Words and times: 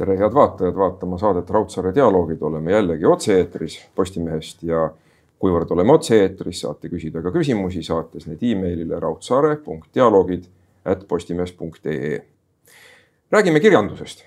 tere, 0.00 0.16
head 0.16 0.34
vaatajad, 0.34 0.76
vaatama 0.76 1.18
saadet 1.20 1.50
Raudsaare 1.50 1.92
dialoogid, 1.94 2.42
oleme 2.42 2.72
jällegi 2.72 3.06
otse-eetris 3.06 3.76
Postimehest 3.94 4.62
ja 4.64 4.86
kuivõrd 5.40 5.72
oleme 5.76 5.92
otse-eetris, 5.92 6.62
saate 6.64 6.88
küsida 6.92 7.20
ka 7.24 7.32
küsimusi, 7.34 7.82
saates 7.84 8.24
need 8.30 8.42
emailile 8.52 9.00
raudsaare.dialoogid 9.00 10.46
at 10.88 11.04
postimees.ee. 11.08 12.20
räägime 13.32 13.60
kirjandusest. 13.60 14.24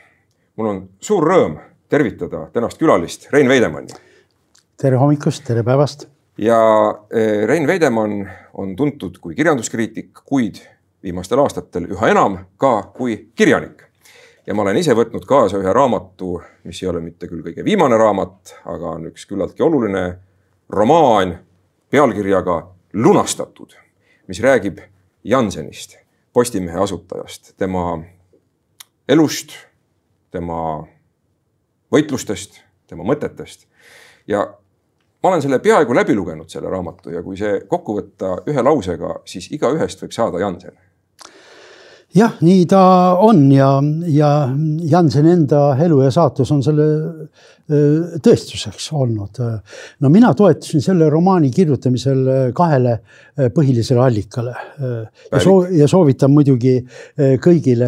mul 0.55 0.67
on 0.69 0.81
suur 1.01 1.25
rõõm 1.25 1.57
tervitada 1.89 2.47
tänast 2.53 2.77
külalist 2.77 3.31
Rein 3.31 3.49
Veidemanni. 3.49 3.97
tere 4.77 4.97
hommikust, 5.01 5.43
tere 5.47 5.63
päevast. 5.63 6.05
ja 6.37 6.59
eh, 7.09 7.47
Rein 7.47 7.67
Veidemann 7.67 8.29
on 8.53 8.75
tuntud 8.75 9.17
kui 9.17 9.35
kirjanduskriitik, 9.35 10.13
kuid 10.25 10.61
viimastel 11.03 11.39
aastatel 11.39 11.89
üha 11.89 12.11
enam 12.13 12.37
ka 12.57 12.83
kui 12.93 13.31
kirjanik 13.35 13.92
ja 14.47 14.53
ma 14.53 14.61
olen 14.61 14.77
ise 14.77 14.95
võtnud 14.95 15.25
kaasa 15.27 15.59
ühe 15.61 15.73
raamatu, 15.73 16.35
mis 16.67 16.81
ei 16.83 16.89
ole 16.91 17.01
mitte 17.03 17.29
küll 17.31 17.43
kõige 17.45 17.63
viimane 17.65 17.97
raamat, 17.99 18.55
aga 18.69 18.95
on 18.97 19.09
üks 19.11 19.25
küllaltki 19.29 19.63
oluline 19.63 20.03
romaan 20.69 21.37
pealkirjaga 21.93 22.57
Lunastatud, 22.93 23.75
mis 24.27 24.41
räägib 24.43 24.81
Jansenist, 25.23 25.97
Postimehe 26.33 26.79
asutajast, 26.81 27.53
tema 27.57 28.01
elust, 29.09 29.53
tema 30.33 30.57
võitlustest, 31.93 32.63
tema 32.89 33.05
mõtetest. 33.05 33.67
ja 34.27 34.43
ma 35.23 35.29
olen 35.29 35.41
selle 35.41 35.59
peaaegu 35.59 35.95
läbi 35.95 36.15
lugenud, 36.15 36.49
selle 36.49 36.69
raamatu 36.69 37.13
ja 37.13 37.21
kui 37.23 37.37
see 37.37 37.61
kokku 37.69 37.99
võtta 37.99 38.37
ühe 38.49 38.63
lausega, 38.65 39.19
siis 39.25 39.51
igaühest 39.51 40.01
võib 40.01 40.11
saada 40.11 40.41
Jansen 40.41 40.73
jah, 42.15 42.37
nii 42.41 42.65
ta 42.69 42.83
on 43.21 43.47
ja, 43.51 43.69
ja 44.07 44.31
Jansen 44.89 45.27
enda 45.29 45.73
elu 45.81 46.01
ja 46.05 46.11
saatus 46.13 46.51
on 46.53 46.61
selle 46.65 46.87
tõestuseks 47.63 48.89
olnud. 48.91 49.39
no 50.03 50.09
mina 50.11 50.33
toetusin 50.35 50.81
selle 50.83 51.07
romaani 51.09 51.51
kirjutamisel 51.51 52.51
kahele 52.55 52.97
põhilisele 53.55 54.01
allikale 54.03 54.53
ja, 55.31 55.39
soo, 55.39 55.63
ja 55.71 55.87
soovitan 55.87 56.31
muidugi 56.33 56.75
kõigile 57.43 57.87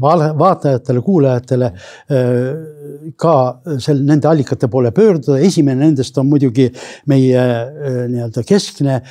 vaatajatele, 0.00 1.02
kuulajatele 1.04 1.70
ka 3.20 3.34
sel, 3.76 4.00
nende 4.08 4.30
allikate 4.30 4.70
poole 4.72 4.90
pöörduda. 4.96 5.36
esimene 5.38 5.84
nendest 5.84 6.16
on 6.18 6.30
muidugi 6.30 6.70
meie 7.12 7.44
nii-öelda 8.08 8.46
keskne 8.48 9.02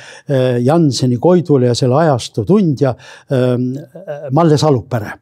Janseni 0.64 1.20
Koidula 1.22 1.70
ja 1.70 1.78
selle 1.78 2.02
ajastu 2.02 2.44
tundja 2.48 2.96
Malle 4.34 4.58
Salupere 4.58 5.14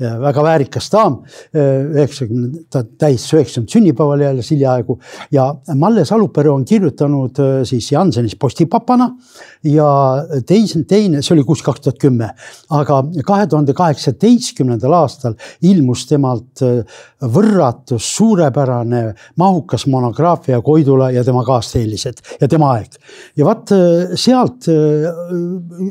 väga 0.00 0.42
väärikas 0.44 0.88
daam, 0.92 1.20
üheksakümne, 1.54 2.64
ta 2.72 2.82
täis 2.98 3.26
üheksakümnendat 3.34 3.74
sünnipäeval 3.76 4.24
jälle 4.24 4.44
hiljaaegu 4.50 4.98
ja 5.32 5.46
Malle 5.74 6.04
Salupere 6.04 6.50
on 6.50 6.64
kirjutanud 6.64 7.38
äh, 7.38 7.60
siis 7.64 7.92
Jansenis 7.92 8.36
postipapana. 8.36 9.10
Ja 9.64 9.86
teise, 10.48 10.80
teine, 10.88 11.20
see 11.20 11.34
oli 11.34 11.44
kuus 11.44 11.60
kaks 11.62 11.82
tuhat 11.84 11.98
kümme, 12.00 12.30
aga 12.72 13.02
kahe 13.28 13.46
tuhande 13.50 13.74
kaheksateistkümnendal 13.76 14.94
aastal 14.96 15.36
ilmus 15.68 16.06
temalt 16.08 16.62
äh, 17.22 17.28
võrratus, 17.28 18.10
suurepärane, 18.16 19.14
mahukas 19.36 19.86
monograafia 19.86 20.60
Koidula 20.62 21.10
ja 21.14 21.24
tema 21.24 21.44
kaasteelised 21.44 22.24
ja 22.40 22.48
tema 22.48 22.74
aeg. 22.78 22.98
ja 23.36 23.44
vaat 23.44 23.72
äh, 23.76 24.14
sealt 24.14 24.66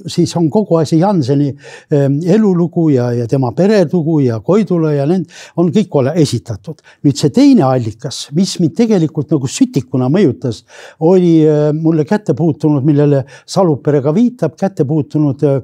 siis 0.08 0.36
on 0.36 0.49
kogu 0.49 0.75
asi 0.80 0.99
Janseni 0.99 1.49
elulugu 1.89 2.89
ja, 2.89 3.11
ja 3.16 3.27
tema 3.27 3.52
perelugu 3.55 4.09
lugu 4.09 4.19
ja 4.19 4.39
Koidula 4.39 4.94
ja 4.94 5.05
need 5.09 5.27
on 5.58 5.70
kõik 5.73 5.95
ole 5.99 6.14
esitatud. 6.21 6.81
nüüd 7.04 7.17
see 7.17 7.31
teine 7.33 7.64
allikas, 7.67 8.30
mis 8.36 8.58
mind 8.59 8.75
tegelikult 8.77 9.31
nagu 9.31 9.48
sütikuna 9.48 10.09
mõjutas, 10.09 10.64
oli 10.99 11.45
äh, 11.48 11.71
mulle 11.73 12.05
kätte 12.05 12.33
puutunud, 12.33 12.83
millele 12.86 13.25
Salupere 13.45 14.02
ka 14.02 14.14
viitab, 14.15 14.55
kätte 14.59 14.86
puutunud 14.86 15.43
äh, 15.43 15.61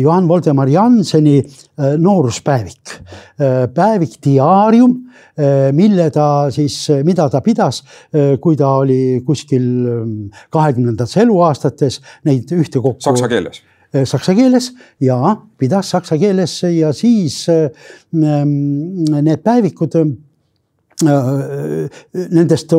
Johann 0.00 0.28
Voldemar 0.28 0.68
Janseni 0.68 1.38
äh, 1.40 1.96
nooruspäevik. 1.98 2.98
päevik 3.74 4.18
Diarium, 4.90 5.74
mille 5.76 6.10
ta 6.12 6.50
siis, 6.52 6.76
mida 7.06 7.28
ta 7.30 7.40
pidas, 7.40 7.82
kui 8.40 8.56
ta 8.56 8.74
oli 8.82 9.22
kuskil 9.26 9.66
kahekümnendates 10.52 11.16
eluaastates 11.22 12.00
neid 12.28 12.50
ühtekokku. 12.52 13.02
Saksa 13.04 13.28
keeles 13.30 13.62
saksa 14.06 14.36
keeles 14.38 14.68
ja 15.02 15.16
pidas 15.58 15.88
saksa 15.90 16.14
keeles 16.18 16.60
ja 16.62 16.92
siis 16.94 17.46
mm, 18.12 19.16
need 19.18 19.42
päevikud 19.42 19.96
Nendest 22.30 22.74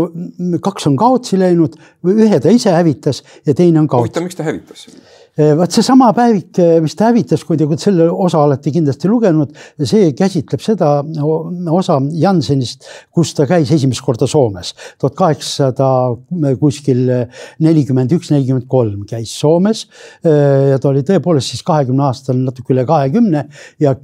kaks 0.61 0.85
on 0.87 0.97
kaotsi 0.99 1.39
läinud, 1.41 1.73
ühe 2.05 2.37
ta 2.37 2.51
ise 2.53 2.69
hävitas 2.75 3.23
ja 3.49 3.55
teine 3.57 3.81
on 3.81 3.87
kaotsi. 3.89 4.11
huvitav, 4.11 4.27
miks 4.27 4.37
ta 4.37 4.45
hävitas? 4.45 4.83
Eh, 4.87 5.10
vaat 5.39 5.71
seesama 5.71 6.09
päevik, 6.11 6.57
eh, 6.59 6.79
mis 6.83 6.95
ta 6.97 7.07
hävitas, 7.07 7.45
kui 7.47 7.55
te 7.55 7.65
selle 7.79 8.09
osa 8.11 8.41
olete 8.43 8.71
kindlasti 8.73 9.07
lugenud, 9.07 9.53
see 9.79 10.11
käsitleb 10.17 10.59
seda 10.59 10.89
osa 11.71 11.99
Jansenist, 12.19 12.83
kus 13.15 13.31
ta 13.37 13.45
käis 13.47 13.71
esimest 13.71 14.03
korda 14.03 14.27
Soomes. 14.27 14.73
tuhat 14.99 15.15
kaheksasada 15.15 15.87
eh, 16.49 16.57
kuskil 16.59 17.07
nelikümmend 17.63 18.11
üks, 18.11 18.31
nelikümmend 18.31 18.67
kolm 18.67 19.05
käis 19.07 19.31
Soomes. 19.39 19.87
ja 20.23 20.77
ta 20.79 20.89
oli 20.89 21.01
tõepoolest 21.07 21.53
siis 21.53 21.63
kahekümne 21.63 22.03
aastane, 22.03 22.43
natuke 22.45 22.73
üle 22.73 22.83
kahekümne 22.85 23.45
ja 23.79 23.95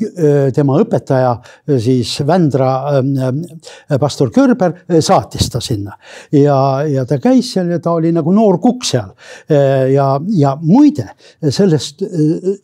tema 0.56 0.78
õpetaja 0.82 1.36
siis 1.80 2.16
Vändra 2.28 2.70
pastor 4.00 4.32
Körber 4.34 4.74
saatis 5.02 5.50
ta 5.52 5.62
sinna 5.62 5.98
ja, 6.32 6.58
ja 6.88 7.06
ta 7.06 7.20
käis 7.22 7.52
seal 7.54 7.72
ja 7.72 7.80
ta 7.84 7.94
oli 7.98 8.12
nagu 8.16 8.34
noor 8.34 8.60
kukk 8.64 8.88
seal. 8.88 9.14
ja, 9.94 10.08
ja 10.34 10.56
muide 10.62 11.10
sellest 11.54 12.02
äh, 12.04 12.10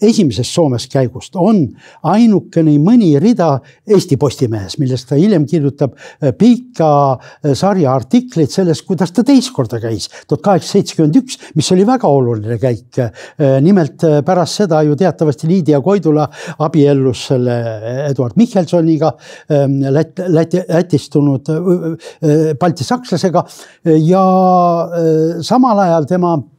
esimesest 0.01 0.53
Soomes 0.53 0.87
käigust 0.91 1.37
on 1.39 1.65
ainukene 2.09 2.75
mõni 2.81 3.13
rida 3.21 3.57
Eesti 3.87 4.17
Postimehes, 4.21 4.77
millest 4.81 5.09
ta 5.09 5.17
hiljem 5.19 5.45
kirjutab 5.49 5.95
äh, 5.95 6.33
pika 6.37 6.91
äh, 7.13 7.53
sarja 7.57 7.93
artikleid 7.93 8.51
sellest, 8.53 8.85
kuidas 8.87 9.13
ta 9.15 9.25
teist 9.27 9.53
korda 9.55 9.79
käis, 9.83 10.09
tuhat 10.27 10.43
kaheksasada 10.45 10.71
seitsekümmend 10.73 11.19
üks, 11.21 11.37
mis 11.57 11.69
oli 11.75 11.85
väga 11.87 12.09
oluline 12.09 12.57
käik. 12.61 12.97
nimelt 13.61 14.01
pärast 14.25 14.61
seda 14.61 14.79
ju 14.85 14.95
teatavasti 14.97 15.47
Liidia 15.47 15.79
Koidula 15.83 16.25
abiellus 16.65 17.27
selle 17.29 17.55
Eduard 18.07 18.37
Michelsoniga, 18.39 19.11
ähm, 19.51 19.79
Läti, 19.93 20.25
Läti, 20.27 20.63
lätistunud 20.69 21.49
baltisakslasega 22.59 23.43
ja 24.01 24.23
samal 25.41 25.79
ajal 25.79 26.07
tema 26.09 26.33
äh, 26.33 26.43
äh, 26.43 26.52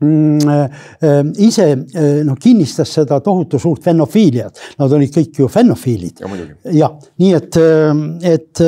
ise 0.00 1.66
äh, 1.68 2.20
noh, 2.24 2.36
kinnistas 2.40 2.94
seda 2.96 3.18
tohutu 3.20 3.58
suurt 3.60 3.84
fenofiiliat, 3.84 4.60
nad 4.80 4.92
olid 4.96 5.12
kõik 5.12 5.42
ju 5.42 5.48
fenofiilid. 5.52 6.22
jah, 6.72 6.94
nii 7.20 7.34
et, 7.36 7.58
et 8.30 8.62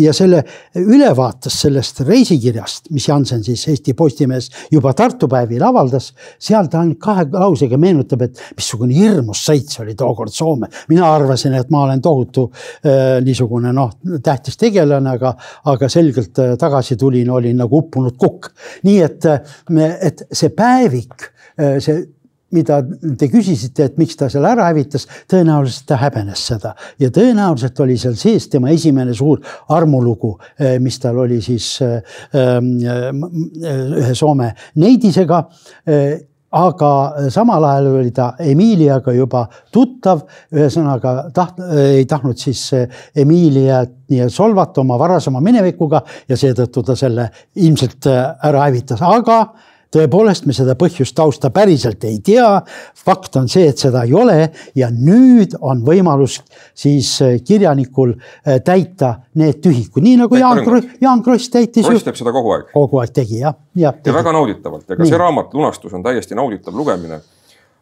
ja 0.00 0.12
selle 0.16 0.42
ülevaates 0.76 1.56
sellest 1.64 2.02
reisikirjast, 2.04 2.90
mis 2.92 3.08
Jansen 3.08 3.44
siis 3.46 3.62
Eesti 3.72 3.94
Postimehes 3.96 4.50
juba 4.72 4.92
Tartu 4.92 5.28
päevil 5.32 5.64
avaldas, 5.64 6.10
seal 6.38 6.68
ta 6.68 6.82
ainult 6.82 7.00
kahe 7.00 7.24
lausega 7.32 7.80
meenutab, 7.80 8.26
et 8.28 8.44
missugune 8.58 8.92
hirmus 8.92 9.46
sõits 9.48 9.80
oli 9.80 9.96
tookord 9.96 10.32
Soome. 10.34 10.68
mina 10.88 11.08
arvasin, 11.08 11.54
et 11.56 11.72
ma 11.72 11.86
olen 11.86 12.04
tohutu 12.04 12.50
niisugune 13.24 13.72
noh, 13.72 13.96
tähtis 14.22 14.60
tegelane, 14.60 15.16
aga, 15.16 15.32
aga 15.72 15.88
selgelt 15.88 16.36
tagasi 16.60 16.98
tulin, 17.00 17.30
olin 17.30 17.56
nagu 17.64 17.80
uppunud 17.80 18.20
kukk. 18.20 18.52
nii 18.84 19.00
et, 19.08 19.24
et 20.04 20.24
see 20.34 20.52
päevik, 20.54 21.30
äh, 21.60 21.78
see 21.84 22.04
mida 22.54 22.78
te 23.18 23.26
küsisite, 23.32 23.88
et 23.88 23.96
miks 23.98 24.14
ta 24.18 24.28
selle 24.30 24.52
ära 24.54 24.68
hävitas, 24.68 25.08
tõenäoliselt 25.30 25.88
ta 25.90 25.98
häbenes 25.98 26.44
seda. 26.52 26.74
Ja 27.02 27.10
tõenäoliselt 27.14 27.80
oli 27.82 27.96
seal 27.98 28.14
sees 28.20 28.46
tema 28.52 28.70
esimene 28.70 29.14
suur 29.16 29.42
armulugu, 29.74 30.36
äh, 30.60 30.76
mis 30.82 31.00
tal 31.02 31.18
oli 31.24 31.40
siis 31.42 31.72
äh, 31.82 31.98
ähm, 32.38 32.76
ühe 33.24 34.14
Soome 34.14 34.52
neidisega 34.78 35.42
aga 36.54 36.90
samal 37.34 37.64
ajal 37.66 37.88
oli 37.98 38.12
ta 38.14 38.28
Emiliaga 38.38 39.12
juba 39.14 39.42
tuttav, 39.74 40.22
ühesõnaga 40.54 41.14
taht-, 41.34 41.60
ei 41.82 42.06
tahtnud 42.06 42.38
siis 42.38 42.68
Emiliat 43.16 43.90
nii 44.12 44.28
solvata 44.30 44.84
oma 44.84 44.98
varasema 45.00 45.42
minevikuga 45.42 46.04
ja 46.30 46.38
seetõttu 46.38 46.84
ta 46.86 46.96
selle 46.98 47.26
ilmselt 47.58 48.06
ära 48.06 48.68
hävitas, 48.68 49.02
aga 49.02 49.40
tõepoolest, 49.94 50.46
me 50.48 50.56
seda 50.56 50.76
põhjust 50.78 51.14
tausta 51.16 51.50
päriselt 51.54 52.04
ei 52.04 52.18
tea. 52.24 52.62
fakt 53.04 53.36
on 53.36 53.48
see, 53.48 53.68
et 53.68 53.78
seda 53.78 54.04
ei 54.04 54.14
ole 54.14 54.50
ja 54.74 54.90
nüüd 54.90 55.56
on 55.60 55.82
võimalus 55.86 56.40
siis 56.74 57.10
äh, 57.22 57.36
kirjanikul 57.44 58.14
äh, 58.14 58.60
täita 58.64 59.14
need 59.40 59.60
tühikud, 59.64 60.02
nii 60.02 60.16
nagu 60.24 60.40
Jaan 60.40 60.64
Jaan 61.00 61.22
Kross 61.22 61.50
täitis. 61.50 61.86
Kross 61.86 62.06
teeb 62.06 62.18
seda 62.18 62.32
kogu 62.32 62.54
aeg. 62.56 62.72
kogu 62.72 63.02
aeg 63.02 63.14
tegi 63.14 63.40
jah, 63.42 63.56
jah. 63.74 63.94
ja 64.04 64.16
väga 64.16 64.34
nauditavalt, 64.34 64.90
ega 64.90 65.08
see 65.08 65.20
raamat 65.20 65.54
Lunastus 65.54 65.94
on 65.94 66.04
täiesti 66.04 66.38
nauditav 66.38 66.76
lugemine 66.76 67.20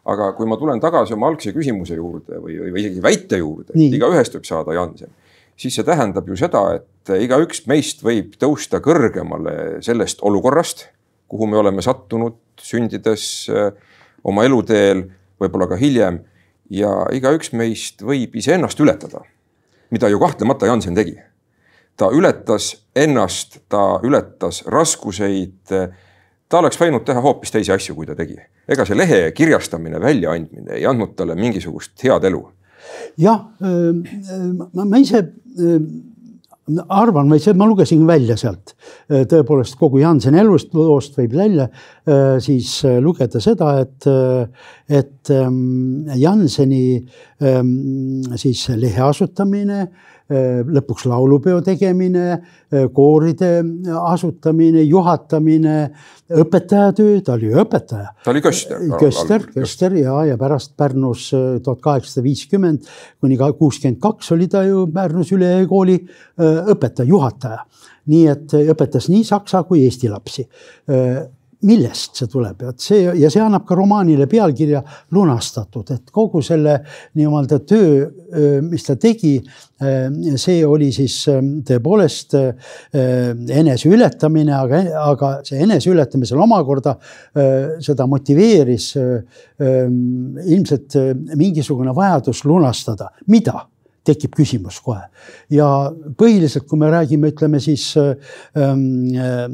aga 0.03 0.31
kui 0.35 0.47
ma 0.49 0.57
tulen 0.59 0.81
tagasi 0.83 1.15
oma 1.15 1.29
algse 1.31 1.53
küsimuse 1.55 1.95
juurde 1.95 2.39
või, 2.43 2.57
või 2.65 2.81
isegi 2.81 3.03
väite 3.03 3.39
juurde, 3.39 3.71
et 3.75 3.95
igaühest 3.95 4.35
võib 4.35 4.47
saada 4.47 4.75
Jansen, 4.75 5.11
siis 5.59 5.77
see 5.77 5.87
tähendab 5.87 6.27
ju 6.27 6.37
seda, 6.39 6.63
et 6.79 7.13
igaüks 7.23 7.63
meist 7.71 8.03
võib 8.03 8.35
tõusta 8.39 8.81
kõrgemale 8.83 9.79
sellest 9.85 10.23
olukorrast, 10.25 10.87
kuhu 11.33 11.49
me 11.49 11.57
oleme 11.57 11.81
sattunud 11.81 12.37
sündides 12.61 13.25
oma 14.23 14.45
eluteel, 14.45 15.07
võib-olla 15.41 15.67
ka 15.71 15.79
hiljem. 15.81 16.21
ja 16.73 16.89
igaüks 17.13 17.51
meist 17.53 18.01
võib 18.01 18.35
iseennast 18.39 18.79
ületada, 18.79 19.19
mida 19.91 20.09
ju 20.09 20.19
kahtlemata 20.19 20.69
Jansen 20.69 20.95
tegi. 20.95 21.17
ta 21.97 22.09
ületas 22.13 22.85
ennast, 22.95 23.59
ta 23.69 23.99
ületas 24.03 24.63
raskuseid. 24.65 25.73
ta 26.49 26.59
oleks 26.59 26.77
võinud 26.77 27.03
teha 27.03 27.21
hoopis 27.21 27.51
teisi 27.51 27.71
asju, 27.71 27.95
kui 27.95 28.05
ta 28.05 28.15
tegi. 28.15 28.37
ega 28.67 28.85
see 28.85 28.95
lehe 28.95 29.31
kirjastamine, 29.31 29.99
väljaandmine 29.99 30.77
ei 30.77 30.85
andnud 30.85 31.15
talle 31.15 31.35
mingisugust 31.35 31.97
head 32.03 32.23
elu 32.23 32.45
jah, 33.17 33.45
ma 34.73 34.99
ise 34.99 35.23
arvan, 36.87 37.27
ma 37.27 37.35
ise, 37.35 37.53
ma 37.57 37.67
lugesin 37.67 38.05
välja 38.07 38.37
sealt. 38.39 38.75
Tõepoolest 39.09 39.75
kogu 39.79 39.99
Janseni 39.99 40.39
elust 40.39 40.71
loost 40.77 41.17
võib 41.19 41.35
välja 41.35 41.67
siis 42.43 42.77
lugeda 43.03 43.41
seda, 43.43 43.73
et, 43.83 44.07
et 44.87 45.33
Janseni 46.23 46.85
siis 48.39 48.65
lehe 48.79 49.03
asutamine 49.03 49.81
Äh, 49.85 50.12
lõpuks 50.31 51.05
laulupeo 51.09 51.59
tegemine, 51.65 52.25
äh, 52.33 52.85
kooride 52.93 53.51
asutamine, 53.99 54.83
juhatamine, 54.87 55.75
õpetajatöö, 56.31 57.19
ta 57.25 57.33
oli 57.33 57.51
õpetaja. 57.51 58.13
ta 58.23 58.31
oli 58.31 58.41
köster. 58.41 58.79
köster, 58.99 59.47
köster 59.53 59.97
ja, 59.99 60.23
ja 60.25 60.37
pärast 60.37 60.75
Pärnus 60.77 61.29
äh, 61.33 61.59
tuhat 61.63 61.81
kaheksasada 61.81 62.23
viiskümmend 62.23 62.87
kuni 63.19 63.37
kuuskümmend 63.37 63.99
kaks 64.01 64.31
oli 64.31 64.47
ta 64.47 64.63
ju 64.63 64.87
Pärnus 64.93 65.31
ülekooli 65.31 65.99
õpetaja, 66.39 67.07
juhataja. 67.07 67.65
nii 68.07 68.25
et 68.27 68.53
õpetas 68.73 69.09
nii 69.09 69.23
saksa 69.23 69.63
kui 69.63 69.83
eesti 69.83 70.09
lapsi 70.11 70.47
millest 71.67 72.19
see 72.19 72.29
tuleb, 72.31 72.61
et 72.69 72.83
see 72.83 73.05
ja 73.19 73.29
see 73.31 73.41
annab 73.43 73.65
ka 73.67 73.75
romaanile 73.77 74.27
pealkirja 74.29 74.81
lunastatud, 75.15 75.91
et 75.95 76.11
kogu 76.13 76.41
selle 76.45 76.77
nii-öelda 77.17 77.59
töö, 77.67 78.07
mis 78.67 78.85
ta 78.87 78.95
tegi, 78.99 79.35
see 80.39 80.61
oli 80.67 80.91
siis 80.95 81.17
tõepoolest 81.67 82.37
eneseületamine, 82.93 84.55
aga, 84.55 84.81
aga 85.03 85.33
see 85.47 85.61
eneseületamisel 85.65 86.39
omakorda 86.45 86.95
seda 87.83 88.07
motiveeris 88.09 88.93
ilmselt 89.59 90.97
mingisugune 91.35 91.95
vajadus 91.95 92.43
lunastada, 92.47 93.11
mida 93.27 93.67
tekib 94.03 94.35
küsimus 94.35 94.79
kohe. 94.83 95.01
ja 95.53 95.67
põhiliselt, 96.19 96.67
kui 96.67 96.79
me 96.79 96.89
räägime, 96.91 97.31
ütleme 97.33 97.61
siis 97.63 97.93
ähm, 97.97 99.13
äh, 99.15 99.47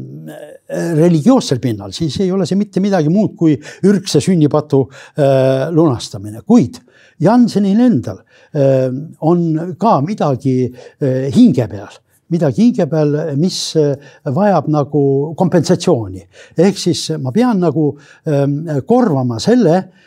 religioossel 0.98 1.62
pinnal, 1.62 1.94
siis 1.96 2.20
ei 2.24 2.32
ole 2.34 2.48
see 2.50 2.60
mitte 2.60 2.82
midagi 2.84 3.12
muud 3.14 3.36
kui 3.38 3.58
ürgse 3.86 4.22
sünnipatu 4.24 4.86
äh, 4.90 5.70
lunastamine, 5.76 6.44
kuid 6.48 6.82
Jansenil 7.20 7.82
endal 7.84 8.22
äh, 8.56 8.90
on 9.20 9.76
ka 9.80 10.00
midagi 10.06 10.60
äh, 10.70 11.28
hinge 11.36 11.68
peal 11.70 12.00
midagi 12.30 12.68
hinge 12.68 12.86
peal, 12.90 13.16
mis 13.42 13.58
äh, 13.78 13.96
vajab 14.26 14.70
nagu 14.70 15.02
kompensatsiooni. 15.38 16.26
ehk 16.58 16.78
siis 16.78 17.08
ma 17.22 17.34
pean 17.34 17.62
nagu 17.62 17.92
ähm, 18.26 18.62
korvama 18.86 19.40
selle, 19.42 19.78
äh, 19.78 19.99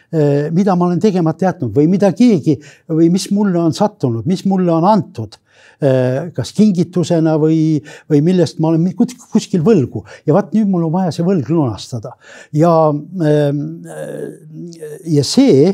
mida 0.52 0.74
ma 0.76 0.88
olen 0.88 1.00
tegemata 1.00 1.46
jätnud 1.46 1.72
või 1.76 1.86
mida 1.88 2.10
keegi 2.12 2.58
või 2.90 3.08
mis 3.12 3.30
mulle 3.32 3.56
on 3.62 3.72
sattunud, 3.72 4.26
mis 4.28 4.42
mulle 4.44 4.72
on 4.74 4.84
antud 4.84 5.38
äh, 5.80 6.28
kas 6.36 6.52
kingitusena 6.56 7.38
või, 7.40 7.78
või 8.12 8.20
millest 8.24 8.60
ma 8.60 8.72
olen 8.72 8.90
kuskil 9.32 9.64
võlgu 9.64 10.04
ja 10.28 10.36
vaat 10.36 10.52
nüüd 10.52 10.68
mul 10.68 10.88
on 10.90 10.92
vaja 10.98 11.14
see 11.16 11.24
võlg 11.24 11.48
lunastada 11.48 12.12
ja, 12.52 12.74
ähm, 12.92 13.64
ja 15.08 15.24
see 15.24 15.72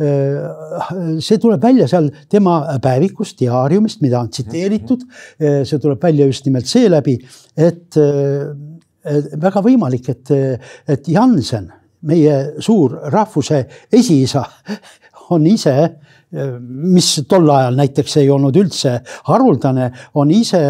Äh, 0.00 1.20
see 1.20 1.36
tuleb 1.40 1.60
välja 1.62 1.86
seal 1.90 2.08
tema 2.32 2.62
päevikust, 2.82 3.36
diaariumist, 3.42 4.00
mida 4.00 4.22
on 4.22 4.30
tsiteeritud. 4.32 5.04
Äh, 5.36 5.60
see 5.68 5.80
tuleb 5.82 6.00
välja 6.02 6.28
just 6.30 6.46
nimelt 6.48 6.70
seeläbi, 6.70 7.18
et 7.56 7.98
väga 9.40 9.62
võimalik, 9.64 10.10
et, 10.12 10.30
et 10.92 11.06
Jansen, 11.08 11.70
meie 12.06 12.36
suur 12.62 12.98
rahvuse 13.12 13.64
esiisa, 13.92 14.44
on 15.30 15.46
ise 15.46 15.76
mis 16.30 17.08
tol 17.26 17.48
ajal 17.50 17.74
näiteks 17.74 18.12
ei 18.20 18.28
olnud 18.30 18.54
üldse 18.54 18.92
haruldane, 19.26 19.88
on 20.14 20.30
ise 20.30 20.60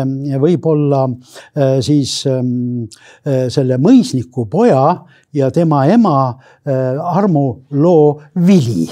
võib-olla 0.41 1.03
äh, 1.05 1.75
siis 1.85 2.15
ähm, 2.31 2.87
selle 3.25 3.77
mõisniku 3.77 4.47
poja 4.49 4.87
ja 5.37 5.51
tema 5.53 5.85
ema 5.93 6.17
Armu 6.65 7.45
loo 7.77 8.17
vili. 8.47 8.89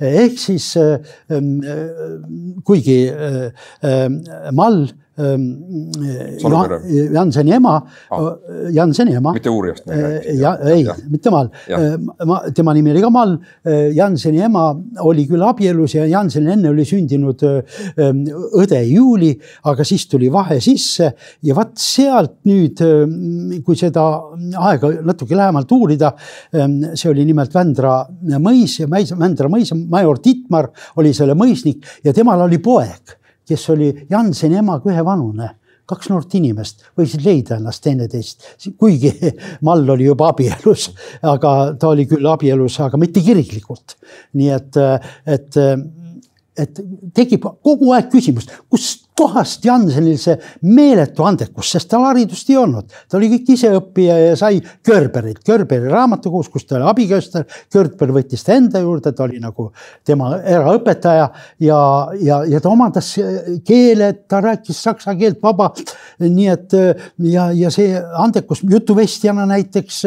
Ehk 0.00 0.38
siis 0.38 0.76
äh, 0.76 0.98
ähm, 1.30 1.60
äh, 1.62 2.60
kuigi 2.64 3.08
äh, 3.08 4.08
Mall 4.52 4.88
Janseni 7.14 7.52
ema 7.54 7.74
ah., 8.10 8.32
Janseni 8.74 9.14
ema. 9.14 9.32
mitte 9.36 9.50
uurijast. 9.50 9.86
ja 10.34 10.56
ei, 10.72 10.82
mitte 11.10 11.30
Mall, 11.30 11.48
ma, 12.26 12.40
tema 12.54 12.74
nimi 12.74 12.90
oli 12.90 13.02
ka 13.04 13.10
Mall. 13.14 13.36
Janseni 13.94 14.42
ema 14.42 14.64
oli 15.06 15.26
küll 15.30 15.44
abielus 15.46 15.94
ja 15.94 16.08
Jansen 16.10 16.48
enne 16.50 16.72
oli 16.72 16.84
sündinud 16.88 17.44
õde 17.46 18.82
Juuli, 18.90 19.30
aga 19.70 19.86
siis 19.86 20.08
tuli 20.10 20.32
vahe 20.34 20.58
sisse 20.64 21.12
ja 21.46 21.54
vaat 21.56 21.78
sealt 21.78 22.40
nüüd, 22.50 22.82
kui 23.64 23.78
seda 23.78 24.10
aega 24.66 24.90
natuke 25.06 25.38
lähemalt 25.38 25.70
uurida, 25.78 26.14
see 26.50 27.10
oli 27.12 27.24
nimelt 27.28 27.54
Vändra 27.54 28.00
mõis 28.42 28.80
ja 28.82 28.90
Vändra 28.90 29.48
mõis, 29.52 29.70
major 29.74 30.18
Tiitmar 30.24 30.72
oli 30.98 31.14
selle 31.14 31.38
mõisnik 31.38 31.86
ja 32.02 32.12
temal 32.16 32.48
oli 32.48 32.58
poeg 32.58 33.20
kes 33.48 33.68
oli 33.74 33.92
Janseni 34.10 34.60
emaga 34.60 34.90
ühevanune 34.92 35.50
kaks 35.88 36.08
noort 36.08 36.32
inimest 36.36 36.84
võisid 36.98 37.24
leida 37.24 37.58
ennast 37.58 37.82
teineteist, 37.84 38.46
kuigi 38.80 39.12
Mall 39.66 39.88
oli 39.94 40.08
juba 40.08 40.30
abielus, 40.32 40.88
aga 41.22 41.74
ta 41.80 41.90
oli 41.92 42.06
küll 42.08 42.28
abielus, 42.30 42.78
aga 42.80 43.00
mitte 43.00 43.22
kirglikult. 43.24 43.98
nii 44.38 44.50
et, 44.54 44.80
et, 45.28 45.60
et 46.64 46.84
tekib 47.16 47.48
kogu 47.64 47.92
aeg 47.96 48.08
küsimus, 48.12 48.48
kust 48.72 49.03
kohast 49.14 49.64
Jansenil 49.64 50.18
see 50.18 50.34
meeletu 50.66 51.24
andekus, 51.26 51.70
sest 51.74 51.88
tal 51.90 52.02
haridust 52.08 52.48
ei 52.50 52.58
olnud, 52.58 52.90
ta 53.08 53.18
oli 53.18 53.30
kõik 53.30 53.52
iseõppija 53.54 54.16
ja 54.18 54.32
sai 54.38 54.58
Körberilt, 54.84 55.42
Körberi 55.46 55.90
raamatukogus, 55.92 56.50
kus 56.50 56.66
ta 56.66 56.78
oli 56.78 56.88
abikööster. 56.90 57.46
Körber 57.72 58.10
võttis 58.16 58.42
ta 58.46 58.56
enda 58.58 58.82
juurde, 58.82 59.12
ta 59.14 59.26
oli 59.26 59.38
nagu 59.42 59.68
tema 60.06 60.32
eraõpetaja 60.40 61.28
ja, 61.62 61.80
ja, 62.20 62.40
ja 62.50 62.62
ta 62.62 62.72
omandas 62.72 63.12
keele, 63.66 64.10
ta 64.28 64.42
rääkis 64.44 64.82
saksa 64.88 65.14
keelt 65.18 65.42
vabalt. 65.42 65.94
nii 66.24 66.48
et 66.50 66.74
ja, 67.30 67.50
ja 67.54 67.70
see 67.74 67.94
andekus 68.18 68.64
jutuvestjana 68.70 69.46
näiteks, 69.50 70.02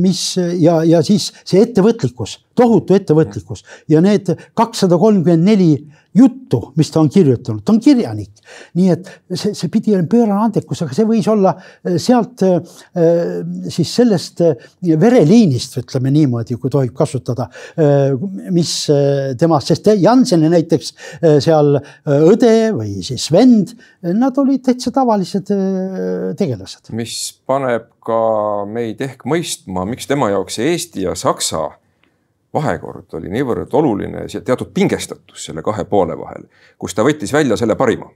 mis 0.00 0.24
ja, 0.60 0.80
ja 0.88 1.02
siis 1.04 1.30
see 1.44 1.62
ettevõtlikkus, 1.66 2.38
tohutu 2.58 2.96
ettevõtlikkus 2.98 3.64
ja 3.88 4.02
need 4.04 4.32
kakssada 4.58 4.98
kolmkümmend 5.00 5.48
neli 5.48 5.72
juttu, 6.14 6.60
mis 6.76 6.90
ta 6.92 7.00
on 7.00 7.08
kirjutanud, 7.10 7.62
ta 7.64 7.72
on 7.72 7.80
kirjanik. 7.80 8.30
nii 8.76 8.88
et 8.92 9.08
see, 9.32 9.54
see 9.56 9.70
pidi 9.72 9.94
olema 9.94 10.10
pöörane 10.12 10.44
andekus, 10.44 10.82
aga 10.84 10.92
see 10.96 11.06
võis 11.08 11.28
olla 11.30 11.54
äh, 11.56 11.96
sealt 12.02 12.42
äh, 12.44 12.58
siis 13.72 13.94
sellest 13.96 14.42
äh, 14.44 14.68
vereliinist, 15.00 15.78
ütleme 15.80 16.12
niimoodi, 16.12 16.58
kui 16.60 16.72
tohib 16.72 16.92
kasutada, 16.96 17.48
mis 18.52 18.72
temast, 19.40 19.70
sest 19.70 19.88
Janseni 19.98 20.50
näiteks 20.52 20.92
seal 21.44 21.78
õde 22.04 22.52
või 22.76 23.00
siis 23.06 23.28
vend, 23.32 23.72
nad 24.02 24.36
olid 24.42 24.64
täitsa 24.66 24.92
tavalised 24.94 25.48
tegelased. 26.38 26.92
mis 26.96 27.16
paneb 27.48 27.88
ka 28.04 28.22
meid 28.68 29.00
ehk 29.04 29.24
mõistma, 29.28 29.86
miks 29.88 30.10
tema 30.10 30.32
jaoks 30.34 30.58
Eesti 30.62 31.06
ja 31.06 31.16
Saksa 31.18 31.70
vahekord 32.54 33.14
oli 33.18 33.30
niivõrd 33.32 33.72
oluline, 33.72 34.26
teatud 34.44 34.72
pingestatus 34.74 35.48
selle 35.48 35.62
kahe 35.62 35.84
poole 35.84 36.18
vahel, 36.18 36.46
kus 36.78 36.94
ta 36.94 37.04
võttis 37.06 37.32
välja 37.32 37.56
selle 37.56 37.76
parima. 37.76 38.10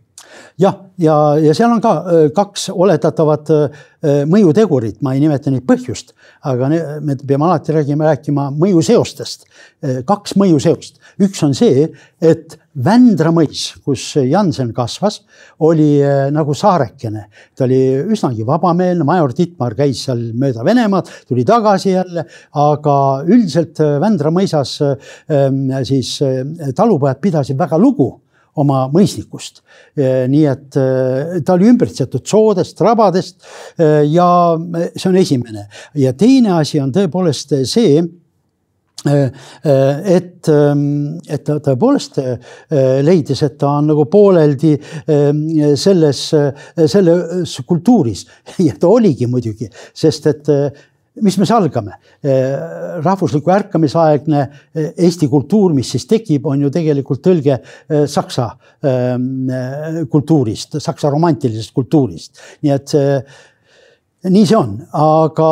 Jah, 0.58 0.74
ja, 0.98 1.14
ja, 1.36 1.38
ja 1.48 1.54
seal 1.56 1.72
on 1.72 1.82
ka 1.84 1.92
äh, 2.00 2.26
kaks 2.34 2.68
oletatavat 2.72 3.52
äh, 3.54 3.86
mõjutegurit, 4.28 5.00
ma 5.04 5.14
ei 5.16 5.22
nimeta 5.22 5.50
neid 5.52 5.66
põhjust, 5.68 6.14
aga 6.46 6.70
me 7.04 7.16
peame 7.22 7.48
alati 7.48 7.74
räägima, 7.76 8.06
rääkima 8.12 8.50
mõjuseostest. 8.56 9.46
Äh, 9.84 9.98
kaks 10.08 10.36
mõjuseost, 10.40 11.00
üks 11.24 11.42
on 11.46 11.56
see, 11.56 11.90
et 12.20 12.60
Vändra 12.76 13.30
mõis, 13.32 13.70
kus 13.80 14.02
Jansen 14.20 14.74
kasvas, 14.76 15.22
oli 15.64 15.94
äh, 16.04 16.26
nagu 16.28 16.52
saarekene. 16.52 17.22
ta 17.56 17.64
oli 17.64 17.78
üsnagi 18.12 18.44
vabameelne, 18.44 19.04
major 19.04 19.32
Tittmar 19.32 19.72
käis 19.78 20.02
seal 20.04 20.20
mööda 20.36 20.64
Venemaad, 20.64 21.08
tuli 21.28 21.44
tagasi 21.48 21.94
jälle, 21.94 22.26
aga 22.52 22.98
üldiselt 23.24 23.80
äh, 23.80 23.96
Vändra 24.00 24.32
mõisas 24.32 24.76
ähm, 24.82 25.72
siis 25.88 26.18
talupojad 26.76 27.20
pidasid 27.24 27.56
väga 27.58 27.80
lugu 27.80 28.12
oma 28.56 28.86
mõisnikust. 28.92 29.62
nii 29.96 30.44
et 30.50 30.76
ta 30.76 31.54
oli 31.56 31.68
ümbritsetud 31.70 32.26
soodest, 32.26 32.80
rabadest 32.80 33.44
ja 34.10 34.28
see 34.96 35.08
on 35.10 35.18
esimene 35.20 35.66
ja 35.94 36.12
teine 36.12 36.56
asi 36.60 36.80
on 36.80 36.92
tõepoolest 36.94 37.54
see 37.68 38.00
et, 39.06 40.48
et 40.48 41.44
ta 41.46 41.58
tõepoolest 41.62 42.18
leidis, 43.06 43.42
et 43.46 43.56
ta 43.60 43.76
on 43.78 43.92
nagu 43.92 44.06
pooleldi 44.10 44.74
selles, 45.78 46.22
selles 46.96 47.56
kultuuris 47.68 48.26
ja 48.66 48.76
ta 48.80 48.90
oligi 48.90 49.28
muidugi, 49.30 49.70
sest 49.94 50.30
et 50.32 50.52
mis 51.22 51.38
me 51.38 51.46
salgame, 51.48 51.96
eh, 52.22 53.00
rahvusliku 53.04 53.52
ärkamisaegne 53.54 54.40
eh, 54.74 54.92
Eesti 55.06 55.28
kultuur, 55.32 55.72
mis 55.76 55.90
siis 55.94 56.06
tekib, 56.08 56.46
on 56.46 56.66
ju 56.66 56.70
tegelikult 56.72 57.22
tõlge 57.24 57.56
eh, 57.56 58.06
saksa 58.10 58.52
kultuurist, 60.12 60.76
saksa 60.82 61.10
romantilisest 61.10 61.72
kultuurist, 61.74 62.38
nii 62.62 62.72
et 62.74 62.92
nii 64.30 64.42
see 64.46 64.58
on, 64.58 64.76
aga 65.00 65.48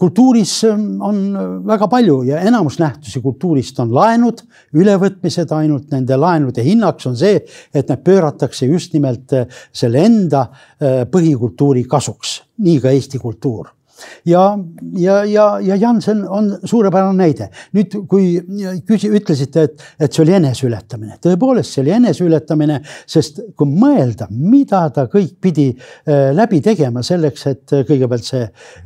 kultuuris 0.00 0.52
on 0.68 1.20
väga 1.64 1.88
palju 1.92 2.18
ja 2.28 2.42
enamus 2.44 2.76
nähtusi 2.82 3.22
kultuurist 3.24 3.78
on 3.80 3.94
laenud, 3.94 4.42
ülevõtmised, 4.76 5.54
ainult 5.56 5.94
nende 5.94 6.18
laenude 6.20 6.64
hinnaks 6.66 7.08
on 7.08 7.16
see, 7.20 7.38
et 7.72 7.88
need 7.88 8.04
pööratakse 8.04 8.68
just 8.68 8.92
nimelt 8.96 9.32
selle 9.72 10.04
enda 10.04 10.44
põhikultuuri 11.14 11.86
kasuks, 11.88 12.36
nii 12.66 12.82
ka 12.84 12.92
Eesti 12.92 13.22
kultuur 13.22 13.72
ja, 14.24 14.58
ja, 14.98 15.24
ja, 15.24 15.46
ja 15.60 15.76
Jansen 15.76 16.24
on 16.28 16.50
suurepärane 16.64 17.16
näide. 17.18 17.48
nüüd, 17.74 17.96
kui 18.08 18.38
küsi-, 18.88 19.10
ütlesite, 19.14 19.66
et, 19.68 19.84
et 20.00 20.12
see 20.12 20.24
oli 20.24 20.34
eneseületamine, 20.38 21.18
tõepoolest, 21.24 21.74
see 21.74 21.82
oli 21.84 21.94
eneseületamine, 21.96 22.80
sest 23.10 23.40
kui 23.58 23.70
mõelda, 23.70 24.28
mida 24.30 24.84
ta 24.94 25.06
kõik 25.10 25.36
pidi 25.42 25.70
äh, 25.74 26.30
läbi 26.34 26.60
tegema 26.64 27.02
selleks, 27.06 27.46
et 27.50 27.76
kõigepealt 27.88 28.28
see 28.28 28.44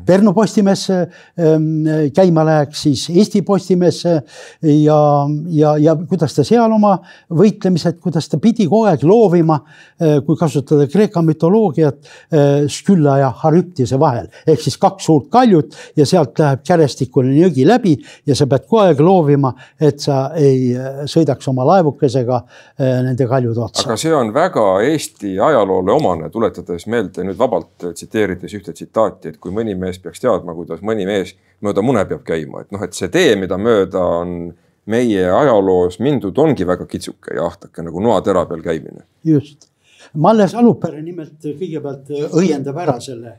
Pärnu 0.09 0.35
Postimesse 0.37 1.01
ähm, 1.05 2.11
käima 2.15 2.45
läheks, 2.49 2.85
siis 2.87 3.07
Eesti 3.13 3.43
Postimesse 3.47 4.15
ja, 4.63 5.01
ja, 5.55 5.77
ja 5.81 5.97
kuidas 6.01 6.37
ta 6.37 6.45
seal 6.47 6.73
oma 6.75 6.97
võitlemised, 7.35 8.01
kuidas 8.03 8.29
ta 8.31 8.41
pidi 8.43 8.69
kogu 8.69 8.89
aeg 8.91 9.05
loovima, 9.09 9.61
äh, 10.01 10.19
kui 10.27 10.39
kasutada 10.39 10.89
Kreeka 10.91 11.23
mütoloogiat, 11.25 12.01
äh, 12.33 12.67
Skylla 12.73 13.19
ja 13.23 13.33
Harüptise 13.45 13.99
vahel 14.01 14.29
ehk 14.49 14.63
siis 14.63 14.79
kaks 14.81 14.98
suurt 15.03 15.29
kaljut 15.33 15.77
ja 15.97 16.07
sealt 16.07 16.39
läheb 16.39 16.63
kärestikuline 16.67 17.47
jõgi 17.47 17.67
läbi 17.67 17.97
ja 18.27 18.37
sa 18.39 18.47
pead 18.47 18.67
kogu 18.67 18.83
aeg 18.83 19.01
loovima, 19.05 19.53
et 19.81 20.01
sa 20.03 20.29
ei 20.37 20.73
äh, 20.77 21.03
sõidaks 21.11 21.49
oma 21.51 21.67
laevukesega 21.69 22.39
äh, 22.39 23.01
nende 23.07 23.29
kaljude 23.31 23.67
otsa. 23.67 23.87
aga 23.87 23.99
see 24.01 24.15
on 24.15 24.33
väga 24.35 24.67
Eesti 24.89 25.35
ajaloole 25.41 25.93
omane, 25.93 26.31
tuletades 26.35 26.87
meelde 26.87 27.27
nüüd 27.27 27.39
vabalt 27.39 27.91
tsiteerides 27.93 28.55
ühte 28.59 28.75
tsitaati, 28.75 29.35
et 29.35 29.43
kui 29.43 29.55
mõni 29.55 29.77
mees 29.79 30.01
peaks 30.03 30.23
teadma, 30.25 30.57
kuidas 30.57 30.85
mõni 30.85 31.07
mees 31.09 31.35
mööda 31.65 31.83
mune 31.83 32.05
peab 32.09 32.25
käima, 32.27 32.63
et 32.63 32.75
noh, 32.75 32.83
et 32.85 32.95
see 32.95 33.11
tee, 33.13 33.35
mida 33.41 33.59
mööda 33.59 34.03
on 34.21 34.37
meie 34.89 35.25
ajaloos 35.31 35.99
mindud, 36.01 36.39
ongi 36.39 36.67
väga 36.67 36.87
kitsuke 36.89 37.37
ja 37.37 37.49
ahtake 37.49 37.85
nagu 37.85 38.01
noatera 38.03 38.47
peal 38.49 38.63
käimine. 38.65 39.05
just, 39.25 39.69
Malle 40.15 40.47
Salupere 40.49 41.03
nimelt 41.03 41.43
kõigepealt 41.45 42.09
õiendab 42.39 42.79
ära 42.81 42.97
selle 43.03 43.35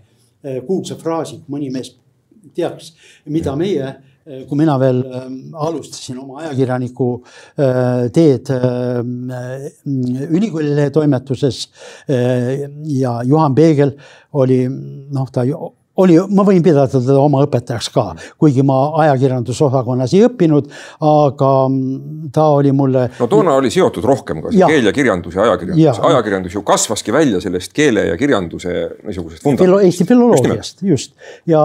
kuulsa 0.67 0.95
fraasi, 0.99 1.41
mõni 1.51 1.71
mees 1.73 1.93
teaks, 2.55 2.93
mida 3.33 3.55
meie, 3.59 3.89
eh, 4.25 4.43
kui 4.47 4.59
mina 4.59 4.77
veel 4.81 5.01
ehm, 5.03 5.37
alustasin 5.67 6.19
oma 6.21 6.43
ajakirjaniku 6.43 7.09
eh, 7.19 8.05
teed 8.15 8.51
ülikooli 10.29 10.89
toimetuses 10.93 11.65
ja 12.07 13.19
Juhan 13.25 13.57
Peegel 13.57 13.95
oli 14.39 14.63
noh, 14.69 15.29
ta 15.33 15.45
oli, 15.99 16.17
ma 16.35 16.45
võin 16.47 16.63
pidada 16.65 16.87
teda 16.91 17.17
oma 17.21 17.43
õpetajaks 17.45 17.89
ka, 17.93 18.05
kuigi 18.39 18.63
ma 18.65 18.77
ajakirjandusosakonnas 19.03 20.13
ei 20.15 20.23
õppinud, 20.27 20.69
aga 21.05 21.51
ta 22.35 22.47
oli 22.55 22.73
mulle. 22.75 23.05
no 23.19 23.29
toona 23.31 23.55
oli 23.59 23.71
seotud 23.73 24.05
rohkem 24.07 24.43
ka 24.43 24.53
see 24.53 24.61
ja. 24.61 24.69
keel 24.71 24.89
ja 24.89 24.95
kirjandus 24.95 25.37
ja 25.37 25.45
ajakirjandus, 25.47 26.01
ajakirjandus 26.11 26.57
ju 26.57 26.63
kasvaski 26.67 27.15
välja 27.15 27.41
sellest 27.43 27.75
keele 27.75 28.07
ja 28.09 28.17
kirjanduse 28.19 28.75
niisugusest 29.05 29.45
vundamendist. 29.45 29.87
Eesti 29.89 30.09
filoloogiast 30.09 30.83
just 30.85 31.15
ja, 31.49 31.63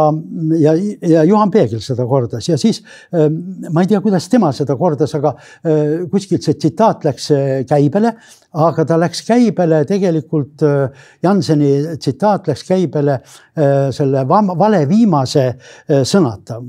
ja, 0.60 0.76
ja 1.14 1.24
Juhan 1.28 1.52
Peegel 1.54 1.82
seda 1.84 2.06
kordas 2.08 2.48
ja 2.48 2.58
siis 2.60 2.82
ähm, 3.14 3.40
ma 3.70 3.84
ei 3.84 3.90
tea, 3.90 4.00
kuidas 4.04 4.28
tema 4.32 4.52
seda 4.56 4.78
kordas, 4.80 5.14
aga 5.18 5.34
äh, 5.36 6.08
kuskilt 6.10 6.46
see 6.46 6.58
tsitaat 6.58 7.06
läks 7.06 7.30
äh, 7.34 7.60
käibele 7.68 8.16
aga 8.54 8.84
ta 8.86 8.98
läks 9.00 9.22
käibele 9.26 9.82
tegelikult, 9.88 10.62
äh, 10.62 11.06
Janseni 11.24 11.96
tsitaat 11.98 12.48
läks 12.50 12.64
käibele 12.68 13.18
äh, 13.18 13.88
selle 14.28 14.59
vale 14.59 14.83
viimase 14.88 15.45
äh, 15.47 16.02
sõnata. 16.04 16.61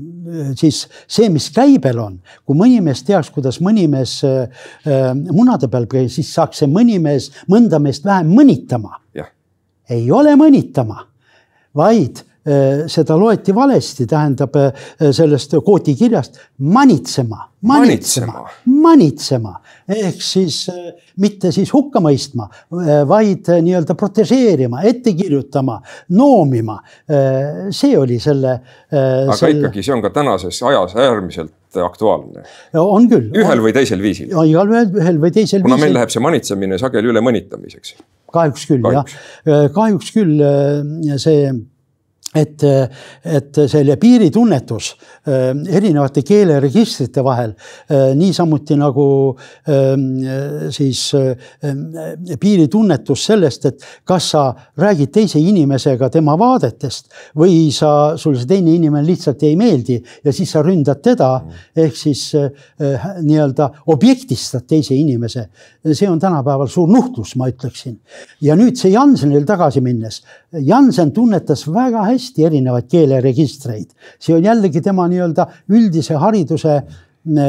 siis 0.58 0.84
see, 1.06 1.28
mis 1.30 1.50
käibel 1.54 1.98
on, 2.02 2.18
kui 2.44 2.58
mõni 2.58 2.80
mees 2.82 3.04
teaks, 3.06 3.30
kuidas 3.30 3.60
mõni 3.62 3.84
mees 3.88 4.18
munade 5.30 5.68
peal 5.70 5.86
käis, 5.86 6.16
siis 6.16 6.32
saaks 6.34 6.62
see 6.62 6.70
mõni 6.70 6.98
mees 6.98 7.28
mõnda 7.50 7.78
meest 7.78 8.04
vähem 8.04 8.32
mõnitama. 8.34 9.00
ei 9.90 10.10
ole 10.10 10.34
mõnitama, 10.34 11.04
vaid 11.74 12.24
seda 12.86 13.16
loeti 13.18 13.54
valesti, 13.54 14.06
tähendab 14.06 14.54
sellest 15.00 15.56
kooti 15.66 15.96
kirjast 15.98 16.38
manitsema, 16.58 17.40
manitsema, 17.66 18.44
manitsema 18.70 19.56
ehk 19.88 20.22
siis 20.22 20.64
mitte 21.22 21.52
siis 21.54 21.70
hukka 21.74 22.00
mõistma, 22.02 22.48
vaid 23.08 23.48
nii-öelda 23.62 23.96
protežeerima, 23.98 24.82
ette 24.88 25.14
kirjutama, 25.16 25.78
noomima. 26.16 26.78
see 27.70 27.94
oli 27.98 28.18
selle. 28.22 28.58
aga 28.90 29.36
selle... 29.38 29.60
ikkagi, 29.60 29.84
see 29.86 29.94
on 29.94 30.02
ka 30.04 30.10
tänases 30.14 30.58
ajas 30.66 30.96
äärmiselt 30.98 31.80
aktuaalne. 31.86 32.42
on 32.80 33.08
küll. 33.10 33.30
ühel 33.36 33.62
või 33.62 33.74
teisel 33.76 34.02
viisil. 34.02 34.34
igal 34.50 34.74
ühel 34.74 35.22
või 35.22 35.32
teisel 35.32 35.62
kuna 35.62 35.76
viisil. 35.76 35.78
kuna 35.78 35.80
meil 35.84 35.96
läheb 36.00 36.12
see 36.14 36.24
manitsemine 36.24 36.80
sageli 36.82 37.12
üle 37.12 37.22
mõnitamiseks. 37.24 37.96
kahjuks 38.32 38.66
küll 38.68 38.84
kahjuks. 38.84 39.16
jah, 39.46 39.70
kahjuks 39.76 40.12
küll 40.16 40.44
see 41.22 41.40
et, 42.36 42.64
et 43.24 43.60
selle 43.70 43.96
piiritunnetus 44.00 44.90
äh, 44.92 45.50
erinevate 45.76 46.22
keeleregistrite 46.26 47.24
vahel, 47.24 47.54
äh, 47.90 48.12
niisamuti 48.18 48.76
nagu 48.78 49.06
ähm, 49.70 50.06
siis 50.74 51.08
äh, 51.16 51.32
piiritunnetus 52.40 53.26
sellest, 53.30 53.68
et 53.70 53.86
kas 54.08 54.30
sa 54.34 54.46
räägid 54.78 55.12
teise 55.14 55.40
inimesega 55.40 56.10
tema 56.12 56.36
vaadetest 56.38 57.10
või 57.38 57.70
sa, 57.74 58.16
sulle 58.20 58.40
see 58.42 58.50
teine 58.50 58.74
inimene 58.76 59.06
lihtsalt 59.06 59.42
ei 59.46 59.56
meeldi 59.58 59.98
ja 60.24 60.34
siis 60.34 60.52
sa 60.52 60.62
ründad 60.64 61.02
teda 61.04 61.30
ehk 61.76 61.96
siis 61.96 62.28
nii-öelda 62.76 63.68
objektistad 63.92 64.66
teise 64.68 64.94
inimese. 64.96 65.46
see 65.92 66.08
on 66.10 66.18
tänapäeval 66.20 66.68
suur 66.68 66.88
nuhtlus, 66.90 67.36
ma 67.36 67.48
ütleksin. 67.48 67.98
ja 68.40 68.56
nüüd 68.56 68.76
see 68.78 68.92
Jansenil 68.92 69.46
tagasi 69.46 69.80
minnes, 69.80 70.22
Jansen 70.52 71.10
tunnetas 71.12 71.66
väga 71.68 72.04
hästi 72.06 72.44
erinevaid 72.46 72.88
keeleregistreid. 72.90 73.90
see 74.18 74.34
on 74.34 74.44
jällegi 74.44 74.80
tema 74.80 75.08
nii-öelda 75.08 75.48
üldise 75.68 76.14
hariduse, 76.14 76.82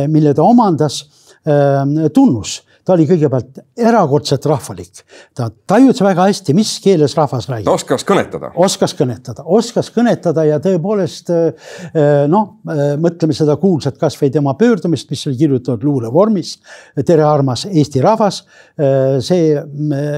mille 0.07 0.33
ta 0.33 0.43
omandas, 0.43 1.03
ähm, 1.45 1.93
tunnus 2.13 2.61
ta 2.87 2.95
oli 2.95 3.03
kõigepealt 3.09 3.59
erakordselt 3.83 4.45
rahvalik, 4.47 5.01
ta 5.35 5.49
tajus 5.69 5.99
väga 6.05 6.29
hästi, 6.29 6.55
mis 6.55 6.71
keeles 6.83 7.15
rahvas 7.17 7.49
räägib. 7.51 7.67
oskas 7.71 8.05
kõnetada. 8.07 8.53
oskas 8.63 8.95
kõnetada, 8.95 9.43
oskas 9.43 9.91
kõnetada 9.91 10.45
ja 10.47 10.61
tõepoolest 10.63 11.33
äh, 11.35 11.73
noh, 12.31 12.55
äh, 12.71 12.95
mõtleme 13.03 13.35
seda 13.35 13.57
kuulsat 13.59 13.99
kasvõi 13.99 14.31
tema 14.31 14.55
pöördumist, 14.59 15.11
mis 15.11 15.25
oli 15.27 15.39
kirjutatud 15.41 15.83
luulevormis. 15.83 16.55
tere, 17.05 17.25
armas 17.27 17.65
Eesti 17.67 18.01
rahvas. 18.01 18.43
Äh, 18.79 19.19
see 19.25 19.55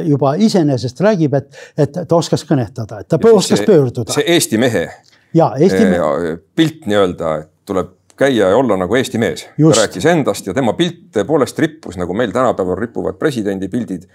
juba 0.06 0.36
iseenesest 0.38 1.02
räägib, 1.02 1.34
et, 1.40 1.50
et 1.78 2.02
ta 2.06 2.16
oskas 2.16 2.46
kõnetada, 2.46 3.02
et 3.02 3.10
ta 3.10 3.18
ja 3.18 3.34
oskas 3.34 3.64
see, 3.64 3.70
pöörduda. 3.70 4.14
see 4.14 4.28
Eesti 4.36 4.62
mehe. 4.62 4.90
ja 5.34 5.56
Eesti 5.58 5.86
mehe. 5.90 6.38
pilt 6.56 6.86
nii-öelda, 6.86 7.40
et 7.42 7.56
tuleb 7.66 7.98
käia 8.20 8.52
ja 8.52 8.58
olla 8.58 8.78
nagu 8.80 8.96
Eesti 9.00 9.22
mees. 9.22 9.46
ta 9.58 9.82
rääkis 9.82 10.06
endast 10.12 10.48
ja 10.48 10.54
tema 10.54 10.76
pilt 10.78 11.10
tõepoolest 11.16 11.60
rippus, 11.64 11.98
nagu 12.00 12.14
meil 12.14 12.36
tänapäeval 12.36 12.80
ripuvad 12.80 13.20
presidendi 13.20 13.72
pildid. 13.72 14.06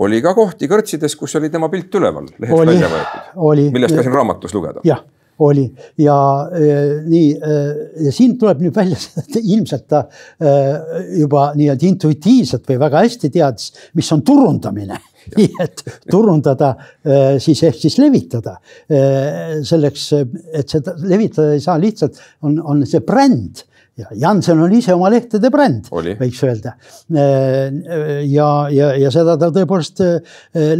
oli 0.00 0.22
ka 0.22 0.34
kohti 0.34 0.68
kõrtsides, 0.68 1.16
kus 1.18 1.36
oli 1.36 1.50
tema 1.50 1.68
pilt 1.68 1.94
üleval, 1.94 2.28
lehest 2.38 2.66
välja 2.66 2.92
võetud, 2.92 3.72
millest 3.72 3.96
ka 3.96 4.04
siin 4.06 4.14
raamatus 4.14 4.54
lugeda. 4.56 4.84
jah 4.84 5.04
oli 5.40 5.64
ja 5.98 6.16
äh, 6.52 7.00
nii 7.06 7.28
äh, 7.36 7.68
ja 8.06 8.12
siin 8.12 8.36
tuleb 8.38 8.60
nüüd 8.60 8.76
välja, 8.76 8.98
et 9.22 9.38
ilmselt 9.40 9.86
ta 9.88 10.04
äh, 10.04 11.06
juba 11.20 11.50
nii-öelda 11.56 11.88
intuitiivselt 11.88 12.68
või 12.68 12.80
väga 12.80 13.04
hästi 13.06 13.32
teadis, 13.32 13.70
mis 13.96 14.10
on 14.12 14.24
turundamine 14.26 15.00
nii 15.36 15.48
et 15.62 15.82
turundada 16.10 16.74
äh, 16.76 17.38
siis 17.42 17.62
ehk 17.66 17.80
siis 17.80 17.98
levitada. 18.00 18.56
Äh, 18.90 19.58
selleks, 19.66 20.10
et 20.56 20.70
seda 20.70 20.96
levitada 21.00 21.56
ei 21.56 21.64
saa 21.64 21.78
lihtsalt, 21.80 22.20
on, 22.46 22.58
on 22.62 22.84
see 22.88 23.02
bränd 23.06 23.64
ja 24.00 24.08
Jansen 24.16 24.60
on 24.62 24.72
ise 24.72 24.94
oma 24.94 25.10
lehtede 25.12 25.50
bränd, 25.52 25.90
Oli. 25.92 26.14
võiks 26.16 26.40
öelda. 26.46 26.76
ja, 27.10 28.50
ja, 28.72 28.92
ja 28.96 29.10
seda 29.12 29.34
ta 29.36 29.50
tõepoolest 29.52 30.00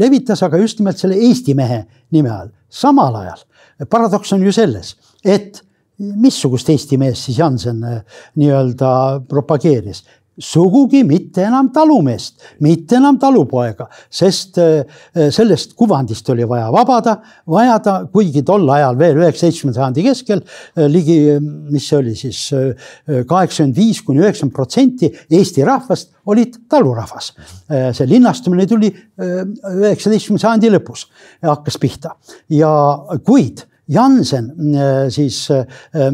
levitas, 0.00 0.40
aga 0.46 0.60
just 0.62 0.80
nimelt 0.80 1.00
selle 1.00 1.18
Eesti 1.28 1.56
mehe 1.58 1.82
nime 2.16 2.30
all, 2.32 2.52
samal 2.70 3.18
ajal. 3.20 3.42
paradoks 3.90 4.32
on 4.36 4.46
ju 4.46 4.54
selles, 4.54 4.94
et 5.24 5.60
missugust 6.00 6.70
Eesti 6.72 6.96
meest 7.00 7.28
siis 7.28 7.42
Jansen 7.42 7.82
nii-öelda 8.40 8.92
propageeris 9.28 10.04
sugugi 10.40 11.02
mitte 11.06 11.44
enam 11.44 11.68
talumeest, 11.72 12.40
mitte 12.64 12.96
enam 12.98 13.18
talupoega, 13.20 13.86
sest 14.10 14.58
äh, 14.60 14.82
sellest 15.32 15.74
kuvandist 15.78 16.28
oli 16.32 16.46
vaja 16.48 16.70
vabada, 16.74 17.16
vajada, 17.50 17.96
kuigi 18.12 18.42
tol 18.46 18.68
ajal 18.72 18.98
veel 19.00 19.20
üheksateistkümnenda 19.20 19.80
sajandi 19.80 20.06
keskel 20.08 20.42
äh, 20.42 20.86
ligi, 20.90 21.18
mis 21.70 21.88
see 21.90 22.00
oli 22.00 22.16
siis 22.18 22.42
äh, 22.56 22.90
kaheksakümmend 23.28 23.78
viis 23.78 24.02
kuni 24.06 24.24
üheksakümmend 24.24 24.56
protsenti 24.56 25.12
Eesti 25.30 25.64
rahvast 25.66 26.14
olid 26.30 26.56
talurahvas. 26.70 27.32
see 27.96 28.06
linnastumine 28.06 28.66
tuli 28.68 28.90
üheksateistkümnenda 29.18 30.42
sajandi 30.42 30.70
lõpus, 30.74 31.06
hakkas 31.42 31.78
pihta 31.80 32.14
ja 32.54 32.70
kuid 33.26 33.64
Jansen 33.90 34.74
äh, 34.74 35.10
siis 35.10 35.50
äh, 35.50 35.66
äh, 35.94 36.12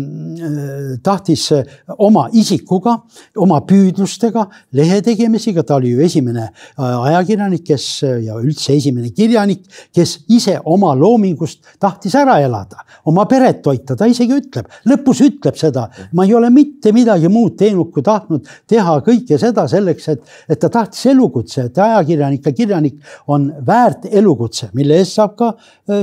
tahtis 1.02 1.52
oma 1.99 2.26
isikuga, 2.33 2.95
oma 3.37 3.59
püüdlustega, 3.68 4.47
lehe 4.73 5.02
tegemisega, 5.04 5.64
ta 5.66 5.76
oli 5.76 5.92
ju 5.92 6.00
esimene 6.04 6.47
ajakirjanik, 6.80 7.66
kes 7.66 7.87
ja 8.25 8.38
üldse 8.40 8.76
esimene 8.78 9.11
kirjanik, 9.12 9.66
kes 9.95 10.14
ise 10.33 10.56
oma 10.64 10.95
loomingust 10.97 11.76
tahtis 11.83 12.16
ära 12.16 12.38
elada, 12.45 12.80
oma 13.04 13.26
peret 13.28 13.61
toita, 13.64 13.97
ta 13.97 14.09
isegi 14.09 14.38
ütleb, 14.40 14.71
lõpus 14.88 15.21
ütleb 15.26 15.61
seda, 15.61 15.87
ma 16.16 16.25
ei 16.25 16.35
ole 16.37 16.50
mitte 16.54 16.95
midagi 16.97 17.28
muud 17.33 17.59
teinud, 17.61 17.92
kui 17.92 18.04
tahtnud 18.06 18.49
teha 18.68 18.97
kõike 19.04 19.37
seda 19.40 19.66
selleks, 19.68 20.09
et, 20.14 20.25
et 20.49 20.62
ta 20.62 20.73
tahtis 20.73 21.11
elukutse, 21.12 21.68
et 21.68 21.85
ajakirjanik 21.85 22.49
ja 22.49 22.56
kirjanik 22.56 23.14
on 23.28 23.50
väärt 23.66 24.09
elukutse, 24.09 24.73
mille 24.76 25.02
eest 25.02 25.21
saab 25.21 25.37
ka 25.37 25.52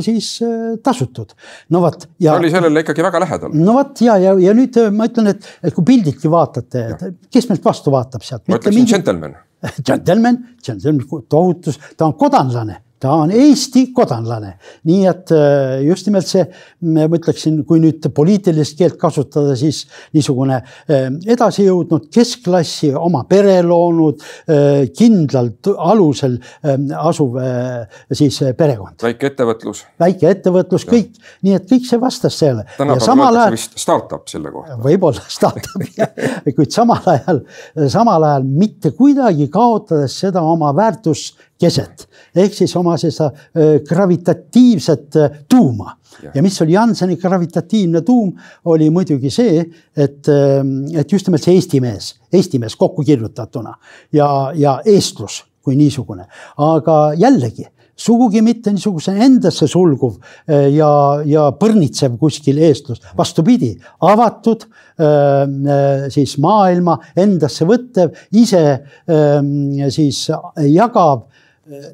siis 0.05 0.35
tasutud 0.85 1.33
no 1.69 1.81
vot. 1.83 2.07
ta 2.07 2.35
oli 2.35 2.51
sellele 2.53 2.83
ikkagi 2.83 3.05
väga 3.05 3.23
lähedal. 3.23 3.55
no 3.55 3.77
vot 3.77 4.03
ja, 4.03 4.17
ja, 4.21 4.35
ja 4.39 4.55
nüüd 4.57 4.79
äh, 4.81 4.91
ma 4.93 5.07
ütlen, 5.09 5.31
et, 5.33 5.49
et 5.63 5.75
kui 5.75 5.85
pildiltki 5.87 6.31
vaatate, 6.31 6.85
kes 7.31 7.49
meilt 7.51 7.65
vastu 7.65 7.93
vaatab 7.93 8.25
sealt. 8.25 8.47
ma 8.47 8.59
ütleksin 8.61 8.89
džentelmen. 8.93 9.37
džentelmen, 9.87 10.41
džentelmen, 10.59 11.05
tohutus, 11.31 11.79
ta 11.95 12.09
on 12.09 12.17
kodanlane 12.19 12.81
ta 13.03 13.11
on 13.23 13.31
Eesti 13.35 13.87
kodanlane, 13.95 14.53
nii 14.87 15.07
et 15.09 15.31
äh, 15.35 15.81
just 15.83 16.07
nimelt 16.07 16.27
see, 16.29 16.43
ma 16.95 17.07
ütleksin, 17.11 17.59
kui 17.67 17.81
nüüd 17.83 18.05
poliitilist 18.15 18.77
keelt 18.79 18.95
kasutada, 19.01 19.57
siis 19.59 19.83
niisugune 20.15 20.59
äh, 20.61 21.09
edasijõudnud 21.35 22.07
keskklassi, 22.13 22.93
oma 22.95 23.25
pere 23.29 23.57
loonud, 23.65 24.23
äh, 24.47 24.85
kindlal 24.95 25.51
alusel 25.83 26.37
asuv 26.97 27.35
siis 28.13 28.39
perekond. 28.57 28.95
väike 29.03 29.29
ettevõtlus. 29.31 29.83
väike 29.99 30.29
ettevõtlus, 30.31 30.85
kõik, 30.87 31.17
nii 31.45 31.57
et 31.57 31.67
kõik 31.69 31.87
see 31.89 31.99
vastas 32.01 32.37
sellele. 32.39 32.65
tänapäeval 32.77 33.39
öeldakse 33.39 33.57
vist 33.57 33.77
startup 33.83 34.31
selle 34.31 34.51
kohta. 34.53 34.79
võib-olla 34.83 35.27
startup 35.27 35.73
kuid 36.57 36.71
samal 36.73 37.03
ajal, 37.15 37.43
samal 37.91 38.27
ajal 38.29 38.47
mitte 38.47 38.93
kuidagi 38.95 39.49
kaotades 39.53 40.15
seda 40.23 40.43
oma 40.45 40.71
väärtuskeset 41.63 42.07
ehk 42.35 42.53
siis 42.53 42.75
oma 42.75 42.95
seda 42.97 43.31
gravitatiivset 43.87 45.15
tuuma. 45.49 45.97
ja 46.33 46.41
mis 46.41 46.61
oli 46.61 46.73
Janseni 46.73 47.17
gravitatiivne 47.17 48.01
tuum, 48.01 48.33
oli 48.65 48.89
muidugi 48.89 49.29
see, 49.29 49.63
et, 49.97 50.27
et 50.95 51.11
just 51.11 51.27
nimelt 51.27 51.43
see 51.43 51.55
eesti 51.55 51.81
mees, 51.81 52.15
eesti 52.31 52.59
mees 52.59 52.75
kokku 52.75 53.03
kirjutatuna 53.03 53.73
ja, 54.13 54.51
ja 54.55 54.79
eestlus 54.85 55.43
kui 55.63 55.75
niisugune, 55.75 56.27
aga 56.57 57.13
jällegi 57.17 57.65
sugugi 57.95 58.41
mitte 58.41 58.71
niisuguse 58.73 59.13
endasse 59.25 59.67
sulguv 59.69 60.17
ja, 60.47 60.89
ja 61.25 61.47
põrnitsev 61.59 62.17
kuskil 62.19 62.57
eestlus, 62.65 63.01
vastupidi, 63.17 63.73
avatud 64.01 64.65
siis 66.13 66.37
maailma 66.41 66.97
endasse 67.17 67.67
võttev, 67.69 68.15
ise 68.33 68.63
siis 69.93 70.25
jagav 70.73 71.27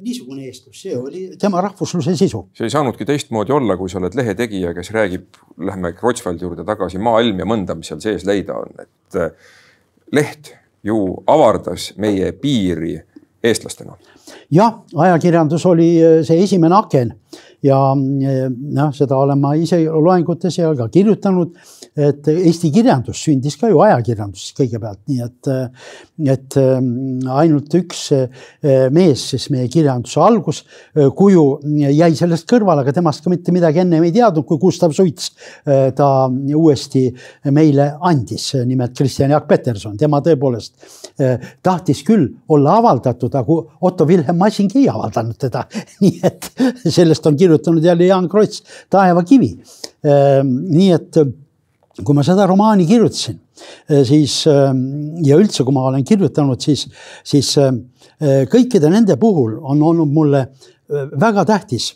niisugune 0.01 0.47
eestlus, 0.49 0.81
see 0.81 0.95
oli 0.97 1.25
tema 1.39 1.61
rahvusluse 1.61 2.15
sisu. 2.17 2.47
see 2.57 2.65
ei 2.65 2.73
saanudki 2.73 3.05
teistmoodi 3.05 3.53
olla, 3.53 3.77
kui 3.77 3.89
sa 3.89 3.99
oled 3.99 4.15
lehetegija, 4.17 4.73
kes 4.73 4.91
räägib, 4.95 5.27
lähme 5.69 5.93
Kreutzwaldi 5.97 6.47
juurde 6.47 6.65
tagasi, 6.65 6.97
maailm 6.97 7.43
ja 7.43 7.45
mõnda, 7.49 7.75
mis 7.77 7.91
seal 7.91 8.01
sees 8.01 8.25
leida 8.25 8.57
on, 8.57 8.73
et 8.81 9.19
äh, 9.19 9.53
leht 10.15 10.53
ju 10.83 10.97
avardas 11.29 11.91
meie 11.97 12.31
piiri 12.33 12.95
eestlastena. 13.43 13.97
jah, 14.51 14.81
ajakirjandus 14.95 15.65
oli 15.69 15.91
äh, 16.01 16.19
see 16.25 16.41
esimene 16.43 16.75
aken 16.79 17.13
ja 17.65 17.79
noh, 17.95 18.93
seda 18.95 19.17
olen 19.17 19.39
ma 19.41 19.55
ise 19.59 19.81
loengutes 19.89 20.59
ja 20.61 20.71
ka 20.77 20.87
kirjutanud 20.93 21.55
et 21.99 22.27
Eesti 22.31 22.69
kirjandus 22.73 23.21
sündis 23.25 23.57
ka 23.59 23.69
ju 23.71 23.79
ajakirjanduses 23.83 24.53
kõigepealt, 24.57 24.99
nii 25.09 25.23
et, 25.25 25.49
et 26.35 26.57
ähm, 26.61 26.89
ainult 27.33 27.73
üks 27.79 28.05
äh, 28.15 28.45
mees 28.93 29.25
siis 29.33 29.49
meie 29.53 29.67
kirjanduse 29.71 30.21
alguskuju 30.23 31.45
äh, 31.57 31.89
jäi 31.97 32.11
sellest 32.19 32.47
kõrvale, 32.49 32.85
aga 32.85 32.93
temast 32.95 33.23
ka 33.23 33.33
mitte 33.33 33.53
midagi 33.55 33.83
ennem 33.83 34.05
ei 34.07 34.13
teadnud, 34.15 34.45
kui 34.47 34.61
Gustav 34.61 34.93
Suits 34.95 35.31
äh, 35.65 35.89
ta 35.95 36.29
uuesti 36.29 37.07
meile 37.55 37.91
andis, 38.05 38.51
nimelt 38.69 38.95
Kristjan 38.97 39.33
Jaak 39.33 39.49
Peterson, 39.49 39.97
tema 39.99 40.21
tõepoolest 40.25 40.75
tahtis 41.65 41.99
küll 42.07 42.29
olla 42.53 42.77
avaldatud, 42.79 43.33
aga 43.35 43.55
Otto 43.85 44.05
Wilhelm 44.07 44.37
Massing 44.39 44.71
ei 44.79 44.85
avaldanud 44.91 45.35
teda. 45.39 45.65
nii 46.03 46.21
et 46.23 46.47
sellest 46.85 47.27
on 47.27 47.35
kirjutanud 47.49 47.83
jälle 47.83 48.05
Jaan 48.05 48.29
Kroits 48.29 48.63
Taevakivi. 48.89 49.55
nii 50.69 50.91
et 50.95 51.17
kui 52.05 52.15
ma 52.15 52.23
seda 52.25 52.47
romaani 52.49 52.87
kirjutasin, 52.89 53.39
eh, 53.89 54.03
siis 54.07 54.41
eh, 54.49 54.67
ja 55.25 55.39
üldse, 55.39 55.65
kui 55.65 55.75
ma 55.75 55.87
olen 55.89 56.05
kirjutanud, 56.07 56.61
siis, 56.63 56.85
siis 57.27 57.53
eh, 57.61 58.45
kõikide 58.51 58.91
nende 58.91 59.17
puhul 59.19 59.57
on 59.59 59.81
olnud 59.91 60.13
mulle 60.13 60.45
väga 60.89 61.43
tähtis 61.45 61.91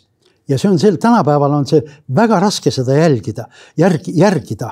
ja 0.48 0.58
see 0.60 0.68
on 0.70 0.78
sel, 0.78 1.00
tänapäeval 1.02 1.56
on 1.56 1.64
see 1.66 1.80
väga 2.14 2.38
raske 2.42 2.70
seda 2.74 2.94
jälgida, 2.94 3.48
järgi, 3.80 4.12
järgida. 4.20 4.68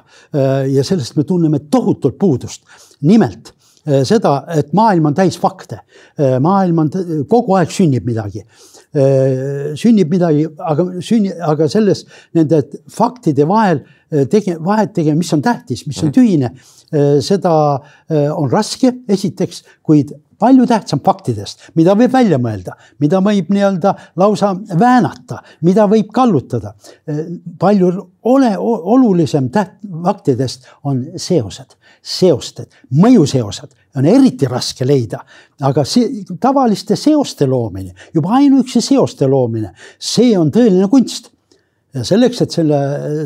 ja 0.70 0.84
sellest 0.86 1.16
me 1.16 1.24
tunneme 1.26 1.58
tohutult 1.72 2.14
puudust. 2.20 2.62
nimelt 3.00 3.50
seda, 4.06 4.44
et 4.54 4.70
maailm 4.72 5.10
on 5.10 5.14
täis 5.14 5.38
fakte. 5.40 5.80
maailm 6.40 6.78
on, 6.84 6.90
kogu 7.28 7.56
aeg 7.58 7.74
sünnib 7.74 8.06
midagi 8.06 8.44
sünnib 8.92 10.10
midagi, 10.12 10.46
aga 10.60 10.84
sünni, 11.00 11.32
aga 11.32 11.68
selles 11.72 12.04
nende 12.36 12.62
faktide 12.92 13.46
vahel 13.48 13.80
tege-, 14.32 14.58
vahet 14.60 14.92
tegema, 14.94 15.16
mis 15.22 15.32
on 15.32 15.44
tähtis, 15.44 15.86
mis 15.86 16.02
on 16.02 16.10
mhm. 16.10 16.16
tühine. 16.18 16.52
seda 17.24 17.52
on 18.36 18.50
raske, 18.52 18.90
esiteks, 19.08 19.62
kuid 19.80 20.10
palju 20.42 20.66
tähtsam 20.68 21.00
faktidest, 21.04 21.68
mida 21.78 21.94
võib 21.96 22.12
välja 22.12 22.38
mõelda, 22.42 22.74
mida 23.00 23.20
võib 23.24 23.48
nii-öelda 23.54 23.94
lausa 24.20 24.50
väänata, 24.78 25.38
mida 25.64 25.86
võib 25.88 26.10
kallutada. 26.12 26.74
palju 27.58 27.92
ole, 28.22 28.50
olulisem 28.58 29.48
täht-, 29.54 29.78
faktidest 30.04 30.68
on 30.84 31.04
seosed, 31.16 31.78
seosted, 32.02 32.68
mõjuseosed 32.92 33.72
on 33.96 34.06
eriti 34.08 34.48
raske 34.48 34.86
leida, 34.88 35.20
aga 35.68 35.84
see 35.88 36.22
tavaliste 36.40 36.96
seoste 36.96 37.46
loomine, 37.48 37.92
juba 38.14 38.38
ainuüksi 38.40 38.80
seoste 38.84 39.28
loomine, 39.28 39.74
see 39.98 40.32
on 40.38 40.52
tõeline 40.54 40.88
kunst. 40.92 41.30
Ja 41.92 42.06
selleks, 42.08 42.38
et 42.40 42.54
selle, 42.54 42.78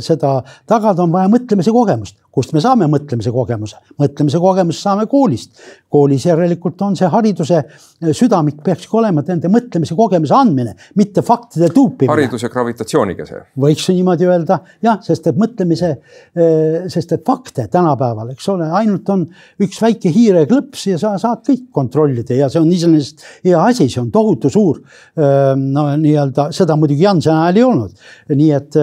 seda 0.02 0.40
tagada, 0.66 1.04
on 1.04 1.12
vaja 1.14 1.30
mõtlemise 1.30 1.70
kogemust 1.70 2.16
kust 2.36 2.52
me 2.52 2.60
saame 2.60 2.84
mõtlemise 2.92 3.32
kogemuse, 3.32 3.78
mõtlemise 4.00 4.40
kogemust 4.42 4.84
saame 4.84 5.06
koolist. 5.08 5.56
koolis 5.96 6.26
järelikult 6.26 6.82
on 6.84 6.96
see 6.98 7.08
hariduse 7.08 7.56
eh, 7.56 8.10
südamik 8.12 8.58
peakski 8.64 8.98
olema 8.98 9.22
nende 9.24 9.48
mõtlemise 9.48 9.96
kogemuse 9.96 10.34
andmine, 10.36 10.74
mitte 11.00 11.22
faktide 11.24 11.70
tuupimine. 11.72 12.12
hariduse 12.12 12.50
gravitatsiooniga 12.52 13.24
see. 13.28 13.40
võiks 13.64 13.86
ju 13.88 13.94
niimoodi 13.96 14.28
öelda 14.28 14.58
jah, 14.84 14.98
sest 15.06 15.30
et 15.30 15.38
mõtlemise, 15.40 15.92
eh, 16.36 16.84
sest 16.92 17.16
et 17.16 17.24
fakte 17.24 17.68
tänapäeval, 17.72 18.34
eks 18.34 18.50
ole, 18.52 18.68
ainult 18.82 19.08
on 19.14 19.24
üks 19.64 19.80
väike 19.80 20.12
hiireklõps 20.12 20.84
ja 20.90 21.00
sa 21.00 21.14
saad 21.22 21.40
kõik 21.46 21.70
kontrollida 21.72 22.36
ja 22.36 22.50
see 22.52 22.60
on 22.60 22.68
iseenesest 22.72 23.24
hea 23.46 23.62
asi, 23.62 23.88
see 23.88 24.02
on 24.02 24.12
tohutu 24.12 24.52
suur. 24.52 24.82
Eh, 25.16 25.54
no 25.56 25.86
nii-öelda 25.96 26.50
seda 26.56 26.76
muidugi 26.76 27.08
Jansen 27.08 27.38
ajal 27.38 27.62
ei 27.62 27.66
olnud, 27.70 28.06
nii 28.36 28.52
et 28.60 28.76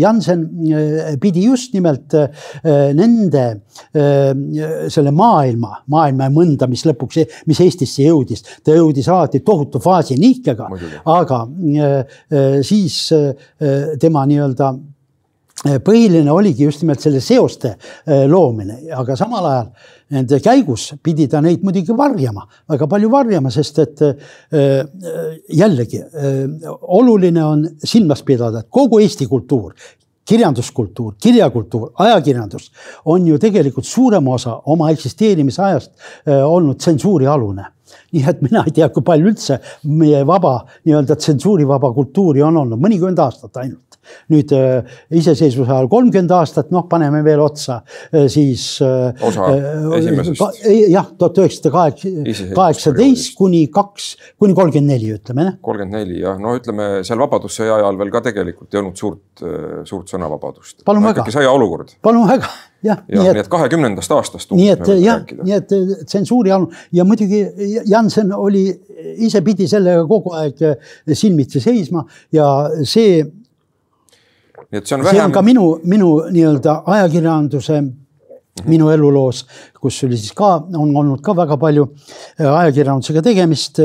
Jansen 0.00 0.48
pidi 1.20 1.44
just 1.50 1.76
nimelt 1.76 2.14
nende 2.96 3.44
selle 3.92 5.12
maailma, 5.14 5.82
maailma 5.92 6.30
mõnda, 6.34 6.68
mis 6.70 6.86
lõpuks, 6.88 7.20
mis 7.50 7.60
Eestisse 7.64 8.06
jõudis, 8.06 8.44
ta 8.64 8.76
jõudis 8.76 9.08
alati 9.10 9.42
tohutu 9.44 9.82
faasi 9.82 10.18
nihkega, 10.20 10.68
aga 11.14 11.44
siis 12.64 12.98
tema 14.00 14.24
nii-öelda 14.30 14.74
põhiline 15.84 16.28
oligi 16.28 16.66
just 16.66 16.82
nimelt 16.82 17.00
selle 17.00 17.22
seoste 17.24 17.74
loomine, 18.28 18.82
aga 18.92 19.16
samal 19.16 19.46
ajal 19.48 19.68
nende 20.14 20.38
käigus 20.44 20.90
pidi 21.02 21.24
ta 21.30 21.40
neid 21.40 21.62
muidugi 21.64 21.94
varjama, 21.96 22.44
väga 22.68 22.88
palju 22.90 23.08
varjama, 23.10 23.52
sest 23.54 23.80
et 23.80 24.02
jällegi 25.48 26.02
oluline 26.98 27.44
on 27.44 27.64
silmas 27.80 28.22
pidada, 28.26 28.60
et 28.60 28.68
kogu 28.68 29.00
Eesti 29.00 29.26
kultuur, 29.30 29.72
kirjanduskultuur, 30.24 31.14
kirjakultuur, 31.20 31.90
ajakirjandus 32.06 32.70
on 33.04 33.26
ju 33.26 33.38
tegelikult 33.38 33.86
suurema 33.86 34.34
osa 34.34 34.56
oma 34.72 34.90
eksisteerimise 34.90 35.62
ajast 35.62 35.92
olnud 36.26 36.80
tsensuurialune 36.80 37.70
nii 38.14 38.24
et 38.30 38.42
mina 38.42 38.62
ei 38.66 38.74
tea, 38.74 38.88
kui 38.92 39.04
palju 39.06 39.30
üldse 39.32 39.58
meie 39.90 40.22
vaba 40.26 40.54
nii-öelda 40.86 41.16
tsensuurivaba 41.20 41.92
kultuuri 41.94 42.42
on 42.46 42.62
olnud, 42.62 42.80
mõnikümmend 42.80 43.20
aastat 43.22 43.62
ainult 43.62 43.93
nüüd 44.32 44.52
äh, 44.56 44.96
iseseisvuse 45.14 45.72
ajal 45.72 45.88
kolmkümmend 45.92 46.34
aastat, 46.34 46.70
noh, 46.74 46.86
paneme 46.90 47.22
veel 47.26 47.42
otsa, 47.44 47.80
äh, 48.12 48.26
siis. 48.32 48.66
Äh, 48.84 49.24
osa 49.24 49.50
esimesest. 49.98 50.60
jah, 50.92 51.08
tuhat 51.18 51.40
üheksasada 51.42 51.72
kaheksateist 52.56 53.34
kuni 53.38 53.66
kaks, 53.74 54.14
kuni 54.40 54.56
kolmkümmend 54.56 54.94
neli, 54.94 55.14
ütleme 55.18 55.48
jah. 55.48 55.56
kolmkümmend 55.64 55.98
neli 56.00 56.20
jah, 56.22 56.38
no 56.40 56.56
ütleme 56.58 56.90
seal 57.06 57.22
Vabadussõja 57.24 57.80
ajal 57.80 57.98
veel 58.00 58.12
ka 58.14 58.24
tegelikult 58.28 58.74
ei 58.74 58.82
olnud 58.82 59.00
suurt, 59.00 59.44
suurt 59.88 60.12
sõnavabadust. 60.12 60.82
palun 60.86 61.04
väga. 61.04 61.20
ikkagi 61.20 61.38
sõjaolukord. 61.38 61.98
palun 62.04 62.28
väga 62.28 62.50
jah 62.84 63.00
ja,. 63.08 63.22
nii 63.32 63.42
et 63.42 63.50
kahekümnendast 63.52 64.12
aastast. 64.14 64.52
nii 64.56 64.70
et 64.74 64.90
jah, 65.02 65.22
nii 65.40 65.56
et 65.56 65.72
tsensuuri 66.04 66.52
all 66.54 66.66
ja 66.94 67.06
muidugi 67.08 67.40
Jansen 67.90 68.32
oli, 68.36 68.66
ise 69.24 69.42
pidi 69.46 69.68
sellega 69.70 70.04
kogu 70.10 70.34
aeg 70.36 70.60
silmitsi 71.12 71.62
seisma 71.64 72.04
ja 72.34 72.50
see. 72.82 73.24
Nii 74.74 74.82
et 74.82 74.90
see 74.90 74.96
on 74.96 75.04
vähem. 75.04 75.16
see 75.16 75.24
on 75.24 75.32
ka 75.32 75.42
minu, 75.42 75.66
minu 75.84 76.10
nii-öelda 76.34 76.82
ajakirjanduse 76.96 77.80
mm 77.80 77.88
-hmm. 77.88 78.68
minu 78.68 78.90
eluloos, 78.90 79.46
kus 79.80 80.04
oli 80.04 80.16
siis 80.16 80.32
ka, 80.32 80.66
on 80.76 80.96
olnud 80.96 81.20
ka 81.22 81.36
väga 81.36 81.56
palju 81.56 81.88
ajakirjandusega 82.38 83.22
tegemist 83.22 83.80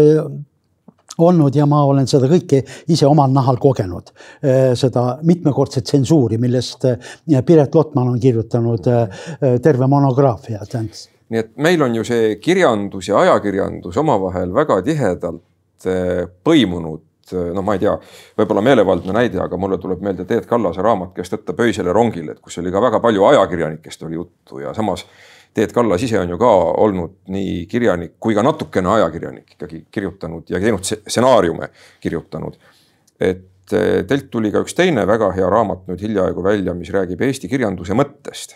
olnud 1.17 1.56
ja 1.56 1.65
ma 1.65 1.84
olen 1.84 2.08
seda 2.08 2.28
kõike 2.32 2.63
ise 2.88 3.08
omal 3.08 3.32
nahal 3.32 3.58
kogenud. 3.58 4.12
Eh, 4.43 4.75
seda 4.75 5.19
mitmekordset 5.23 5.84
tsensuuri, 5.84 6.38
millest 6.38 6.86
Piret 7.45 7.75
Lotman 7.75 8.08
on 8.08 8.19
kirjutanud 8.19 8.88
terve 9.62 9.88
monograafia. 9.88 10.60
nii 11.30 11.39
et 11.39 11.58
meil 11.58 11.82
on 11.82 11.95
ju 11.95 12.04
see 12.04 12.36
kirjandus 12.36 13.08
ja 13.08 13.19
ajakirjandus 13.19 13.97
omavahel 13.97 14.54
väga 14.54 14.82
tihedalt 14.82 15.43
põimunud 16.43 17.09
noh, 17.34 17.63
ma 17.65 17.76
ei 17.76 17.82
tea, 17.84 17.96
võib-olla 18.39 18.63
meelevaldne 18.65 19.15
näide, 19.15 19.42
aga 19.44 19.58
mulle 19.58 19.78
tuleb 19.82 20.02
meelde 20.06 20.26
Teet 20.30 20.46
Kallase 20.50 20.86
raamat 20.86 21.15
Kes 21.15 21.34
tõtta 21.34 21.56
pöisele 21.58 21.94
rongile, 21.96 22.36
et 22.36 22.39
kus 22.44 22.58
oli 22.62 22.72
ka 22.72 22.82
väga 22.82 23.02
palju 23.04 23.26
ajakirjanikest 23.32 24.08
oli 24.08 24.20
juttu 24.20 24.63
ja 24.63 24.74
samas 24.78 25.06
Teet 25.54 25.74
Kallas 25.74 26.04
ise 26.04 26.20
on 26.20 26.30
ju 26.30 26.38
ka 26.38 26.50
olnud 26.78 27.15
nii 27.34 27.65
kirjanik 27.70 28.20
kui 28.22 28.36
ka 28.38 28.44
natukene 28.46 28.92
ajakirjanik 28.94 29.56
ikkagi 29.56 29.86
kirjutanud 29.92 30.50
ja 30.50 30.60
teinud 30.62 30.86
stsenaariume 30.86 31.72
kirjutanud. 32.00 32.58
et 33.20 33.74
eh, 33.74 34.06
teilt 34.08 34.30
tuli 34.32 34.52
ka 34.52 34.62
üks 34.62 34.78
teine 34.78 35.08
väga 35.08 35.32
hea 35.34 35.50
raamat 35.50 35.88
nüüd 35.89 36.06
hiljaaegu 36.06 36.44
välja, 36.44 36.74
mis 36.74 36.94
räägib 36.94 37.22
Eesti 37.26 37.50
kirjanduse 37.50 37.98
mõttest. 37.98 38.56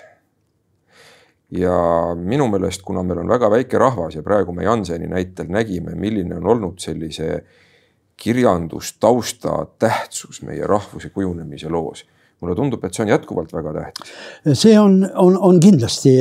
ja 1.49 1.73
minu 2.15 2.47
meelest, 2.47 2.85
kuna 2.85 3.03
meil 3.03 3.23
on 3.25 3.29
väga 3.29 3.49
väike 3.49 3.81
rahvas 3.81 4.15
ja 4.15 4.21
praegu 4.23 4.53
me 4.53 4.63
Janseni 4.63 5.09
näitel 5.09 5.49
nägime, 5.49 5.95
milline 5.95 6.37
on 6.37 6.47
olnud 6.47 6.79
sellise 6.79 7.43
kirjandustausta 8.17 9.65
tähtsus 9.79 10.41
meie 10.41 10.67
rahvuse 10.67 11.09
kujunemise 11.09 11.69
loos 11.69 12.05
mulle 12.43 12.55
tundub, 12.59 12.83
et 12.83 12.95
see 12.95 13.05
on 13.05 13.11
jätkuvalt 13.13 13.53
väga 13.55 13.73
tähtis. 13.77 14.11
see 14.59 14.73
on, 14.79 14.97
on, 15.19 15.37
on 15.47 15.59
kindlasti 15.63 16.13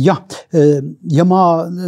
jah, 0.00 0.22
ja 1.12 1.26
ma 1.28 1.42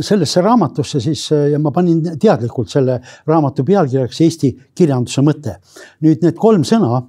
sellesse 0.04 0.44
raamatusse 0.44 1.00
siis 1.00 1.24
ja 1.52 1.60
ma 1.62 1.72
panin 1.74 2.02
teadlikult 2.20 2.72
selle 2.72 3.00
raamatu 3.26 3.64
pealkirjaks 3.64 4.20
Eesti 4.26 4.52
kirjanduse 4.76 5.24
mõte. 5.24 5.58
nüüd 6.04 6.24
need 6.24 6.38
kolm 6.40 6.66
sõna 6.68 7.00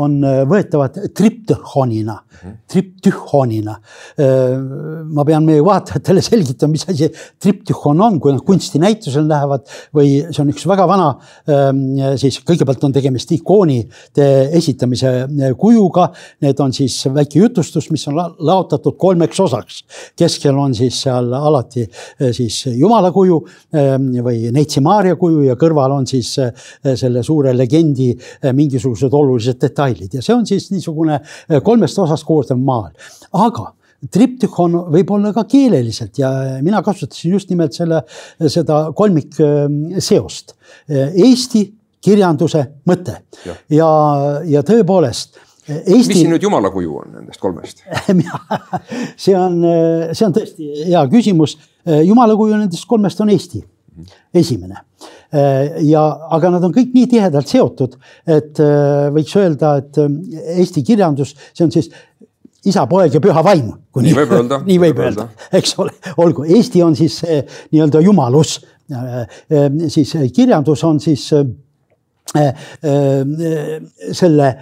on 0.00 0.22
äh, 0.24 0.40
võetavad 0.48 0.96
triptühonina 1.14 2.14
mm, 2.14 2.36
-hmm. 2.38 2.56
triptühonina. 2.72 3.74
Äh, 4.16 4.54
ma 5.12 5.24
pean 5.24 5.44
meie 5.44 5.64
vaatajatele 5.64 6.22
selgitama, 6.30 6.72
mis 6.72 6.86
asi 6.88 7.10
triptühon 7.42 8.00
on, 8.00 8.18
kui 8.20 8.32
nad 8.32 8.44
kunstinäitusel 8.46 9.28
lähevad 9.28 9.66
või 9.94 10.14
see 10.30 10.42
on 10.44 10.52
üks 10.52 10.64
väga 10.68 10.86
vana, 10.88 11.10
ähm, 11.48 11.82
siis 12.20 12.40
kõigepealt 12.40 12.84
on 12.88 12.92
tegemist 12.92 13.32
ikoonide 13.36 14.28
esitamise 14.56 15.12
äh, 15.26 15.52
kujuga. 15.58 16.08
Need 16.42 16.60
on 16.60 16.72
siis 16.72 17.02
väike 17.12 17.42
jutustus, 17.42 17.90
mis 17.90 18.06
on 18.08 18.16
laotatud 18.16 18.96
kolmeks 18.96 19.40
osaks. 19.40 19.82
keskel 20.16 20.56
on 20.58 20.74
siis 20.74 21.02
seal 21.02 21.32
alati 21.32 21.84
siis 22.32 22.66
jumala 22.66 23.12
kuju 23.12 23.38
ähm, 23.76 24.08
või 24.24 24.50
Neitsi 24.52 24.80
Maarja 24.80 25.16
kuju 25.16 25.42
ja 25.46 25.56
kõrval 25.56 25.92
on 25.92 26.06
siis 26.06 26.34
selle 26.82 27.22
suure 27.22 27.52
legendi 27.56 28.12
mingisugused 28.52 29.12
olulised 29.12 29.60
detailid 29.60 29.81
detailid 29.82 30.18
ja 30.18 30.24
see 30.24 30.34
on 30.34 30.46
siis 30.48 30.70
niisugune 30.72 31.18
eh, 31.20 31.60
kolmest 31.64 31.98
osast 31.98 32.26
koosnev 32.28 32.60
maal, 32.62 32.90
aga 33.32 33.72
triptühon 34.12 34.74
võib 34.90 35.12
olla 35.14 35.30
ka 35.34 35.44
keeleliselt 35.50 36.18
ja 36.18 36.32
mina 36.62 36.82
kasutasin 36.82 37.36
just 37.36 37.52
nimelt 37.52 37.76
selle, 37.76 38.00
seda 38.50 38.88
kolmikseost. 38.98 40.56
Eh, 40.88 41.14
Eesti 41.28 41.68
kirjanduse 42.02 42.64
mõte. 42.88 43.20
Ja, 43.46 43.54
ja, 43.70 43.88
ja 44.56 44.66
tõepoolest 44.66 45.38
Eesti.... 45.62 45.94
mis 45.94 46.18
siin 46.18 46.32
nüüd 46.32 46.42
jumala 46.42 46.72
kuju 46.74 46.96
on 46.98 47.12
nendest 47.20 47.38
kolmest? 47.38 47.84
See 49.22 49.36
on, 49.38 49.60
see 50.10 50.24
on 50.26 50.34
tõesti 50.34 50.88
hea 50.88 51.02
küsimus. 51.12 51.54
jumala 52.02 52.34
kuju 52.34 52.58
nendest 52.58 52.88
kolmest 52.90 53.22
on 53.22 53.30
Eesti, 53.30 53.62
esimene 54.34 54.80
Äh, 55.32 55.80
ja, 55.88 56.02
aga 56.36 56.50
nad 56.52 56.64
on 56.66 56.74
kõik 56.74 56.90
nii 56.92 57.06
tihedalt 57.08 57.48
seotud, 57.48 57.94
et 58.28 58.58
äh, 58.60 59.06
võiks 59.14 59.32
öelda, 59.40 59.78
et 59.80 59.96
äh, 60.02 60.10
Eesti 60.58 60.82
kirjandus, 60.84 61.32
see 61.56 61.64
on 61.64 61.72
siis 61.72 61.88
isa, 62.68 62.84
poeg 62.90 63.16
ja 63.16 63.22
püha 63.24 63.40
vaim. 63.44 63.70
nii 64.04 64.12
võib 64.18 64.34
öelda. 64.36 64.60
nii 64.66 64.76
võib 64.82 65.00
öelda, 65.00 65.30
eks 65.56 65.72
ole, 65.80 65.96
olgu, 66.20 66.44
Eesti 66.44 66.84
on 66.84 66.98
siis 66.98 67.22
nii-öelda 67.24 68.04
jumalus. 68.04 68.58
siis 69.88 70.10
kirjandus 70.36 70.82
on 70.84 70.98
siis 71.00 71.30
selle 74.12 74.48
äh, 74.48 74.58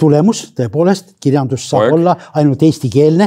tulemus 0.00 0.42
tõepoolest, 0.56 1.14
kirjandus 1.20 1.68
saab 1.70 1.84
Poeg. 1.84 1.96
olla 1.98 2.14
ainult 2.40 2.62
eestikeelne, 2.66 3.26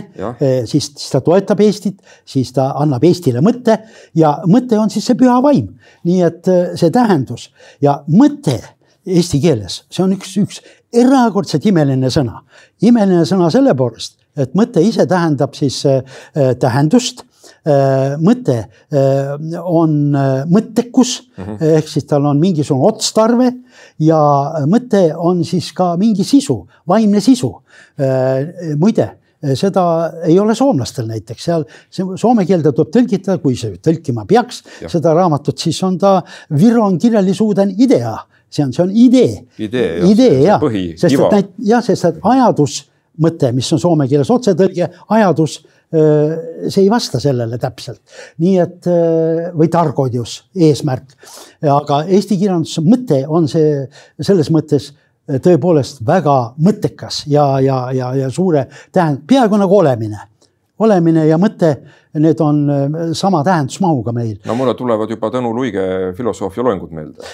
siis, 0.65 0.89
siis 0.97 1.09
ta 1.13 1.21
toetab 1.23 1.61
Eestit, 1.63 1.99
siis 2.25 2.51
ta 2.55 2.71
annab 2.81 3.03
Eestile 3.07 3.43
mõtte 3.45 3.77
ja 4.17 4.35
mõte 4.49 4.79
on 4.79 4.89
siis 4.93 5.05
see 5.09 5.17
püha 5.19 5.37
vaim. 5.45 5.67
nii 6.03 6.21
et 6.25 6.49
see 6.79 6.91
tähendus 6.93 7.51
ja 7.81 7.99
mõte 8.07 8.57
eesti 9.05 9.39
keeles, 9.43 9.83
see 9.91 10.03
on 10.03 10.15
üks, 10.15 10.33
üks 10.39 10.61
erakordselt 10.93 11.65
imeline 11.69 12.09
sõna. 12.13 12.41
imeline 12.81 13.25
sõna 13.29 13.51
selle 13.53 13.75
poolest, 13.75 14.17
et 14.37 14.55
mõte 14.57 14.81
ise 14.81 15.05
tähendab 15.09 15.53
siis 15.55 15.83
tähendust 16.33 17.23
Äh, 17.23 17.32
mõte 18.19 18.57
äh, 18.59 19.33
on 19.63 20.15
äh, 20.15 20.43
mõttekus 20.51 21.29
mm 21.37 21.43
-hmm. 21.43 21.73
ehk 21.77 21.87
siis 21.87 22.05
tal 22.05 22.25
on 22.25 22.39
mingisugune 22.39 22.87
otstarve 22.87 23.51
ja 23.99 24.19
mõte 24.67 25.13
on 25.15 25.43
siis 25.47 25.71
ka 25.71 25.95
mingi 25.97 26.23
sisu, 26.23 26.67
vaimne 26.87 27.19
sisu. 27.19 27.53
muide 28.77 29.17
seda 29.55 30.11
ei 30.25 30.39
ole 30.39 30.55
soomlastel 30.55 31.07
näiteks 31.07 31.43
seal, 31.43 31.65
soome 32.15 32.45
keelde 32.45 32.71
tuleb 32.71 32.91
tõlgida, 32.91 33.37
kui 33.39 33.55
see 33.55 33.75
tõlkima 33.75 34.25
peaks 34.25 34.63
ja. 34.81 34.89
seda 34.89 35.13
raamatut, 35.13 35.57
siis 35.57 35.83
on 35.83 35.97
ta 35.97 36.21
Viron 36.49 36.97
kirjallisuuden 36.97 37.75
idea, 37.77 38.17
see 38.49 38.63
on, 38.63 38.73
see 38.73 38.83
on 38.83 38.91
idee. 38.95 39.43
idee, 39.57 39.99
idee 40.11 40.41
jah, 40.43 40.61
sest 40.95 41.19
et 41.19 41.31
näit-, 41.31 41.53
jah, 41.59 41.83
sest 41.83 42.05
et 42.05 42.19
ajadus 42.23 42.85
mõte, 43.21 43.51
mis 43.53 43.71
on 43.73 43.81
soome 43.81 44.07
keeles 44.09 44.31
otsetõlge, 44.33 44.89
ajadus 45.13 45.59
see 45.93 46.81
ei 46.81 46.89
vasta 46.89 47.19
sellele 47.21 47.59
täpselt. 47.61 48.01
nii 48.41 48.57
et 48.63 48.87
või 49.53 49.69
targodius, 49.69 50.39
eesmärk. 50.57 51.13
aga 51.69 52.03
eesti 52.07 52.37
kirjanduse 52.39 52.81
mõte 52.81 53.23
on 53.27 53.47
see 53.51 53.85
selles 54.19 54.49
mõttes 54.53 54.91
tõepoolest 55.23 56.01
väga 56.05 56.37
mõttekas 56.59 57.23
ja, 57.31 57.45
ja, 57.63 57.85
ja, 57.95 58.11
ja 58.17 58.29
suure 58.33 58.65
tähendab, 58.91 59.23
peaaegu 59.27 59.59
nagu 59.61 59.77
olemine 59.77 60.19
olemine 60.79 61.27
ja 61.27 61.37
mõte, 61.41 61.75
need 62.17 62.41
on 62.41 62.63
äh, 62.69 62.97
sama 63.17 63.43
tähendusmahuga 63.45 64.13
meil. 64.15 64.35
no 64.45 64.57
mulle 64.57 64.75
tulevad 64.77 65.09
juba 65.09 65.29
Tõnu 65.33 65.53
Luige 65.53 65.85
filosoofia 66.17 66.65
loengud 66.65 66.93
meelde, 66.93 67.31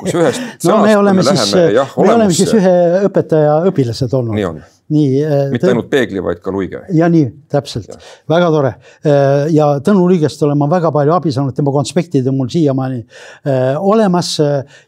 kus 0.00 0.14
ühest 0.18 0.66
no 0.68 0.82
me 0.82 0.96
oleme 0.98 1.24
siis, 1.26 1.54
me 1.54 2.14
oleme 2.14 2.30
siis 2.34 2.54
ühe 2.58 2.76
õpetaja 3.08 3.62
õpilased 3.70 4.18
olnud. 4.18 4.36
nii 4.38 4.48
on 4.50 4.62
nii. 4.92 5.24
Äh, 5.24 5.50
mitte 5.52 5.70
ainult 5.70 5.88
Peegli, 5.90 6.22
vaid 6.24 6.40
ka 6.42 6.52
Luige. 6.52 6.82
ja 6.94 7.08
nii, 7.12 7.26
täpselt, 7.50 7.94
väga 8.30 8.50
tore. 8.54 8.72
Äh, 9.06 9.46
ja 9.54 9.68
Tõnu 9.84 10.06
Luigest 10.08 10.42
olen 10.44 10.58
ma 10.60 10.68
väga 10.70 10.92
palju 10.94 11.14
abi 11.16 11.32
saanud, 11.34 11.56
tema 11.56 11.74
konspektid 11.74 12.28
on 12.30 12.38
mul 12.38 12.50
siiamaani 12.52 13.00
äh, 13.00 13.74
olemas 13.78 14.34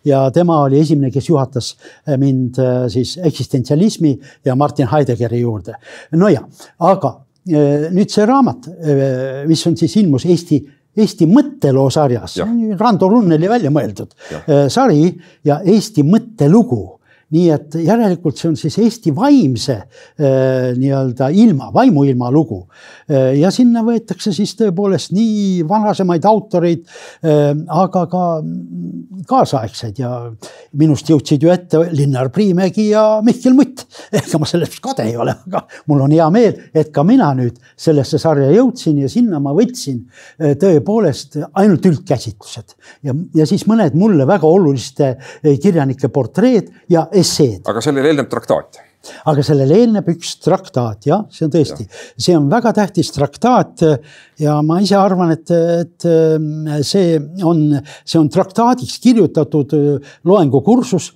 ja 0.07 0.25
tema 0.35 0.61
oli 0.67 0.81
esimene, 0.83 1.13
kes 1.15 1.29
juhatas 1.29 1.75
mind 2.21 2.59
siis 2.93 3.17
eksistentsialismi 3.23 4.15
ja 4.45 4.57
Martin 4.57 4.89
Heideggeri 4.91 5.41
juurde. 5.41 5.79
no 6.13 6.29
ja, 6.33 6.45
aga 6.79 7.15
nüüd 7.45 8.09
see 8.09 8.25
raamat, 8.25 8.71
mis 9.49 9.67
on 9.69 9.77
siis 9.77 9.99
ilmus 10.01 10.25
Eesti 10.25 10.63
Eesti 10.95 11.27
mõtteloo 11.27 11.89
sarjas, 11.91 12.37
Rando 12.79 13.09
Runneli 13.11 13.49
välja 13.51 13.71
mõeldud 13.75 14.13
ja. 14.31 14.69
sari 14.71 15.09
ja 15.43 15.57
Eesti 15.67 16.05
mõttelugu 16.07 16.94
nii 17.35 17.51
et 17.55 17.77
järelikult 17.83 18.39
see 18.39 18.51
on 18.53 18.59
siis 18.59 18.77
Eesti 18.83 19.13
vaimse 19.17 19.75
äh, 19.75 20.73
nii-öelda 20.79 21.31
ilma, 21.35 21.71
vaimuilma 21.75 22.31
lugu. 22.33 22.61
Äh, 23.11 23.35
ja 23.41 23.51
sinna 23.55 23.83
võetakse 23.87 24.33
siis 24.35 24.55
tõepoolest 24.59 25.15
nii 25.17 25.65
vanasemaid 25.69 26.27
autoreid, 26.31 26.85
äh, 27.27 27.51
aga 27.75 28.05
ka 28.11 28.25
kaasaegseid 29.31 29.99
ja 30.03 30.13
minust 30.79 31.11
jõudsid 31.11 31.45
ju 31.45 31.53
ette 31.53 31.81
Linnar 31.95 32.31
Priimägi 32.35 32.91
ja 32.93 33.05
Mihkel 33.25 33.57
Mutt. 33.57 33.87
ega 34.19 34.41
ma 34.41 34.49
sellest 34.49 34.79
kade 34.85 35.09
ei 35.09 35.17
ole, 35.21 35.35
aga 35.49 35.65
mul 35.91 36.05
on 36.07 36.15
hea 36.15 36.29
meel, 36.35 36.59
et 36.75 36.93
ka 36.95 37.05
mina 37.07 37.33
nüüd 37.37 37.59
sellesse 37.77 38.21
sarja 38.23 38.51
jõudsin 38.55 39.01
ja 39.03 39.11
sinna 39.11 39.41
ma 39.43 39.55
võtsin 39.57 40.05
tõepoolest 40.61 41.39
ainult 41.59 41.87
üldkäsitlused 41.89 42.75
ja, 43.07 43.15
ja 43.35 43.47
siis 43.49 43.65
mõned 43.71 43.97
mulle 43.99 44.27
väga 44.29 44.49
oluliste 44.49 45.15
kirjanike 45.43 46.11
portreed 46.15 46.71
ja 46.93 47.07
esseed. 47.25 47.63
aga 47.67 47.83
sellele 47.85 48.13
eelneb 48.13 48.31
traktaat 48.33 48.83
aga 49.29 49.45
sellele 49.45 49.81
eelneb 49.83 50.07
üks 50.15 50.37
traktaat, 50.45 51.09
jah, 51.09 51.25
see 51.33 51.47
on 51.47 51.53
tõesti, 51.53 51.87
see 52.17 52.37
on 52.37 52.47
väga 52.53 52.73
tähtis 52.77 53.11
traktaat 53.15 53.85
ja 54.41 54.59
ma 54.65 54.81
ise 54.85 54.97
arvan, 54.97 55.35
et, 55.35 55.53
et 55.53 56.07
see 56.87 57.19
on, 57.45 57.67
see 58.05 58.21
on 58.21 58.31
traktaadiks 58.33 58.97
kirjutatud 59.05 59.77
loengukursus 60.25 61.13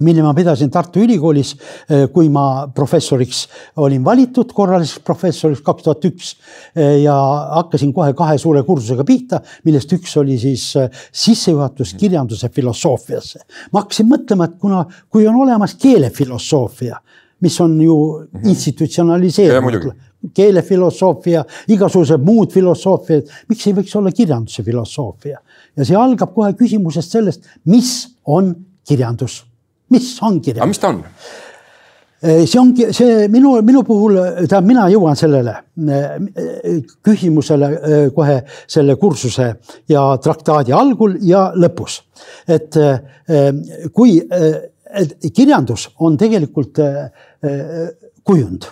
mille 0.00 0.22
ma 0.22 0.34
pidasin 0.34 0.70
Tartu 0.70 1.00
Ülikoolis, 1.00 1.54
eh, 1.88 2.06
kui 2.12 2.28
ma 2.32 2.68
professoriks 2.74 3.46
olin 3.82 4.04
valitud, 4.04 4.52
korraliseks 4.54 5.04
professoriks 5.04 5.62
kaks 5.64 5.86
tuhat 5.86 6.08
üks. 6.10 6.32
Eh, 6.74 7.02
ja 7.02 7.16
hakkasin 7.56 7.92
kohe 7.96 8.12
kahe 8.16 8.38
suure 8.38 8.62
kursusega 8.66 9.04
pihta, 9.04 9.40
millest 9.64 9.92
üks 9.96 10.16
oli 10.20 10.38
siis 10.38 10.68
eh, 10.76 10.90
sissejuhatus 11.12 11.94
kirjanduse 12.00 12.48
filosoofiasse. 12.48 13.40
ma 13.72 13.84
hakkasin 13.84 14.10
mõtlema, 14.10 14.50
et 14.50 14.58
kuna, 14.60 14.84
kui 15.10 15.26
on 15.26 15.36
olemas 15.46 15.74
keelefilosoofia, 15.80 17.00
mis 17.40 17.60
on 17.60 17.80
ju 17.80 17.96
mm 17.96 18.38
-hmm. 18.38 18.48
institutsionaliseeritud 18.48 19.92
keelefilosoofia, 20.34 21.44
igasugused 21.68 22.22
muud 22.24 22.52
filosoofiad, 22.52 23.28
miks 23.48 23.66
ei 23.66 23.74
võiks 23.76 23.96
olla 23.98 24.12
kirjanduse 24.12 24.62
filosoofia? 24.62 25.38
ja 25.76 25.84
see 25.84 25.96
algab 25.96 26.32
kohe 26.34 26.52
küsimusest 26.52 27.12
sellest, 27.12 27.44
mis 27.64 28.16
on 28.24 28.54
kirjandus 28.88 29.44
mis 29.90 30.14
on 30.22 30.40
kirjandus? 30.40 30.62
aga 30.62 30.70
mis 30.72 30.82
ta 30.82 30.92
on? 30.94 31.02
see 32.26 32.58
ongi 32.58 32.86
see 32.96 33.26
minu, 33.28 33.52
minu 33.62 33.82
puhul, 33.86 34.16
tähendab, 34.16 34.66
mina 34.66 34.86
jõuan 34.90 35.18
sellele 35.18 35.52
küsimusele 37.04 37.68
kohe 38.16 38.38
selle 38.66 38.96
kursuse 39.00 39.50
ja 39.92 40.06
traktaadi 40.22 40.74
algul 40.74 41.18
ja 41.22 41.50
lõpus. 41.54 42.00
et 42.48 42.78
kui 43.92 44.16
et 44.96 45.14
kirjandus 45.34 45.90
on 46.00 46.16
tegelikult 46.16 46.80
kujund 48.24 48.70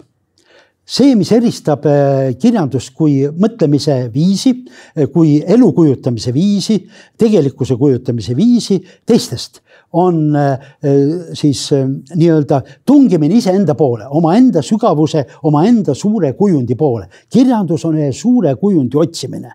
see, 0.85 1.14
mis 1.16 1.31
eristab 1.33 1.87
kirjandust 2.40 2.92
kui 2.96 3.24
mõtlemise 3.40 3.96
viisi, 4.12 4.53
kui 5.12 5.38
elu 5.40 5.70
kujutamise 5.77 6.33
viisi, 6.35 6.79
tegelikkuse 7.18 7.77
kujutamise 7.81 8.37
viisi 8.37 8.81
teistest, 9.07 9.62
on 9.94 10.37
äh, 10.37 10.59
siis 11.33 11.72
äh, 11.72 11.87
nii-öelda 12.14 12.61
tungimine 12.87 13.38
iseenda 13.38 13.76
poole, 13.78 14.07
omaenda 14.11 14.62
sügavuse, 14.62 15.24
omaenda 15.42 15.94
suure 15.94 16.33
kujundi 16.38 16.74
poole. 16.74 17.09
kirjandus 17.33 17.85
on 17.85 17.98
ühe 17.98 18.12
suure 18.12 18.54
kujundi 18.61 18.98
otsimine 18.98 19.54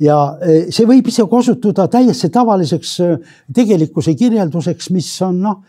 ja 0.00 0.16
äh, 0.40 0.70
see 0.72 0.88
võib 0.88 1.10
isegi 1.12 1.36
osutuda 1.40 1.88
täiesti 1.92 2.30
tavaliseks 2.32 2.94
tegelikkuse 3.54 4.14
kirjelduseks, 4.16 4.90
mis 4.94 5.10
on 5.26 5.42
noh, 5.42 5.60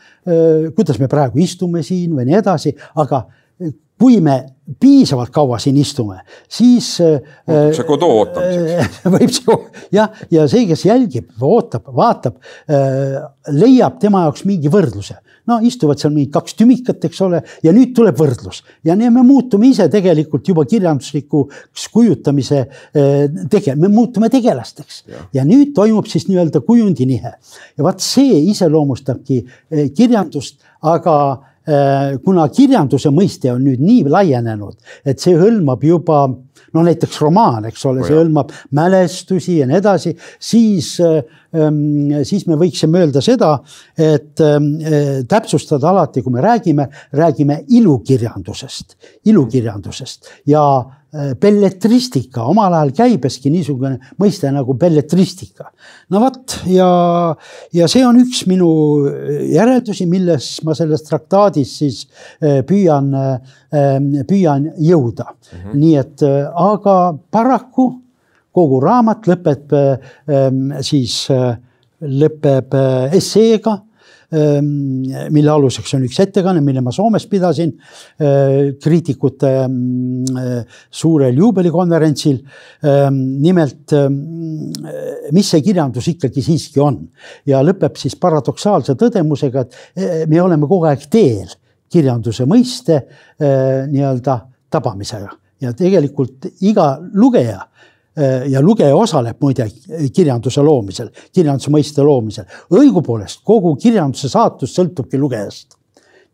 kuidas 0.76 1.00
me 1.02 1.08
praegu 1.12 1.42
istume 1.44 1.84
siin 1.84 2.16
või 2.16 2.28
nii 2.30 2.40
edasi, 2.40 2.76
aga 3.02 3.26
kui 4.00 4.20
me 4.24 4.40
piisavalt 4.80 5.32
kaua 5.34 5.58
siin 5.60 5.78
istume, 5.82 6.20
siis. 6.50 6.92
muutub 7.48 7.78
see 7.78 7.88
Godot 7.88 8.12
ootamiseks. 8.20 9.00
võib 9.16 9.34
see 9.34 9.58
jah, 9.96 10.22
ja 10.32 10.46
see, 10.52 10.68
kes 10.70 10.86
jälgib, 10.86 11.32
ootab, 11.42 11.90
vaatab, 11.96 12.38
äh, 12.70 13.18
leiab 13.56 13.98
tema 14.02 14.28
jaoks 14.28 14.46
mingi 14.50 14.72
võrdluse. 14.72 15.18
no 15.50 15.58
istuvad 15.66 15.98
seal 15.98 16.12
mingid 16.14 16.30
kaks 16.30 16.54
tümikat, 16.60 17.06
eks 17.08 17.22
ole, 17.26 17.40
ja 17.66 17.72
nüüd 17.74 17.96
tuleb 17.98 18.20
võrdlus 18.20 18.60
ja 18.86 18.94
nii 18.94 19.10
me 19.16 19.24
muutume 19.26 19.72
ise 19.72 19.88
tegelikult 19.90 20.46
juba 20.46 20.62
kirjanduslikuks 20.70 21.88
kujutamise 21.90 22.60
äh, 22.62 23.26
tege-, 23.50 23.74
me 23.76 23.90
muutume 23.90 24.30
tegelasteks 24.30 25.02
ja. 25.34 25.42
nüüd 25.48 25.74
toimub 25.74 26.06
siis 26.12 26.30
nii-öelda 26.30 26.62
kujundinihe 26.62 27.34
ja 27.34 27.88
vaat 27.88 28.06
see 28.06 28.44
iseloomustabki 28.52 29.42
äh, 29.42 29.88
kirjandust, 29.98 30.62
aga 30.86 31.16
Äh, 31.40 31.49
kuna 32.24 32.48
kirjanduse 32.50 33.12
mõiste 33.14 33.52
on 33.54 33.62
nüüd 33.62 33.82
nii 33.84 34.06
laienenud, 34.10 34.78
et 35.06 35.20
see 35.22 35.36
hõlmab 35.38 35.84
juba 35.86 36.24
no 36.74 36.84
näiteks 36.86 37.20
romaan, 37.24 37.68
eks 37.70 37.86
ole, 37.90 38.04
see 38.06 38.18
hõlmab 38.18 38.54
mälestusi 38.78 39.60
ja 39.60 39.68
nii 39.70 39.80
edasi, 39.80 40.14
siis, 40.50 40.92
ähm, 41.04 42.12
siis 42.28 42.46
me 42.50 42.58
võiksime 42.60 43.04
öelda 43.04 43.24
seda, 43.26 43.56
et 43.98 44.44
ähm, 44.46 44.72
äh, 44.84 45.10
täpsustada 45.30 45.92
alati, 45.92 46.24
kui 46.26 46.36
me 46.36 46.44
räägime, 46.46 46.90
räägime 47.18 47.64
ilukirjandusest, 47.80 48.98
ilukirjandusest. 49.30 50.34
Ja 50.50 50.64
Äh, 51.10 51.32
belletristika, 51.42 52.44
omal 52.46 52.76
ajal 52.78 52.92
käibeski 52.94 53.50
niisugune 53.50 53.96
mõiste 54.22 54.52
nagu 54.54 54.76
belletristika. 54.78 55.72
no 56.14 56.20
vot 56.22 56.54
ja, 56.70 56.90
ja 57.74 57.88
see 57.90 58.04
on 58.06 58.20
üks 58.22 58.44
minu 58.46 58.68
järeldusi, 59.50 60.06
milles 60.06 60.52
ma 60.62 60.76
selles 60.78 61.02
traktaadis 61.08 61.72
siis 61.80 62.04
äh, 62.46 62.60
püüan, 62.62 63.10
ähm, 63.74 64.12
püüan 64.30 64.70
jõuda 64.78 65.32
mm. 65.32 65.58
-hmm. 65.58 65.80
nii 65.82 65.96
et, 65.98 66.22
äh, 66.22 66.46
aga 66.46 67.18
paraku 67.32 67.90
kogu 68.54 68.80
raamat 68.86 69.26
lõpeb 69.34 69.74
ähm, 69.74 70.78
siis, 70.86 71.24
lõpeb 72.06 72.78
esseega 73.18 73.80
mille 74.30 75.50
aluseks 75.50 75.96
on 75.98 76.04
üks 76.06 76.20
ettekanne, 76.22 76.62
mille 76.62 76.84
ma 76.86 76.92
Soomes 76.94 77.26
pidasin 77.30 77.72
ehm, 77.74 78.76
kriitikute 78.82 79.54
ehm, 79.64 80.60
suurel 80.92 81.38
juubelikonverentsil. 81.38 82.38
nimelt, 83.40 83.94
mis 85.34 85.50
see 85.50 85.64
kirjandus 85.66 86.08
ikkagi 86.14 86.44
siiski 86.46 86.82
on 86.84 87.02
ja 87.50 87.64
lõpeb 87.66 87.98
siis 87.98 88.16
paradoksaalse 88.20 88.96
tõdemusega, 89.00 89.66
et 89.66 90.30
me 90.30 90.42
oleme 90.42 90.70
kogu 90.70 90.88
aeg 90.90 91.10
teel 91.12 91.50
kirjanduse 91.90 92.46
mõiste 92.50 93.02
nii-öelda 93.40 94.38
tabamisega 94.70 95.34
ja 95.66 95.74
tegelikult 95.76 96.52
iga 96.62 96.94
lugeja 97.14 97.64
Äh, 97.64 97.89
ja 98.50 98.62
lugeja 98.62 98.96
osaleb 98.96 99.38
muide 99.42 99.68
kirjanduse 100.16 100.62
loomisel, 100.66 101.12
kirjanduse 101.34 101.72
mõiste 101.72 102.04
loomisel. 102.04 102.48
õigupoolest 102.74 103.44
kogu 103.46 103.76
kirjanduse 103.80 104.30
saatus 104.30 104.74
sõltubki 104.76 105.20
lugejast. 105.20 105.78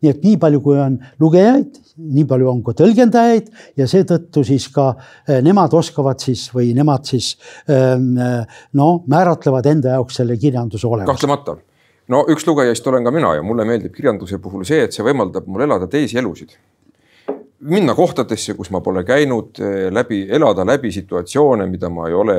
nii 0.02 0.10
et 0.10 0.24
nii 0.24 0.36
palju, 0.36 0.60
kui 0.60 0.76
on 0.76 0.98
lugejaid, 1.20 1.78
nii 1.96 2.24
palju 2.28 2.48
on 2.50 2.58
ka 2.64 2.74
tõlgendajaid 2.76 3.46
ja 3.80 3.86
seetõttu 3.88 4.42
siis 4.44 4.66
ka 4.72 4.90
äh, 4.92 5.40
nemad 5.42 5.72
oskavad 5.74 6.20
siis 6.20 6.50
või 6.52 6.74
nemad 6.76 7.06
siis 7.08 7.36
ähm, 7.70 8.18
no 8.76 8.90
määratlevad 9.08 9.66
enda 9.72 9.96
jaoks 9.96 10.20
selle 10.20 10.36
kirjanduse 10.36 10.86
olemuse. 10.86 11.12
kahtlemata 11.12 11.56
no 12.12 12.22
üks 12.28 12.46
lugejast 12.46 12.86
olen 12.86 13.04
ka 13.06 13.14
mina 13.14 13.34
ja 13.38 13.42
mulle 13.42 13.64
meeldib 13.68 13.94
kirjanduse 13.96 14.38
puhul 14.42 14.66
see, 14.68 14.84
et 14.84 14.92
see 14.92 15.04
võimaldab 15.06 15.48
mul 15.48 15.64
elada 15.66 15.88
teisi 15.90 16.20
elusid 16.20 16.56
minna 17.60 17.94
kohtadesse, 17.94 18.54
kus 18.54 18.70
ma 18.70 18.80
pole 18.84 19.04
käinud, 19.04 19.58
eh, 19.60 19.88
läbi, 19.92 20.26
elada 20.30 20.66
läbi 20.66 20.92
situatsioone, 20.92 21.66
mida 21.66 21.88
ma 21.90 22.08
ei 22.08 22.14
ole 22.14 22.36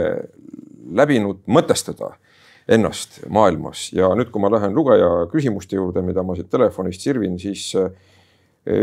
läbinud, 0.93 1.43
mõtestada 1.47 2.13
ennast 2.67 3.21
maailmas 3.29 3.91
ja 3.95 4.09
nüüd, 4.15 4.29
kui 4.31 4.43
ma 4.43 4.51
lähen 4.51 4.75
lugeja 4.75 5.27
küsimuste 5.31 5.75
juurde, 5.79 6.03
mida 6.03 6.23
ma 6.23 6.35
siit 6.35 6.49
telefonist 6.51 7.01
sirvin, 7.01 7.39
siis 7.39 7.69
eh, 7.79 7.91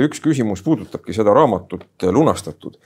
üks 0.06 0.20
küsimus 0.24 0.64
puudutabki 0.64 1.14
seda 1.14 1.34
raamatut 1.34 2.08
lunastatud. 2.10 2.78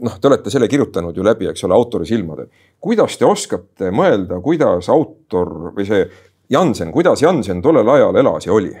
noh, 0.00 0.14
te 0.20 0.28
olete 0.28 0.50
selle 0.50 0.68
kirjutanud 0.68 1.16
ju 1.16 1.24
läbi, 1.24 1.46
eks 1.50 1.64
ole, 1.64 1.74
autori 1.74 2.06
silmadel. 2.06 2.46
kuidas 2.80 3.18
te 3.18 3.24
oskate 3.24 3.90
mõelda, 3.90 4.40
kuidas 4.40 4.88
autor 4.88 5.72
või 5.76 5.86
see 5.86 6.06
Jansen, 6.50 6.92
kuidas 6.92 7.22
Jansen 7.22 7.62
tollel 7.62 7.88
ajal 7.88 8.16
elas 8.16 8.46
ja 8.46 8.52
oli? 8.52 8.72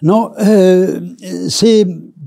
No 0.00 0.34
see 1.48 1.80
Eh, 1.82 2.17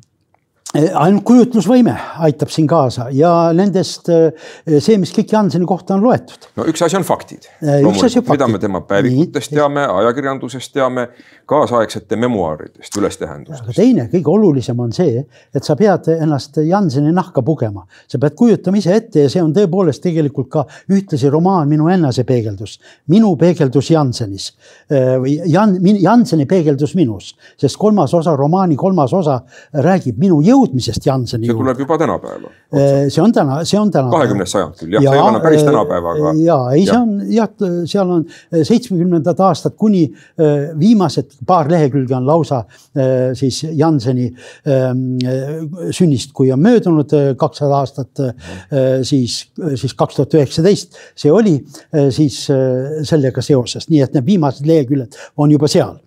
ainult 0.71 1.23
kujutlusvõime 1.27 1.93
aitab 2.23 2.51
siin 2.51 2.67
kaasa 2.69 3.09
ja 3.15 3.29
nendest 3.55 4.07
eh, 4.11 4.31
see, 4.79 4.95
mis 5.01 5.11
kõik 5.11 5.33
Janseni 5.35 5.67
kohta 5.67 5.97
on 5.97 6.05
loetud. 6.05 6.47
no 6.55 6.65
üks 6.69 6.83
asi 6.85 6.95
on 6.95 7.03
faktid. 7.03 7.47
Eh, 7.59 7.83
mida 8.29 8.47
me 8.47 8.59
tema 8.61 8.79
päevikutest 8.87 9.51
Nii, 9.51 9.59
teame, 9.59 9.83
ajakirjandusest 9.99 10.71
teame, 10.73 11.07
kaasaegsete 11.51 12.15
memuaaridest, 12.15 12.95
ülestähendusest. 12.97 13.73
teine, 13.75 14.07
kõige 14.13 14.31
olulisem 14.31 14.79
on 14.79 14.93
see, 14.95 15.25
et 15.53 15.67
sa 15.67 15.75
pead 15.75 16.07
ennast 16.13 16.61
Janseni 16.63 17.11
nahka 17.15 17.43
pugema, 17.43 17.83
sa 18.07 18.21
pead 18.21 18.37
kujutama 18.39 18.79
ise 18.79 18.95
ette 18.95 19.27
ja 19.27 19.33
see 19.33 19.43
on 19.43 19.51
tõepoolest 19.55 20.03
tegelikult 20.03 20.49
ka 20.55 20.65
ühtlasi 20.91 21.31
romaan 21.31 21.67
Minu 21.71 21.91
enesepeegeldus, 21.91 22.77
minu 23.11 23.33
peegeldus 23.39 23.91
Jansenis 23.91 24.47
või 24.91 25.37
Jan, 25.51 25.75
Janseni 25.99 26.47
peegeldus 26.49 26.95
minus, 26.99 27.33
sest 27.59 27.77
kolmas 27.79 28.13
osa, 28.15 28.33
romaani 28.39 28.75
kolmas 28.79 29.13
osa 29.15 29.39
räägib 29.71 30.19
minu 30.19 30.41
jõudmisest 30.43 30.60
jõudmisest 30.61 31.05
Janseni 31.05 31.49
see 31.49 31.57
tuleb 31.57 31.79
juba 31.81 31.97
tänapäeva. 31.99 32.51
see 33.09 33.21
on 33.21 33.33
täna, 33.33 33.59
see 33.67 33.79
on 33.79 33.91
täna. 33.93 34.09
kahekümnes 34.13 34.53
sajand 34.53 34.77
küll, 34.79 34.95
jah 34.95 35.03
ja,, 35.03 35.11
see 35.11 35.19
ei 35.19 35.29
ole 35.29 35.41
päris 35.43 35.63
tänapäeva, 35.65 36.13
aga. 36.15 36.33
ja 36.41 36.57
ei, 36.75 36.85
see 36.87 36.97
on 36.97 37.13
jah, 37.31 37.49
seal 37.89 38.13
on 38.17 38.25
seitsmekümnendad 38.51 39.41
aastad 39.47 39.75
kuni 39.79 40.03
viimased 40.79 41.37
paar 41.47 41.69
lehekülge 41.71 42.15
on 42.17 42.27
lausa 42.27 42.63
siis 43.37 43.63
Janseni 43.77 44.29
sünnist, 45.91 46.33
kui 46.37 46.51
on 46.53 46.61
möödunud 46.61 47.15
kakssada 47.39 47.81
aastat, 47.81 48.23
siis, 49.07 49.41
siis 49.75 49.95
kaks 49.97 50.19
tuhat 50.19 50.37
üheksateist 50.39 50.99
see 51.15 51.33
oli 51.33 51.57
siis 52.13 52.43
sellega 53.07 53.43
seoses, 53.45 53.89
nii 53.91 54.05
et 54.05 54.15
need 54.17 54.27
viimased 54.33 54.67
leheküljed 54.67 55.19
on 55.41 55.51
juba 55.51 55.69
seal. 55.71 55.97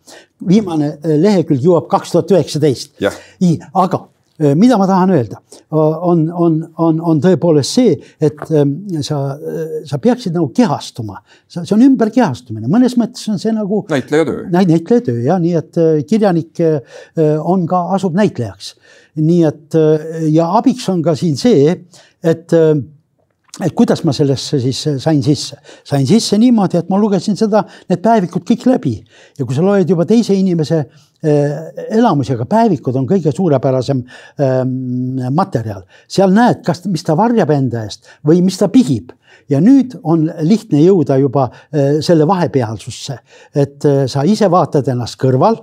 viimane 0.49 0.97
lehekülg 1.03 1.63
jõuab 1.65 1.87
kaks 1.89 2.13
tuhat 2.13 2.35
üheksateist. 2.35 2.99
aga 3.73 4.05
Äh, 4.05 4.14
mida 4.39 4.77
ma 4.79 4.87
tahan 4.87 5.13
öelda, 5.15 5.39
on, 5.71 6.25
on, 6.33 6.57
on, 6.83 6.99
on 7.01 7.21
tõepoolest 7.23 7.77
see, 7.79 7.93
et 8.19 8.41
ähm, 8.51 8.73
sa, 9.07 9.21
äh, 9.39 9.77
sa 9.87 10.01
peaksid 10.03 10.35
nagu 10.35 10.49
kehastuma. 10.55 11.21
see 11.47 11.75
on 11.77 11.85
ümberkehastumine, 11.87 12.67
mõnes 12.71 12.97
mõttes 12.99 13.29
on 13.31 13.39
see 13.39 13.55
nagu. 13.55 13.85
näitlejatöö. 13.91 14.49
näitlejatöö 14.51 15.23
jah, 15.29 15.39
nii 15.43 15.55
et 15.61 15.79
äh, 15.79 16.01
kirjanik 16.09 16.65
on 17.45 17.69
ka, 17.71 17.85
asub 17.95 18.19
näitlejaks. 18.19 18.75
nii 19.23 19.45
et 19.47 19.79
ja 20.35 20.51
abiks 20.59 20.89
on 20.91 21.03
ka 21.03 21.15
siin 21.19 21.39
see, 21.39 21.71
et 22.23 22.59
et 23.63 23.71
kuidas 23.71 24.01
ma 24.03 24.11
sellesse 24.11 24.59
siis 24.59 24.81
sain 24.99 25.21
sisse, 25.23 25.55
sain 25.87 26.03
sisse 26.09 26.35
niimoodi, 26.43 26.81
et 26.81 26.89
ma 26.91 26.99
lugesin 26.99 27.39
seda, 27.39 27.61
need 27.87 28.01
päevikud 28.03 28.43
kõik 28.43 28.65
läbi 28.67 28.97
ja 29.39 29.47
kui 29.47 29.55
sa 29.55 29.63
loed 29.63 29.87
juba 29.87 30.03
teise 30.11 30.35
inimese 30.35 30.81
äh, 30.81 31.05
elamusi, 31.25 32.35
aga 32.35 32.47
päevikud 32.51 32.97
on 33.01 33.07
kõige 33.09 33.33
suurepärasem 33.35 34.03
ähm, 34.43 35.21
materjal, 35.35 35.85
seal 36.11 36.35
näed, 36.35 36.63
kas, 36.67 36.85
mis 36.91 37.05
ta 37.07 37.17
varjab 37.19 37.53
enda 37.55 37.85
eest 37.87 38.11
või 38.27 38.43
mis 38.45 38.59
ta 38.61 38.69
pihib. 38.73 39.13
Ja 39.51 39.61
nüüd 39.61 39.97
on 40.09 40.29
lihtne 40.47 40.81
jõuda 40.85 41.19
juba 41.21 41.49
äh, 41.51 42.01
selle 42.05 42.27
vahepealsusse, 42.29 43.19
et 43.55 43.85
äh, 43.89 44.05
sa 44.11 44.25
ise 44.29 44.49
vaatad 44.53 44.89
ennast 44.93 45.19
kõrval, 45.21 45.61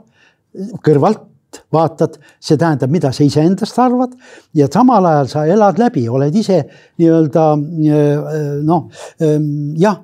kõrvalt 0.86 1.28
vaatad, 1.74 2.16
see 2.40 2.60
tähendab, 2.60 2.92
mida 2.92 3.12
sa 3.16 3.26
iseendast 3.26 3.80
arvad. 3.82 4.14
Ja 4.56 4.70
samal 4.72 5.06
ajal 5.08 5.32
sa 5.32 5.44
elad 5.50 5.80
läbi, 5.82 6.06
oled 6.10 6.36
ise 6.38 6.62
nii-öelda 7.02 7.48
äh, 7.58 8.32
noh, 8.68 8.88
ähm, 9.24 9.74
jah, 9.80 10.02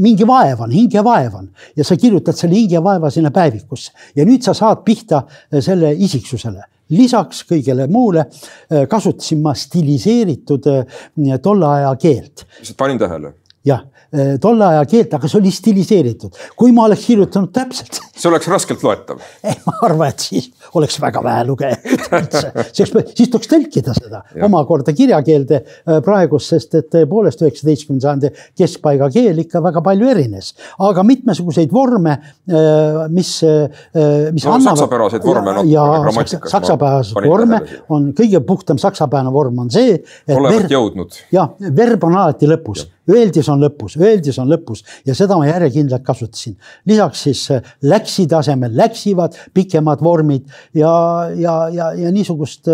mingi 0.00 0.26
vaev 0.26 0.60
on, 0.64 0.70
hingevaev 0.70 1.34
on 1.34 1.48
ja 1.76 1.84
sa 1.84 1.96
kirjutad 1.96 2.38
selle 2.38 2.54
hingevaeva 2.54 3.10
sinna 3.10 3.32
päevikusse 3.34 3.92
ja 4.16 4.26
nüüd 4.26 4.44
sa 4.46 4.54
saad 4.54 4.84
pihta 4.86 5.24
äh, 5.24 5.58
selle 5.64 5.92
isiksusele 5.92 6.62
lisaks 6.90 7.44
kõigele 7.48 7.86
muule 7.90 8.26
äh, 8.26 8.86
kasutasin 8.90 9.42
ma 9.42 9.54
stiliseeritud 9.54 10.70
tolle 11.42 11.66
aja 11.66 11.94
keelt. 12.00 12.46
panin 12.76 12.98
tähele. 12.98 13.34
jah, 13.64 13.84
tolle 14.42 14.66
aja 14.66 14.84
keelt, 14.90 15.12
aga 15.14 15.28
see 15.30 15.38
oli 15.38 15.52
stiliseeritud, 15.54 16.38
kui 16.58 16.72
ma 16.74 16.88
oleks 16.88 17.04
kirjutanud 17.06 17.52
täpselt. 17.54 18.00
see 18.10 18.28
oleks 18.30 18.48
raskelt 18.50 18.82
loetav. 18.82 19.20
ma 19.66 19.74
arvan, 19.86 20.10
et 20.10 20.24
siis 20.24 20.50
oleks 20.78 20.98
väga 21.02 21.22
vähe 21.24 21.44
lugejaid 21.46 21.86
üldse, 22.18 22.50
siis, 22.72 22.90
siis 23.14 23.30
tuleks 23.30 23.50
tõlkida 23.50 23.94
seda 23.96 24.22
ja. 24.34 24.44
omakorda 24.48 24.94
kirjakeelde 24.96 25.60
äh, 25.60 26.00
praegust, 26.04 26.50
sest 26.54 26.74
et 26.80 26.90
tõepoolest 26.92 27.44
üheksateistkümnenda 27.44 28.08
sajandi 28.08 28.32
keskpaiga 28.58 29.10
keel 29.14 29.38
ikka 29.44 29.62
väga 29.64 29.82
palju 29.86 30.10
erines, 30.10 30.52
aga 30.90 31.04
mitmesuguseid 31.06 31.72
vorme, 31.74 32.16
äh, 32.50 33.00
mis, 33.14 33.32
mis 33.40 34.46
no, 34.46 34.56
annavad. 34.56 34.82
saksapäraseid 34.82 35.26
vorme, 35.26 35.56
noh. 35.60 35.70
ja 35.70 35.86
saksa, 36.18 36.42
saksapäraseid 36.50 37.30
vorme 37.30 37.62
on 37.94 38.10
kõige 38.16 38.42
puhtam 38.46 38.80
saksapärane 38.80 39.32
vorm 39.34 39.64
on 39.64 39.70
see. 39.72 40.00
olevat 40.34 40.70
jõudnud. 40.72 41.22
jah, 41.34 41.54
verb 41.76 42.10
on 42.10 42.18
alati 42.18 42.50
lõpus 42.50 42.88
öeldis 43.10 43.48
on 43.52 43.62
lõpus, 43.62 43.96
öeldis 44.00 44.38
on 44.42 44.50
lõpus 44.50 44.84
ja 45.06 45.14
seda 45.18 45.38
ma 45.38 45.48
järjekindlalt 45.48 46.04
kasutasin. 46.06 46.56
lisaks 46.86 47.22
siis 47.28 47.46
läksid 47.82 48.32
asemel 48.36 48.76
läksivad, 48.76 49.36
pikemad 49.54 50.02
vormid 50.04 50.46
ja, 50.74 50.92
ja, 51.36 51.56
ja, 51.72 51.92
ja 51.92 52.12
niisugust 52.12 52.68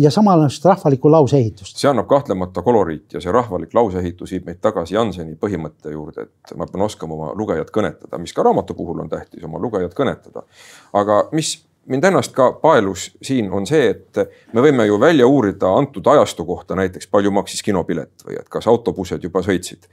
ja 0.00 0.10
samal 0.10 0.44
ajal 0.44 0.70
rahvalikku 0.70 1.10
lauseehitust. 1.10 1.76
see 1.78 1.90
annab 1.90 2.08
kahtlemata 2.10 2.62
koloriit 2.62 3.14
ja 3.14 3.20
see 3.20 3.32
rahvalik 3.32 3.74
lauseehitus 3.74 4.34
viib 4.34 4.48
meid 4.48 4.60
tagasi 4.64 4.94
Janseni 4.94 5.36
põhimõtte 5.40 5.92
juurde, 5.92 6.28
et 6.28 6.56
ma 6.58 6.66
pean 6.70 6.84
oskama 6.86 7.14
oma 7.14 7.32
lugejat 7.38 7.70
kõnetada, 7.74 8.18
mis 8.18 8.32
ka 8.32 8.44
raamatu 8.46 8.74
puhul 8.74 9.04
on 9.04 9.12
tähtis, 9.12 9.44
oma 9.44 9.60
lugejat 9.62 9.94
kõnetada. 9.94 10.44
aga 10.92 11.24
mis 11.32 11.56
mind 11.86 12.04
ennast 12.04 12.32
ka 12.34 12.52
paelus 12.62 13.10
siin 13.22 13.52
on 13.52 13.66
see, 13.66 13.90
et 13.90 14.52
me 14.52 14.64
võime 14.64 14.86
ju 14.88 14.98
välja 15.00 15.26
uurida 15.26 15.70
antud 15.78 16.06
ajastu 16.06 16.44
kohta 16.44 16.76
näiteks 16.78 17.08
palju 17.12 17.32
maksis 17.34 17.62
kinopilet 17.62 18.26
või 18.26 18.38
et 18.40 18.48
kas 18.48 18.68
autobussed 18.70 19.24
juba 19.24 19.42
sõitsid 19.44 19.88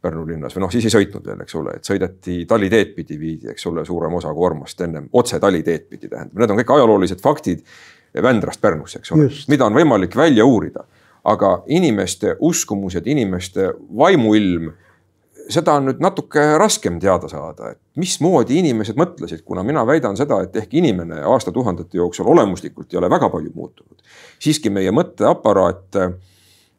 Pärnu 0.00 0.22
linnas 0.24 0.54
või 0.56 0.62
noh, 0.64 0.70
siis 0.72 0.86
ei 0.88 0.92
sõitnud 0.94 1.26
veel, 1.28 1.42
eks 1.44 1.54
ole, 1.60 1.74
et 1.76 1.84
sõideti 1.84 2.38
taliteed 2.48 2.94
pidi 2.96 3.18
viidi, 3.20 3.50
eks 3.52 3.66
ole, 3.68 3.82
suurem 3.84 4.14
osa 4.16 4.32
koormast 4.32 4.80
ennem 4.80 5.10
otse 5.12 5.36
taliteed 5.40 5.90
pidi 5.90 6.08
tähendab, 6.08 6.38
need 6.40 6.54
on 6.54 6.60
kõik 6.62 6.72
ajaloolised 6.76 7.20
faktid 7.20 7.60
Vändrast 8.16 8.62
Pärnusse, 8.64 9.02
eks 9.02 9.12
ole, 9.12 9.28
mida 9.52 9.68
on 9.68 9.76
võimalik 9.76 10.16
välja 10.16 10.44
uurida. 10.44 10.86
aga 11.24 11.62
inimeste 11.68 12.36
uskumused, 12.40 13.06
inimeste 13.06 13.74
vaimuilm, 13.96 14.70
seda 15.50 15.76
on 15.78 15.88
nüüd 15.88 16.00
natuke 16.02 16.42
raskem 16.60 16.98
teada 17.02 17.28
saada, 17.30 17.74
et 17.74 18.00
mismoodi 18.00 18.58
inimesed 18.60 18.98
mõtlesid, 18.98 19.44
kuna 19.46 19.64
mina 19.66 19.84
väidan 19.86 20.16
seda, 20.18 20.40
et 20.44 20.56
ehk 20.56 20.74
inimene 20.80 21.22
aastatuhandete 21.34 21.98
jooksul 21.98 22.28
olemuslikult 22.32 22.92
ei 22.92 23.00
ole 23.00 23.10
väga 23.10 23.30
palju 23.30 23.52
muutunud. 23.54 23.96
siiski 24.38 24.70
meie 24.70 24.90
mõtteaparaat 24.94 25.98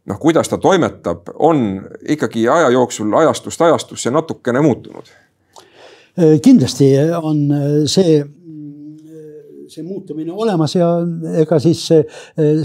noh, 0.05 0.19
kuidas 0.19 0.49
ta 0.49 0.57
toimetab, 0.57 1.29
on 1.39 1.81
ikkagi 2.09 2.47
aja 2.49 2.69
jooksul 2.69 3.13
ajastust 3.13 3.61
ajastusse 3.61 4.11
natukene 4.11 4.61
muutunud. 4.61 5.11
kindlasti 6.41 6.93
on 7.21 7.37
see 7.87 8.23
see 9.71 9.85
muutumine 9.85 10.33
olemas 10.33 10.75
ja 10.75 10.87
ega 11.41 11.59
siis 11.63 11.83
see, 11.87 12.01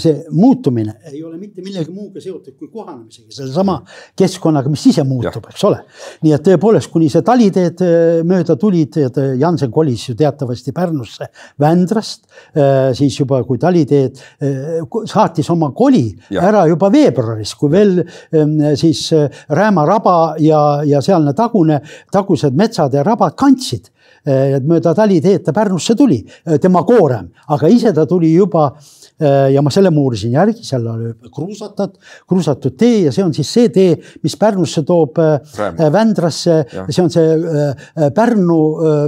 see 0.02 0.14
muutumine 0.34 0.96
ei 1.12 1.22
ole 1.24 1.38
mitte 1.40 1.62
millegi 1.64 1.92
muuga 1.94 2.20
seotud 2.22 2.56
kui 2.58 2.68
kohanemisega, 2.72 3.30
sellesama 3.34 3.76
keskkonnaga, 4.18 4.70
mis 4.72 4.84
ise 4.90 5.04
muutub, 5.06 5.46
eks 5.50 5.64
ole. 5.68 5.80
nii 6.24 6.34
et 6.36 6.44
tõepoolest, 6.46 6.90
kuni 6.92 7.08
see 7.12 7.24
taliteed 7.26 7.82
äh, 7.84 8.20
mööda 8.26 8.56
tulid, 8.60 8.98
Jansen 9.40 9.72
kolis 9.72 10.08
ju 10.10 10.16
teatavasti 10.18 10.74
Pärnusse 10.76 11.30
Vändrast, 11.62 12.26
äh, 12.56 12.90
siis 12.96 13.18
juba 13.20 13.42
kui 13.48 13.60
taliteed 13.62 14.20
äh, 14.20 14.84
saatis 15.08 15.50
oma 15.54 15.72
koli 15.76 16.06
ja. 16.30 16.46
ära 16.50 16.66
juba 16.70 16.90
veebruaris, 16.92 17.54
kui 17.58 17.72
veel 17.72 17.98
ähm, 18.02 18.58
siis 18.78 19.08
Rääma 19.48 19.84
raba 19.86 20.16
ja, 20.42 20.82
ja 20.86 21.00
sealne 21.04 21.34
tagune, 21.36 21.80
tagused 22.12 22.56
metsad 22.56 22.94
ja 22.96 23.04
rabad 23.06 23.36
kandsid 23.38 23.90
mööda 24.26 24.94
taliteed 24.94 25.44
ta 25.46 25.54
Pärnusse 25.56 25.94
tuli, 25.96 26.18
eh, 26.46 26.58
tema 26.62 26.82
koorem, 26.86 27.28
aga 27.54 27.68
ise 27.70 27.92
ta 27.94 28.06
tuli 28.06 28.32
juba 28.34 28.66
eh, 29.20 29.52
ja 29.54 29.62
ma 29.62 29.70
selle 29.70 29.90
ma 29.94 30.02
uurisin 30.02 30.32
järgi, 30.34 30.64
seal 30.66 30.86
oli 30.90 31.12
kruusatud, 31.32 31.94
kruusatud 32.28 32.76
tee 32.78 33.06
ja 33.06 33.12
see 33.14 33.24
on 33.24 33.34
siis 33.36 33.52
see 33.58 33.70
tee, 33.74 33.94
mis 34.22 34.36
Pärnusse 34.36 34.82
toob 34.86 35.16
Rääm. 35.16 35.78
Vändrasse, 35.92 36.56
see 36.90 37.02
on 37.02 37.10
see 37.10 38.10
Pärnu 38.14 38.58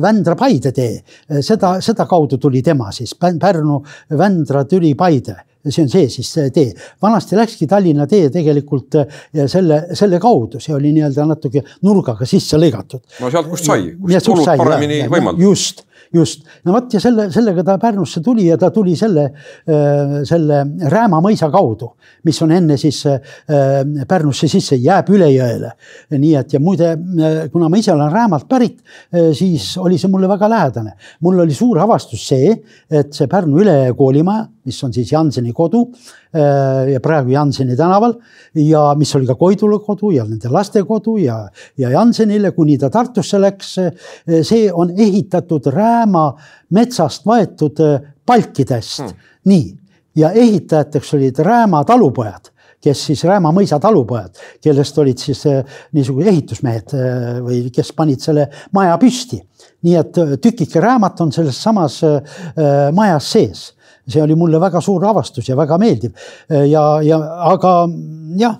Vändra 0.03 0.37
Paide 0.39 0.73
tee. 0.73 1.03
seda, 1.43 1.79
seda 1.85 2.07
kaudu 2.09 2.39
tuli 2.39 2.63
tema 2.63 2.93
siis 2.93 3.15
Pärnu 3.19 3.83
Vändra 4.19 4.65
Türi 4.65 4.95
Paide 4.95 5.37
see 5.75 5.87
on 5.87 5.93
see 5.93 6.09
siis 6.13 6.31
see 6.37 6.53
tee. 6.55 6.73
vanasti 7.03 7.39
läkski 7.39 7.69
Tallinna 7.71 8.07
tee 8.11 8.31
tegelikult 8.35 9.01
selle, 9.47 9.83
selle 9.99 10.21
kaudu, 10.23 10.61
see 10.63 10.75
oli 10.77 10.93
nii-öelda 10.97 11.27
natuke 11.29 11.65
nurgaga 11.87 12.29
sisse 12.29 12.61
lõigatud. 12.61 13.05
no 13.21 13.31
sealt, 13.33 13.51
kust 13.51 13.69
sai, 13.69 13.93
kust 14.01 14.33
olud 14.35 14.55
paremini 14.63 15.03
võimaldavad. 15.09 15.45
just 15.49 15.85
just, 16.15 16.45
no 16.65 16.75
vot 16.75 16.95
ja 16.95 17.01
selle, 17.03 17.29
sellega 17.35 17.65
ta 17.67 17.79
Pärnusse 17.81 18.23
tuli 18.25 18.47
ja 18.49 18.59
ta 18.61 18.71
tuli 18.75 18.97
selle, 18.99 19.29
selle 20.29 20.61
Rääma 20.89 21.21
mõisa 21.25 21.51
kaudu, 21.53 21.93
mis 22.29 22.41
on 22.45 22.53
enne 22.57 22.79
siis 22.81 23.03
Pärnusse 24.09 24.49
sisse, 24.51 24.79
jääb 24.83 25.11
üle 25.15 25.31
jõele. 25.33 25.73
nii 26.15 26.35
et 26.41 26.53
ja 26.53 26.61
muide, 26.61 26.95
kuna 27.53 27.69
ma 27.69 27.81
ise 27.81 27.93
olen 27.93 28.13
Räämalt 28.13 28.49
pärit, 28.49 28.79
siis 29.37 29.71
oli 29.81 29.99
see 29.99 30.11
mulle 30.11 30.29
väga 30.29 30.49
lähedane. 30.51 30.93
mul 31.21 31.41
oli 31.45 31.55
suur 31.55 31.79
avastus 31.85 32.29
see, 32.29 32.55
et 32.91 33.13
see 33.13 33.29
Pärnu 33.31 33.61
Ülejõe 33.63 33.95
koolimaja, 33.97 34.49
mis 34.65 34.83
on 34.85 34.93
siis 34.93 35.13
Janseni 35.13 35.53
kodu 35.53 35.87
ja 36.93 37.01
praegu 37.01 37.33
Janseni 37.33 37.77
tänaval 37.77 38.15
ja 38.55 38.83
mis 38.99 39.15
oli 39.17 39.27
ka 39.27 39.35
Koidula 39.39 39.79
kodu 39.81 40.11
ja 40.13 40.27
nende 40.29 40.51
laste 40.53 40.83
kodu 40.85 41.17
ja, 41.23 41.39
ja 41.79 41.91
Jansenile, 41.91 42.51
kuni 42.53 42.79
ta 42.79 42.91
Tartusse 42.91 43.41
läks. 43.41 43.75
see 44.43 44.69
on 44.73 44.93
ehitatud 44.97 45.71
Rääma 45.73 46.29
metsast 46.71 47.25
võetud 47.27 47.81
palkidest 48.27 49.01
hmm., 49.01 49.27
nii 49.49 49.67
ja 50.17 50.31
ehitajateks 50.31 51.15
olid 51.15 51.39
Rääma 51.45 51.85
talupojad 51.85 52.53
kes 52.83 53.01
siis 53.09 53.25
Rääma 53.27 53.51
mõisa 53.55 53.81
talupojad, 53.83 54.37
kellest 54.63 54.99
olid 55.03 55.19
siis 55.19 55.41
niisugused 55.97 56.31
ehitusmehed 56.31 56.95
või 57.43 57.65
kes 57.75 57.91
panid 57.97 58.23
selle 58.23 58.49
maja 58.77 58.95
püsti. 59.01 59.41
nii 59.83 59.97
et 59.99 60.21
tükike 60.43 60.81
Räämat 60.81 61.21
on 61.21 61.33
selles 61.33 61.59
samas 61.63 62.01
majas 62.95 63.33
sees 63.33 63.65
see 64.09 64.23
oli 64.23 64.37
mulle 64.39 64.61
väga 64.61 64.81
suur 64.85 65.05
avastus 65.07 65.49
ja 65.49 65.57
väga 65.57 65.79
meeldiv. 65.79 66.13
ja, 66.49 66.85
ja 67.05 67.19
aga 67.53 67.75
jah, 68.39 68.59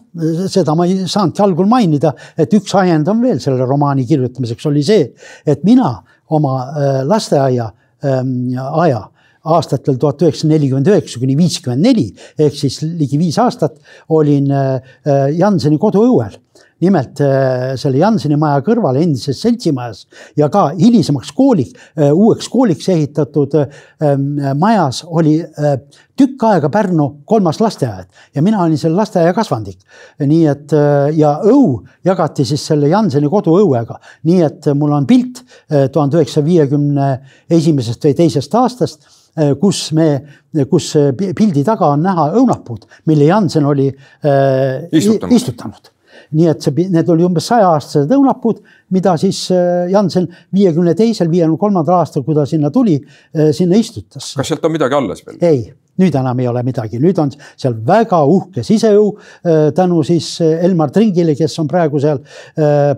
seda 0.49 0.75
ma 0.77 0.87
ei 0.89 1.07
saanudki 1.09 1.43
algul 1.45 1.69
mainida, 1.71 2.15
et 2.39 2.53
üks 2.57 2.75
ajend 2.79 3.09
on 3.09 3.23
veel 3.25 3.41
selle 3.43 3.67
romaani 3.69 4.07
kirjutamiseks 4.09 4.69
oli 4.71 4.85
see, 4.87 5.09
et 5.47 5.65
mina 5.69 5.93
oma 6.37 6.57
äh, 6.69 7.01
lasteaia 7.09 7.71
ähm, 8.05 8.53
aja 8.57 9.07
aastatel 9.45 9.99
tuhat 9.99 10.23
üheksasada 10.23 10.55
nelikümmend 10.55 10.91
üheksa 10.91 11.21
kuni 11.21 11.37
viiskümmend 11.39 11.85
neli 11.85 12.09
ehk 12.39 12.57
siis 12.59 12.81
ligi 12.83 13.19
viis 13.21 13.39
aastat 13.39 13.79
olin 14.09 14.51
äh, 14.51 14.77
äh, 15.07 15.29
Janseni 15.39 15.79
koduõuel. 15.81 16.39
Nimelt 16.79 17.19
äh, 17.25 17.75
selle 17.81 17.99
Janseni 17.99 18.39
maja 18.39 18.61
kõrval 18.67 19.01
endises 19.01 19.41
seltsimajas 19.43 20.05
ja 20.39 20.47
ka 20.53 20.69
hilisemaks 20.79 21.33
kooliks, 21.35 21.75
uueks 22.13 22.47
kooliks 22.53 22.89
ehitatud 22.95 23.57
majas 24.59 25.03
oli 25.07 25.41
tükk 26.19 26.45
aega 26.49 26.71
Pärnu 26.73 27.09
kolmas 27.29 27.61
lasteaed 27.63 28.09
ja 28.35 28.43
mina 28.45 28.63
olin 28.65 28.79
selle 28.79 28.99
lasteaia 28.99 29.35
kasvandik. 29.37 29.79
nii 30.21 30.47
et 30.51 30.75
ja 31.17 31.37
õu 31.45 31.85
jagati 32.05 32.45
siis 32.49 32.67
selle 32.71 32.91
Janseni 32.91 33.31
koduõuega, 33.31 33.99
nii 34.29 34.43
et 34.43 34.71
mul 34.75 34.93
on 34.97 35.07
pilt 35.07 35.45
tuhande 35.93 36.19
üheksasaja 36.19 36.47
viiekümne 36.47 37.09
esimesest 37.59 38.05
või 38.05 38.19
teisest 38.19 38.55
aastast 38.59 39.09
kus 39.61 39.93
me, 39.97 40.09
kus 40.71 40.93
pildi 41.37 41.63
taga 41.67 41.93
on 41.95 42.03
näha 42.03 42.31
õunapuud, 42.41 42.89
mille 43.11 43.29
Jansen 43.29 43.69
oli 43.69 43.89
äh, 43.91 44.89
istutanud, 44.93 45.35
istutanud. 45.37 45.95
Nii 46.35 46.49
et 46.51 46.65
see, 46.65 46.89
need 46.93 47.09
oli 47.13 47.25
umbes 47.25 47.47
sajaaastased 47.49 48.11
õunapuud, 48.13 48.59
mida 48.95 49.17
siis 49.21 49.47
äh, 49.53 49.89
Jansen 49.93 50.29
viiekümne 50.55 50.95
teisel, 50.99 51.31
viiekümne 51.33 51.61
kolmandal 51.61 52.01
aastal, 52.03 52.25
kui 52.27 52.37
ta 52.37 52.47
sinna 52.49 52.73
tuli, 52.75 52.99
äh, 52.99 53.53
sinna 53.57 53.81
istutas. 53.81 54.33
kas 54.39 54.55
sealt 54.55 54.65
on 54.65 54.75
midagi 54.75 54.99
alles 54.99 55.25
veel? 55.27 55.39
ei 55.45 55.69
nüüd 55.99 56.15
enam 56.15 56.39
ei 56.39 56.47
ole 56.47 56.63
midagi, 56.63 57.01
nüüd 57.03 57.19
on 57.19 57.33
seal 57.59 57.75
väga 57.87 58.21
uhke 58.31 58.63
siseõu 58.67 59.09
äh, 59.19 59.71
tänu 59.75 60.05
siis 60.07 60.29
Elmar 60.41 60.93
Tringile, 60.95 61.35
kes 61.39 61.57
on 61.59 61.67
praegu 61.71 61.99
seal, 62.03 62.21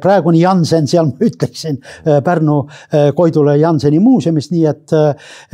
praegune 0.01 0.41
Jansen 0.41 0.89
seal, 0.91 1.09
ma 1.11 1.25
ütleksin, 1.31 1.79
Pärnu 2.25 2.57
Koidula 3.17 3.55
Janseni 3.57 4.01
muuseumis, 4.03 4.51
nii 4.53 4.67
et, 4.69 4.93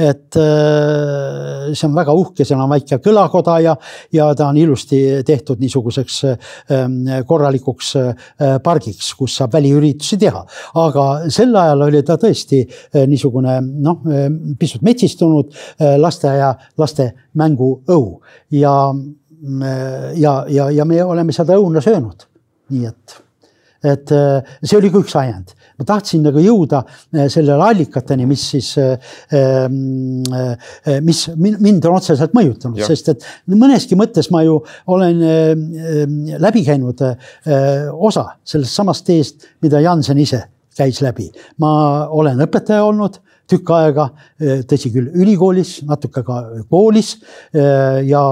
et 0.02 0.38
see 0.38 1.86
on 1.86 1.94
väga 1.94 2.14
uhke, 2.18 2.46
seal 2.46 2.62
on 2.62 2.72
väike 2.72 2.98
kõlakoda 3.04 3.56
ja, 3.62 3.76
ja 4.14 4.26
ta 4.36 4.50
on 4.50 4.58
ilusti 4.58 5.00
tehtud 5.26 5.62
niisuguseks 5.62 6.18
ähm, 6.26 6.98
korralikuks 7.28 7.92
pargiks, 8.66 9.12
kus 9.18 9.38
saab 9.38 9.54
väliüritusi 9.54 10.18
teha. 10.18 10.25
Aga 10.30 11.06
sel 11.32 11.54
ajal 11.56 11.86
oli 11.88 12.02
ta 12.06 12.16
tõesti 12.20 12.62
niisugune 13.06 13.58
noh, 13.64 14.00
pisut 14.58 14.82
metsistunud 14.86 15.52
lasteaia, 16.00 16.54
laste 16.78 17.10
mänguõu 17.38 18.08
ja, 18.56 18.74
ja, 20.16 20.34
ja, 20.48 20.70
ja 20.70 20.88
me 20.88 21.04
oleme 21.04 21.32
seda 21.36 21.58
õuna 21.60 21.82
söönud, 21.84 22.26
nii 22.72 22.90
et 22.90 23.20
et 23.86 24.12
see 24.62 24.78
oli 24.78 24.90
ka 24.90 25.00
üks 25.04 25.14
ajend, 25.18 25.56
ma 25.76 25.86
tahtsin 25.88 26.24
nagu 26.24 26.40
jõuda 26.40 26.82
eh, 27.14 27.26
sellele 27.32 27.68
allikateni, 27.68 28.26
mis 28.28 28.44
siis, 28.54 28.72
eh, 28.80 28.96
eh, 29.36 30.98
mis 31.04 31.22
mind 31.36 31.88
on 31.88 31.98
otseselt 31.98 32.34
mõjutanud, 32.36 32.80
sest 32.86 33.12
et 33.12 33.26
mõneski 33.52 33.98
mõttes 33.98 34.30
ma 34.32 34.42
ju 34.46 34.58
olen 34.92 35.22
läbi 36.42 36.64
käinud 36.66 37.00
osa 37.92 38.26
sellest 38.44 38.76
samast 38.76 39.06
teest, 39.06 39.48
mida 39.64 39.80
Jansen 39.84 40.18
ise 40.22 40.42
käis 40.76 41.00
läbi. 41.04 41.30
ma 41.58 42.06
olen 42.12 42.40
õpetaja 42.44 42.84
olnud 42.84 43.20
tükk 43.46 43.70
aega, 43.70 44.08
tõsi 44.66 44.90
küll, 44.90 45.06
ülikoolis, 45.14 45.78
natuke 45.86 46.24
ka 46.26 46.40
koolis 46.68 47.12
ja, 47.54 48.22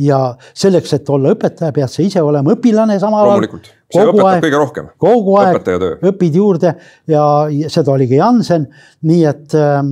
ja 0.00 0.20
selleks, 0.56 0.94
et 0.96 1.10
olla 1.12 1.34
õpetaja, 1.34 1.74
pead 1.76 1.92
sa 1.92 2.02
ise 2.02 2.22
olema 2.24 2.54
õpilane 2.56 2.96
samal 3.02 3.34
ajal. 3.34 3.60
See 3.94 4.08
õpetab 4.10 4.30
aeg, 4.30 4.44
kõige 4.46 4.60
rohkem. 4.60 4.90
kogu 5.00 5.38
aeg 5.40 6.04
õpid 6.10 6.40
juurde 6.40 6.74
ja 7.10 7.24
seda 7.72 7.94
oli 7.94 8.08
ka 8.10 8.18
Jansen, 8.18 8.66
nii 9.04 9.24
et, 9.28 9.54
ähm, 9.58 9.90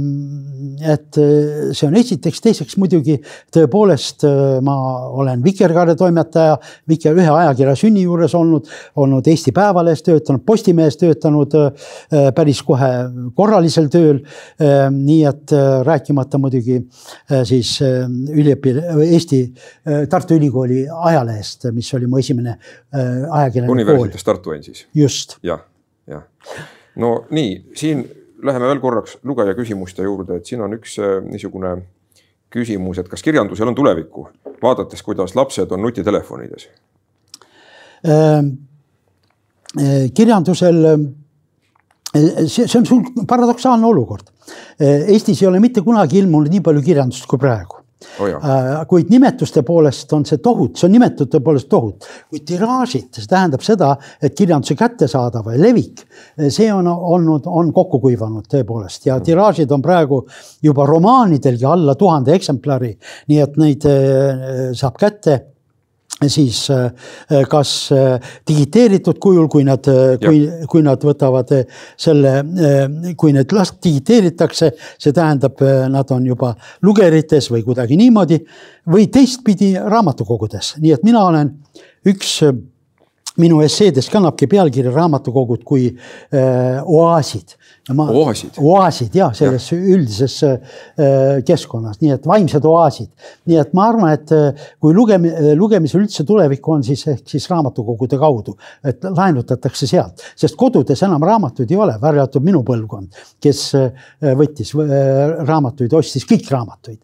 et 0.81 1.19
äh, 1.21 1.73
see 1.77 1.89
on 1.89 1.97
esiteks, 1.99 2.41
teiseks 2.45 2.79
muidugi 2.81 3.19
tõepoolest 3.53 4.25
äh, 4.29 4.57
ma 4.65 4.77
olen 5.23 5.43
Vikerkaare 5.45 5.95
toimetaja, 5.99 6.57
Viker 6.89 7.19
ühe 7.19 7.29
ajakirja 7.29 7.75
sünni 7.79 8.07
juures 8.07 8.35
olnud, 8.39 8.71
olnud 8.97 9.29
Eesti 9.29 9.53
Päevalehes 9.57 10.05
töötanud, 10.07 10.45
Postimehes 10.49 10.97
töötanud 11.01 11.57
äh, 11.59 11.91
päris 12.37 12.63
kohe 12.65 12.91
korralisel 13.37 13.89
tööl. 13.93 14.21
nii 14.93 15.23
et 15.27 15.53
rääkimata 15.87 16.39
muidugi 16.41 16.79
siis 17.49 17.71
üliõpi-, 17.83 18.75
Eesti 19.07 19.41
Tartu 20.11 20.37
Ülikooli 20.39 20.85
ajalehest, 20.89 21.67
mis 21.75 21.89
oli 21.97 22.09
mu 22.11 22.21
esimene 22.21 22.55
ajakirjanik. 22.93 23.71
Universiteedis 23.93 24.25
Tartu 24.25 24.51
on 24.51 24.63
siis? 24.63 24.87
just 24.95 25.37
ja,. 25.43 25.59
jah, 26.07 26.23
jah. 26.49 26.69
no 26.97 27.15
nii, 27.31 27.57
siin 27.79 28.05
läheme 28.43 28.69
veel 28.71 28.81
korraks 28.83 29.19
lugeja 29.29 29.55
küsimuste 29.59 30.07
juurde, 30.07 30.39
et 30.39 30.49
siin 30.49 30.63
on 30.65 30.75
üks 30.77 30.99
äh, 31.03 31.19
niisugune 31.25 31.77
küsimus, 32.53 33.01
et 33.01 33.09
kas 33.09 33.25
kirjandusel 33.25 33.71
on 33.71 33.77
tulevikku, 33.79 34.27
vaadates, 34.63 35.03
kuidas 35.03 35.37
lapsed 35.39 35.73
on 35.73 35.83
nutitelefonides 35.87 36.69
ähm,? 38.09 38.55
äh, 39.79 40.09
kirjandusel, 40.15 40.83
äh, 40.95 42.43
see, 42.47 42.67
see 42.67 42.81
on 42.81 42.89
sul 42.89 43.27
paradoksaalne 43.29 43.87
olukord. 43.89 44.29
Eestis 44.83 45.41
ei 45.43 45.47
ole 45.49 45.61
mitte 45.63 45.81
kunagi 45.87 46.19
ilmunud 46.19 46.51
nii 46.51 46.61
palju 46.65 46.83
kirjandust 46.83 47.29
kui 47.31 47.39
praegu 47.41 47.82
oh. 48.21 48.83
kuid 48.89 49.11
nimetuste 49.13 49.63
poolest 49.67 50.13
on 50.13 50.27
see 50.29 50.41
tohut, 50.43 50.77
see 50.79 50.89
on 50.89 50.95
nimetute 50.97 51.41
poolest 51.45 51.69
tohut, 51.73 52.09
kuid 52.31 52.47
tiraažid, 52.49 53.09
see 53.15 53.29
tähendab 53.31 53.65
seda, 53.67 53.93
et 54.23 54.35
kirjanduse 54.39 54.77
kättesaadav 54.79 55.53
levik, 55.61 56.05
see 56.49 56.71
on 56.73 56.89
olnud, 56.89 57.47
on 57.47 57.73
kokku 57.75 58.03
kuivanud 58.03 58.49
tõepoolest 58.51 59.09
ja 59.09 59.19
tiraažid 59.25 59.71
on 59.73 59.85
praegu 59.85 60.23
juba 60.63 60.87
romaanidelgi 60.89 61.69
alla 61.69 61.95
tuhande 61.99 62.35
eksemplari. 62.35 62.93
nii 63.29 63.41
et 63.43 63.57
neid 63.61 63.89
eh, 63.89 64.71
saab 64.77 64.99
kätte 65.01 65.52
siis 66.31 66.71
äh, 66.71 66.91
kas 67.51 67.93
äh, 67.93 68.21
digiteeritud 68.49 69.19
kujul, 69.23 69.49
kui 69.49 69.65
nad, 69.65 69.87
äh, 69.89 70.17
kui, 70.23 70.43
kui 70.71 70.83
nad 70.85 71.03
võtavad 71.03 71.51
selle, 72.01 72.35
kui 73.19 73.33
need 73.35 73.53
last 73.57 73.79
digiteeritakse, 73.85 74.73
see 75.01 75.15
tähendab, 75.15 75.61
nad 75.93 76.11
on 76.15 76.27
juba 76.27 76.53
lugerites 76.87 77.51
või 77.53 77.65
kuidagi 77.67 77.99
niimoodi 78.01 78.39
või 78.93 79.09
teistpidi 79.13 79.75
raamatukogudes, 79.79 80.77
nii 80.83 80.95
et 80.97 81.07
mina 81.07 81.25
olen 81.29 81.53
üks 82.09 82.39
minu 83.41 83.63
esseedes 83.65 84.11
kannabki 84.13 84.49
pealkiri 84.51 84.93
raamatukogud 84.93 85.63
kui 85.65 85.89
äh, 85.89 86.83
oaasid 86.85 87.57
oaasid, 87.91 88.59
oaasid 88.63 89.15
ja 89.15 89.33
selles 89.35 89.65
ja. 89.73 89.77
üldises 89.79 90.37
äh, 90.47 90.59
keskkonnas, 91.47 91.99
nii 92.01 92.13
et 92.15 92.27
vaimsed 92.27 92.65
oaasid. 92.69 93.09
nii 93.51 93.59
et 93.59 93.73
ma 93.75 93.89
arvan, 93.91 94.13
et 94.15 94.33
äh, 94.37 94.69
kui 94.81 94.95
lugemi-, 94.95 95.33
lugemisel 95.59 96.05
üldse 96.05 96.25
tulevik 96.27 96.69
on, 96.69 96.85
siis 96.87 97.03
ehk 97.11 97.27
siis 97.35 97.49
raamatukogude 97.51 98.19
kaudu, 98.23 98.55
et 98.87 99.03
laenutatakse 99.03 99.89
sealt, 99.91 100.23
sest 100.39 100.57
kodudes 100.61 101.03
enam 101.03 101.27
raamatuid 101.27 101.75
ei 101.75 101.81
ole, 101.81 101.99
välja 102.03 102.23
arvatud 102.23 102.47
minu 102.47 102.63
põlvkond, 102.67 103.19
kes 103.43 103.65
äh, 103.79 104.09
võttis 104.39 104.75
raamatuid, 104.79 105.93
ostis 105.99 106.27
kõik 106.29 106.47
raamatuid. 106.55 107.01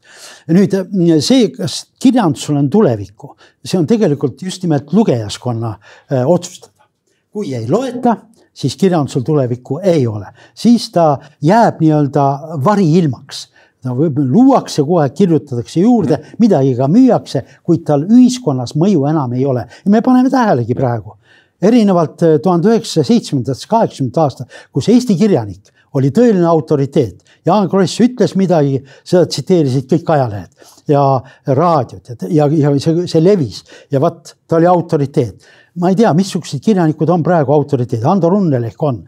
nüüd 0.54 0.78
see, 1.24 1.50
kas 1.56 1.80
kirjandusel 1.98 2.60
on 2.60 2.70
tulevikku, 2.70 3.34
see 3.66 3.80
on 3.80 3.86
tegelikult 3.90 4.46
just 4.46 4.62
nimelt 4.62 4.92
lugejaskonna 4.94 5.74
otsustada. 6.26 6.88
kui 7.32 7.54
ei 7.54 7.68
loeta 7.70 8.16
siis 8.58 8.76
kirjandusel 8.76 9.22
tulevikku 9.22 9.78
ei 9.78 10.06
ole, 10.06 10.26
siis 10.54 10.90
ta 10.90 11.18
jääb 11.42 11.80
nii-öelda 11.80 12.24
variilmaks 12.64 13.46
no 13.86 13.94
luuakse 14.16 14.82
aeg, 14.82 15.14
kirjutatakse 15.14 15.80
juurde, 15.80 16.18
midagi 16.42 16.74
ka 16.78 16.88
müüakse, 16.90 17.44
kuid 17.62 17.84
tal 17.86 18.04
ühiskonnas 18.08 18.74
mõju 18.78 19.06
enam 19.10 19.36
ei 19.38 19.46
ole 19.46 19.64
ja 19.68 19.92
me 19.92 20.02
paneme 20.02 20.30
tähelegi 20.30 20.74
praegu. 20.74 21.14
erinevalt 21.62 22.22
eh, 22.22 22.36
tuhande 22.42 22.68
üheksasaja 22.70 23.04
seitsmendast, 23.04 23.64
kaheksakümnendat 23.66 24.18
aastat, 24.22 24.58
kus 24.72 24.88
Eesti 24.88 25.16
kirjanik 25.18 25.72
oli 25.98 26.12
tõeline 26.14 26.46
autoriteet. 26.46 27.24
Jaan 27.46 27.66
Kross 27.70 27.98
ütles 28.04 28.36
midagi, 28.38 28.78
seda 29.02 29.26
tsiteerisid 29.26 29.88
kõik 29.90 30.12
ajalehed 30.14 30.68
ja 30.88 31.02
raadiod 31.46 32.12
ja, 32.30 32.46
ja, 32.46 32.70
ja 32.70 32.74
see, 32.78 33.06
see 33.10 33.22
levis 33.24 33.64
ja 33.90 34.00
vot 34.02 34.34
ta 34.46 34.58
oli 34.60 34.68
autoriteet 34.70 35.48
ma 35.80 35.90
ei 35.92 35.96
tea, 35.98 36.12
missugused 36.16 36.62
kirjanikud 36.64 37.10
on 37.12 37.24
praegu 37.26 37.54
autoriteedid, 37.54 38.06
Ando 38.08 38.30
Runnel 38.32 38.68
ehk 38.68 38.82
on 38.86 39.00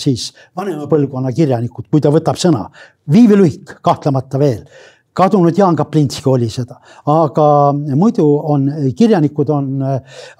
siis 0.00 0.30
vanema 0.56 0.88
põlvkonna 0.90 1.32
kirjanikud, 1.36 1.88
kui 1.92 2.02
ta 2.02 2.12
võtab 2.14 2.38
sõna. 2.40 2.66
Viivi 3.12 3.38
Luik 3.38 3.76
kahtlemata 3.84 4.40
veel, 4.40 4.62
kadunud 5.16 5.56
Jaan 5.56 5.76
Kaplinski 5.76 6.28
oli 6.30 6.48
seda, 6.52 6.78
aga 7.12 7.46
muidu 7.96 8.26
on 8.54 8.66
kirjanikud 8.96 9.52
on, 9.54 9.70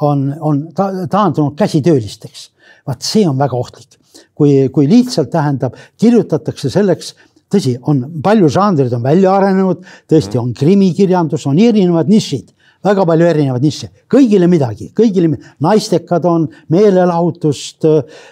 on, 0.05 0.27
on 0.41 0.67
ta, 0.77 0.91
taandunud 1.11 1.57
käsitöölisteks. 1.59 2.51
vaat 2.87 3.03
see 3.03 3.25
on 3.27 3.39
väga 3.39 3.57
ohtlik, 3.57 3.97
kui, 4.35 4.69
kui 4.71 4.87
lihtsalt 4.89 5.31
tähendab, 5.33 5.75
kirjutatakse 5.99 6.71
selleks 6.71 7.15
tõsi, 7.51 7.77
on 7.83 8.05
palju 8.23 8.51
žanrid 8.53 8.93
on 8.95 9.03
välja 9.03 9.33
arenenud, 9.35 9.83
tõesti 10.11 10.39
on 10.39 10.53
krimikirjandus, 10.55 11.47
on 11.47 11.59
erinevad 11.59 12.11
nišid 12.11 12.53
väga 12.87 13.07
palju 13.09 13.27
erinevaid 13.29 13.65
nišše, 13.67 13.89
kõigile 14.13 14.49
midagi, 14.51 14.89
kõigile, 14.97 15.33
naistekad 15.65 16.27
on, 16.29 16.47
meelelahutust 16.73 17.87
äh, 17.89 18.23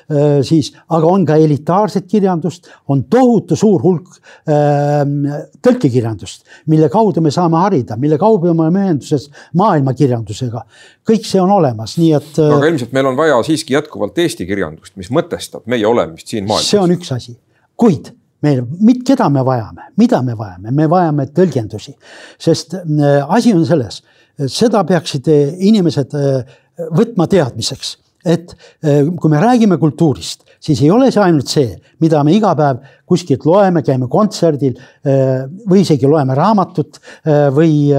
siis, 0.47 0.71
aga 0.95 1.11
on 1.11 1.27
ka 1.29 1.39
elitaarset 1.43 2.09
kirjandust, 2.11 2.71
on 2.91 3.05
tohutu 3.11 3.59
suur 3.59 3.83
hulk 3.85 4.17
äh, 4.51 5.03
tõlkekirjandust, 5.65 6.45
mille 6.73 6.91
kaudu 6.93 7.25
me 7.25 7.33
saame 7.35 7.61
harida, 7.63 7.99
mille 8.01 8.19
kaudu 8.21 8.55
me 8.55 8.67
oleme 8.69 8.85
ühenduses 8.87 9.29
maailmakirjandusega. 9.61 10.65
kõik 11.09 11.29
see 11.29 11.41
on 11.43 11.53
olemas, 11.53 11.99
nii 12.01 12.13
et. 12.17 12.35
Äh, 12.39 12.57
aga 12.59 12.73
ilmselt 12.73 12.97
meil 12.97 13.11
on 13.11 13.19
vaja 13.19 13.41
siiski 13.47 13.77
jätkuvalt 13.77 14.19
eesti 14.19 14.47
kirjandust, 14.49 14.95
mis 15.01 15.11
mõtestab 15.15 15.67
meie 15.71 15.87
olemist 15.87 16.31
siin 16.31 16.47
maailmas. 16.49 16.71
see 16.71 16.81
on 16.81 16.95
üks 16.95 17.15
asi, 17.15 17.39
kuid 17.81 18.13
meil, 18.45 18.65
keda 19.07 19.29
me 19.33 19.45
vajame, 19.47 19.89
mida 20.01 20.21
me 20.23 20.37
vajame, 20.39 20.73
me 20.75 20.89
vajame 20.91 21.29
tõlgendusi, 21.37 21.95
sest 22.41 22.77
asi 22.77 23.55
on 23.57 23.65
selles 23.69 24.03
seda 24.51 24.83
peaksid 24.87 25.29
inimesed 25.31 26.17
äh, 26.19 26.57
võtma 26.95 27.27
teadmiseks, 27.31 27.95
et 28.25 28.55
äh, 28.55 29.05
kui 29.21 29.31
me 29.31 29.41
räägime 29.43 29.79
kultuurist, 29.81 30.43
siis 30.65 30.81
ei 30.83 30.91
ole 30.91 31.11
see 31.13 31.23
ainult 31.23 31.51
see, 31.51 31.75
mida 32.03 32.23
me 32.25 32.35
iga 32.35 32.55
päev 32.59 32.81
kuskilt 33.07 33.45
loeme, 33.47 33.85
käime 33.85 34.09
kontserdil 34.11 34.79
või 35.69 35.83
isegi 35.83 36.09
loeme 36.09 36.33
raamatut 36.35 36.97
või, 37.53 37.93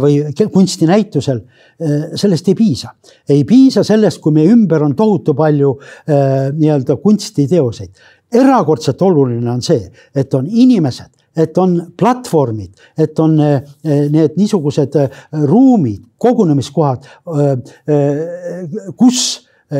või 0.00 0.14
kunstinäitusel. 0.54 1.42
sellest 2.16 2.48
ei 2.48 2.56
piisa, 2.56 2.94
ei 3.28 3.44
piisa 3.44 3.84
sellest, 3.84 4.22
kui 4.24 4.32
meie 4.32 4.48
ümber 4.54 4.82
on 4.86 4.96
tohutu 4.96 5.34
palju 5.36 5.74
nii-öelda 6.08 6.96
kunstiteoseid. 6.96 7.92
erakordselt 8.32 9.02
oluline 9.02 9.50
on 9.52 9.60
see, 9.60 9.84
et 10.16 10.34
on 10.34 10.48
inimesed 10.48 11.21
et 11.36 11.58
on 11.58 11.78
platvormid, 11.98 12.72
et 12.98 13.20
on 13.20 13.38
eh, 13.40 13.62
need 13.84 14.36
niisugused 14.36 14.98
eh, 15.00 15.22
ruumid, 15.48 16.02
kogunemiskohad, 16.22 17.08
kus 18.96 19.22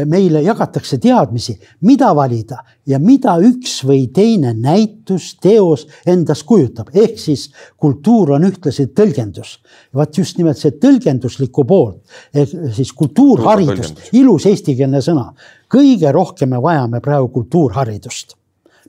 meile 0.08 0.40
jagatakse 0.42 0.96
teadmisi, 0.98 1.54
mida 1.86 2.08
valida 2.16 2.62
ja 2.88 2.98
mida 3.02 3.34
üks 3.44 3.82
või 3.86 4.06
teine 4.14 4.54
näitus, 4.56 5.34
teos 5.42 5.84
endast 6.08 6.46
kujutab, 6.48 6.92
ehk 6.94 7.18
siis 7.20 7.48
kultuur 7.80 8.34
on 8.38 8.46
ühtlasi 8.48 8.88
tõlgendus. 8.96 9.58
vaat 9.94 10.18
just 10.18 10.38
nimelt 10.38 10.58
see 10.58 10.72
tõlgenduslikku 10.80 11.64
poolt, 11.68 12.00
ehk 12.34 12.72
siis 12.74 12.92
kultuurharidust, 12.92 14.08
ilus 14.12 14.46
eestikeelne 14.46 15.02
sõna, 15.04 15.32
kõige 15.68 16.12
rohkem 16.12 16.50
me 16.50 16.62
vajame 16.62 17.00
praegu 17.00 17.28
kultuurharidust, 17.28 18.36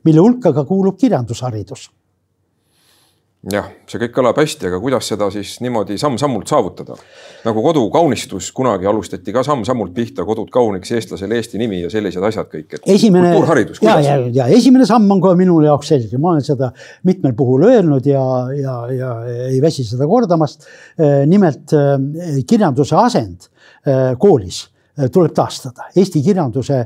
mille 0.04 0.24
hulka 0.24 0.54
ka 0.54 0.64
kuulub 0.64 0.98
kirjandusharidus 0.98 1.90
jah, 3.52 3.66
see 3.90 4.00
kõik 4.00 4.14
kõlab 4.16 4.38
hästi, 4.40 4.70
aga 4.70 4.80
kuidas 4.80 5.08
seda 5.12 5.28
siis 5.34 5.58
niimoodi 5.64 5.98
samm-sammult 6.00 6.48
saavutada? 6.48 6.96
nagu 7.44 7.60
kodukaunistus 7.66 8.52
kunagi 8.56 8.88
alustati 8.88 9.34
ka 9.36 9.42
samm-sammult 9.44 9.92
pihta, 9.96 10.24
kodud 10.24 10.48
kauniks, 10.54 10.94
eestlasel 10.96 11.32
Eesti 11.36 11.60
nimi 11.60 11.82
ja 11.82 11.90
sellised 11.92 12.24
asjad 12.24 12.48
kõik. 12.52 12.78
esimene, 12.88 13.34
ja, 13.84 13.98
ja, 14.00 14.18
ja 14.38 14.48
esimene 14.48 14.88
samm 14.88 15.12
on 15.12 15.24
ka 15.24 15.34
minu 15.40 15.58
jaoks 15.66 15.92
selge, 15.92 16.20
ma 16.22 16.32
olen 16.32 16.46
seda 16.46 16.72
mitmel 17.04 17.36
puhul 17.36 17.68
öelnud 17.68 18.08
ja, 18.08 18.24
ja, 18.56 18.78
ja 18.96 19.10
ei 19.50 19.60
väsi 19.64 19.84
seda 19.88 20.08
kordamast. 20.08 20.70
nimelt 21.28 21.76
kirjanduse 22.48 22.96
asend 22.96 23.50
koolis 24.20 24.64
tuleb 25.12 25.34
taastada, 25.36 25.90
eesti 25.98 26.22
kirjanduse 26.24 26.80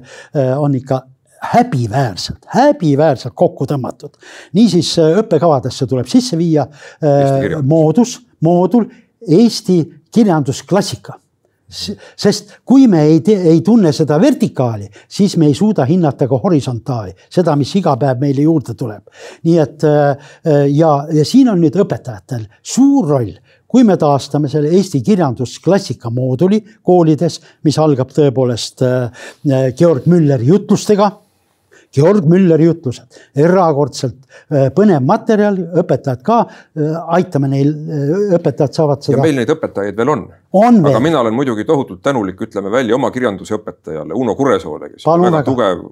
on 0.57 0.75
ikka 0.79 1.03
häbiväärselt, 1.41 2.45
häbiväärselt 2.53 3.33
kokku 3.35 3.65
tõmmatud. 3.69 4.17
niisiis 4.53 4.95
äh, 4.99 5.19
õppekavadesse 5.21 5.87
tuleb 5.87 6.09
sisse 6.09 6.37
viia 6.37 6.67
äh, 6.67 7.61
moodus, 7.63 8.19
moodul 8.41 8.89
Eesti 9.27 9.81
kirjandusklassika 10.13 11.17
sest 11.67 12.53
kui 12.63 12.85
me 12.87 13.01
ei, 13.03 13.17
ei 13.27 13.59
tunne 13.61 13.91
seda 13.91 14.15
vertikaali, 14.21 14.85
siis 15.11 15.33
me 15.37 15.49
ei 15.49 15.55
suuda 15.57 15.83
hinnata 15.83 16.23
ka 16.27 16.39
horisontaali, 16.39 17.11
seda, 17.27 17.57
mis 17.59 17.73
iga 17.75 17.97
päev 17.99 18.21
meile 18.21 18.45
juurde 18.45 18.73
tuleb. 18.79 19.03
nii 19.43 19.57
et 19.59 19.83
äh, 19.83 20.31
ja, 20.71 20.93
ja 21.11 21.25
siin 21.27 21.51
on 21.51 21.59
nüüd 21.61 21.75
õpetajatel 21.75 22.47
suur 22.63 23.11
roll, 23.11 23.35
kui 23.67 23.83
me 23.83 23.97
taastame 23.99 24.47
selle 24.47 24.71
Eesti 24.71 25.03
kirjandusklassika 25.03 26.09
mooduli 26.09 26.61
koolides, 26.81 27.41
mis 27.67 27.77
algab 27.83 28.15
tõepoolest 28.15 28.83
Georg 29.75 30.07
Mülleri 30.07 30.47
jutlustega 30.47 31.11
Georg 31.95 32.25
Mülleri 32.27 32.67
jutlused, 32.67 33.19
erakordselt 33.39 34.17
äh, 34.51 34.67
põnev 34.75 35.05
materjal, 35.07 35.59
õpetajad 35.81 36.23
ka, 36.25 36.39
äh, 36.77 36.97
aitame 37.17 37.51
neil, 37.51 37.71
äh, 37.73 38.35
õpetajad 38.37 38.75
saavad 38.75 39.05
seda. 39.05 39.17
ja 39.17 39.23
meil 39.23 39.39
neid 39.39 39.53
õpetajaid 39.55 39.97
veel 39.97 40.11
on. 40.13 40.25
on 40.57 40.81
aga 40.83 40.97
veel. 40.97 41.05
mina 41.07 41.21
olen 41.23 41.37
muidugi 41.37 41.65
tohutult 41.67 42.03
tänulik, 42.05 42.41
ütleme 42.47 42.73
välja 42.73 42.97
oma 42.97 43.11
kirjandusõpetajale 43.15 44.17
Uno 44.17 44.35
Kuresoole, 44.35 44.91
kes 44.95 45.07
on 45.07 45.23
väga, 45.25 45.39
väga 45.39 45.47
tugev 45.47 45.87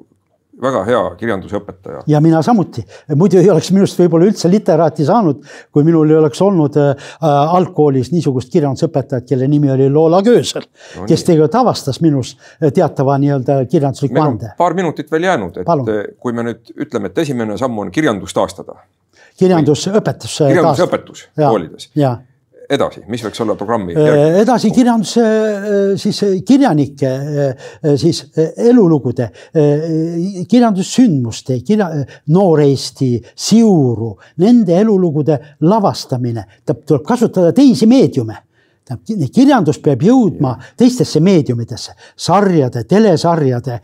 väga 0.62 0.84
hea 0.88 1.02
kirjandusõpetaja. 1.20 2.02
ja 2.08 2.22
mina 2.24 2.42
samuti, 2.46 2.84
muidu 3.16 3.40
ei 3.40 3.50
oleks 3.52 3.72
minust 3.76 4.00
võib-olla 4.00 4.30
üldse 4.30 4.50
literaati 4.52 5.06
saanud, 5.08 5.42
kui 5.74 5.84
minul 5.88 6.10
ei 6.10 6.20
oleks 6.20 6.42
olnud 6.42 6.78
äh, 6.80 7.08
algkoolis 7.22 8.12
niisugust 8.14 8.52
kirjandusõpetajat, 8.54 9.28
kelle 9.30 9.50
nimi 9.52 9.72
oli 9.72 9.90
Loola 9.92 10.22
Köösel 10.26 10.64
no,, 10.66 11.08
kes 11.10 11.26
tegelikult 11.28 11.60
avastas 11.62 12.00
minus 12.04 12.36
teatava 12.74 13.18
nii-öelda 13.22 13.60
kirjandusliku 13.72 14.22
ande. 14.22 14.54
paar 14.58 14.78
minutit 14.78 15.12
veel 15.12 15.28
jäänud, 15.30 15.58
et 15.62 15.68
Palun. 15.68 15.90
kui 16.20 16.36
me 16.36 16.48
nüüd 16.50 16.72
ütleme, 16.88 17.12
et 17.12 17.26
esimene 17.26 17.58
samm 17.60 17.84
on 17.84 17.92
kirjandus 17.92 18.34
taastada. 18.34 18.80
kirjandusõpetus. 19.40 20.40
kirjandusõpetus 20.46 21.28
koolides 21.36 21.92
edasi, 22.70 23.04
mis 23.12 23.24
võiks 23.26 23.42
olla 23.44 23.56
programmi? 23.60 23.96
Äh, 23.98 24.40
edasi 24.42 24.72
kirjanduse, 24.74 25.26
äh, 25.26 25.92
siis 26.02 26.22
kirjanike 26.48 27.12
äh, 27.12 27.68
siis 28.00 28.24
elulugude, 28.36 29.30
kirjandussündmuste, 30.50 31.60
kirja, 31.66 31.90
Noor 32.34 32.64
Eesti, 32.66 33.12
Siuru, 33.36 34.14
nende 34.42 34.78
elulugude 34.80 35.38
lavastamine, 35.66 36.46
tuleb 36.66 37.06
kasutada 37.06 37.54
teisi 37.56 37.88
meediume 37.90 38.42
tähendab, 38.86 39.30
kirjandus 39.34 39.80
peab 39.84 40.04
jõudma 40.06 40.54
teistesse 40.78 41.20
meediumidesse, 41.24 41.96
sarjade, 42.18 42.84
telesarjade, 42.90 43.80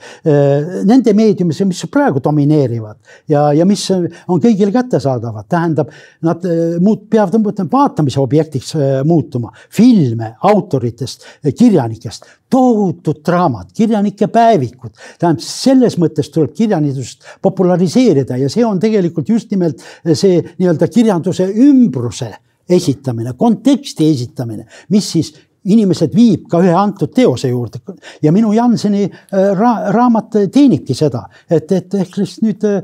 nende 0.88 1.14
meediumisse, 1.18 1.66
mis 1.66 1.82
praegu 1.92 2.22
domineerivad 2.24 2.98
ja, 3.32 3.48
ja 3.58 3.66
mis 3.66 3.88
on 3.92 4.42
kõigile 4.42 4.72
kättesaadavad, 4.76 5.48
tähendab, 5.50 5.90
nad 6.22 6.46
muud 6.84 7.08
peavad 7.10 7.66
vaatamise 7.72 8.22
objektiks 8.22 8.76
muutuma. 9.06 9.52
filme 9.72 10.36
autoritest, 10.42 11.26
kirjanikest, 11.58 12.26
tohutud 12.50 13.22
draamad, 13.26 13.72
kirjanike 13.74 14.28
päevikud, 14.28 14.94
tähendab, 15.20 15.42
selles 15.44 15.98
mõttes 15.98 16.30
tuleb 16.32 16.54
kirjandust 16.54 17.26
populariseerida 17.42 18.38
ja 18.38 18.50
see 18.50 18.66
on 18.66 18.80
tegelikult 18.80 19.30
just 19.30 19.52
nimelt 19.52 19.82
see 20.14 20.42
nii-öelda 20.60 20.88
kirjanduse 20.88 21.48
ümbruse 21.50 22.32
esitamine, 22.72 23.34
konteksti 23.38 24.10
esitamine, 24.12 24.66
mis 24.90 25.12
siis 25.12 25.34
inimesed 25.62 26.16
viib 26.16 26.48
ka 26.50 26.60
ühe 26.64 26.74
antud 26.74 27.12
teose 27.14 27.52
juurde 27.52 27.82
ja 28.24 28.32
minu 28.34 28.50
Janseni 28.56 29.04
äh, 29.06 29.52
ra 29.58 29.92
raamat 29.94 30.38
teenibki 30.54 30.96
seda, 30.98 31.24
et, 31.50 31.70
et 31.76 31.94
ehk 32.02 32.18
siis 32.18 32.40
nüüd 32.42 32.66
äh, 32.66 32.82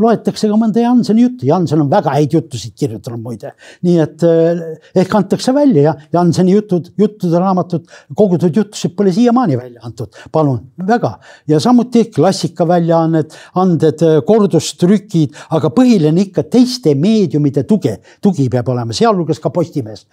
loetakse 0.00 0.48
ka 0.48 0.56
mõnda 0.56 0.80
Janseni 0.80 1.26
juttu. 1.26 1.48
Jansen 1.50 1.82
on 1.84 1.90
väga 1.92 2.14
häid 2.16 2.36
jutusid 2.38 2.72
kirjutanud 2.78 3.20
muide, 3.20 3.52
nii 3.84 3.98
et 4.00 4.24
äh, 4.24 4.62
ehk 5.02 5.16
antakse 5.18 5.52
välja 5.56 5.90
ja 5.90 5.94
Janseni 6.16 6.54
jutud, 6.54 6.88
juttude 7.00 7.42
raamatud, 7.42 7.84
kogutud 8.16 8.56
jutusid 8.56 8.96
pole 8.96 9.12
siiamaani 9.12 9.60
välja 9.60 9.84
antud, 9.84 10.16
palun 10.32 10.62
väga. 10.88 11.12
ja 11.48 11.60
samuti 11.60 12.06
klassikaväljaanned, 12.14 13.36
anded, 13.60 14.06
kordustrükid, 14.26 15.36
aga 15.52 15.68
põhiline 15.74 16.24
ikka 16.24 16.46
teiste 16.48 16.94
meediumide 16.96 17.66
tugi, 17.68 17.92
tugi 18.24 18.48
peab 18.48 18.72
olema, 18.72 18.96
sealhulgas 18.96 19.40
ka 19.40 19.52
Postimees. 19.52 20.06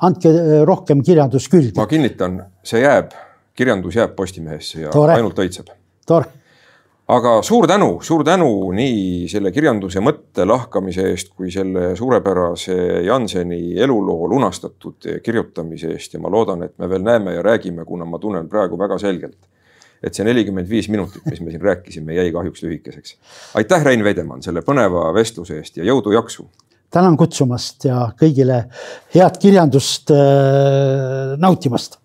andke 0.00 0.30
rohkem 0.70 1.04
kirjandus 1.06 1.48
külge. 1.52 1.76
ma 1.76 1.88
kinnitan, 1.90 2.42
see 2.64 2.84
jääb, 2.84 3.16
kirjandus 3.58 3.98
jääb 4.00 4.16
Postimehesse 4.16 4.86
ja 4.86 4.94
Tore. 4.94 5.18
ainult 5.18 5.38
õitseb. 5.42 5.74
tore 6.06 6.40
aga 7.10 7.40
suur 7.42 7.66
tänu, 7.66 7.88
suur 8.06 8.22
tänu 8.26 8.48
nii 8.76 9.26
selle 9.30 9.50
kirjanduse 9.54 10.02
mõtte 10.04 10.44
lahkamise 10.46 11.08
eest 11.10 11.32
kui 11.34 11.50
selle 11.50 11.94
suurepärase 11.98 12.76
Janseni 13.06 13.74
eluloo 13.82 14.28
lunastatud 14.30 15.08
kirjutamise 15.24 15.94
eest 15.96 16.14
ja 16.14 16.22
ma 16.22 16.30
loodan, 16.30 16.62
et 16.66 16.76
me 16.78 16.88
veel 16.90 17.02
näeme 17.06 17.34
ja 17.34 17.42
räägime, 17.42 17.84
kuna 17.88 18.06
ma 18.06 18.20
tunnen 18.22 18.48
praegu 18.48 18.78
väga 18.78 18.98
selgelt, 19.02 19.38
et 20.02 20.14
see 20.14 20.26
nelikümmend 20.28 20.70
viis 20.70 20.88
minutit, 20.92 21.24
mis 21.26 21.42
me 21.42 21.50
siin 21.50 21.64
rääkisime, 21.66 22.14
jäi 22.14 22.30
kahjuks 22.36 22.62
lühikeseks. 22.66 23.16
aitäh, 23.58 23.84
Rein 23.84 24.04
Veidemann, 24.06 24.44
selle 24.46 24.62
põneva 24.66 25.08
vestluse 25.16 25.58
eest 25.58 25.80
ja 25.80 25.88
jõudu-jaksu 25.90 26.46
tänan 26.90 27.16
kutsumast 27.16 27.84
ja 27.86 28.10
kõigile 28.18 28.64
head 29.14 29.38
kirjandust 29.40 30.10
äh, 30.14 31.36
nautimast. 31.38 31.98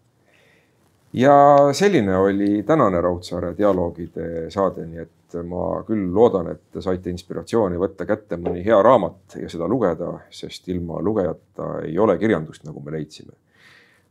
ja 1.13 1.33
selline 1.73 2.17
oli 2.17 2.63
tänane 2.63 3.01
Raudsaare 3.01 3.53
dialoogide 3.57 4.49
saade, 4.51 4.85
nii 4.85 5.01
et 5.01 5.37
ma 5.43 5.81
küll 5.87 6.11
loodan, 6.13 6.51
et 6.51 6.61
te 6.71 6.81
saite 6.83 7.09
inspiratsiooni 7.09 7.79
võtta 7.79 8.05
kätte 8.05 8.37
mõni 8.37 8.63
hea 8.65 8.81
raamat 8.83 9.39
ja 9.41 9.49
seda 9.49 9.67
lugeda, 9.67 10.11
sest 10.29 10.67
ilma 10.69 11.01
lugejata 11.01 11.79
ei 11.87 11.97
ole 11.99 12.17
kirjandust, 12.21 12.63
nagu 12.63 12.79
me 12.79 12.91
leidsime. 12.97 13.33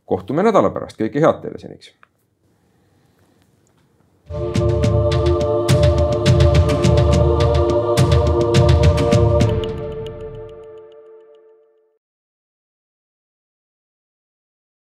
kohtume 0.05 0.43
nädala 0.43 0.69
pärast, 0.69 0.99
kõike 0.99 1.21
head 1.21 1.41
teile 1.41 1.59
seniks. 1.59 1.93
thank 4.27 4.57
you 4.57 4.84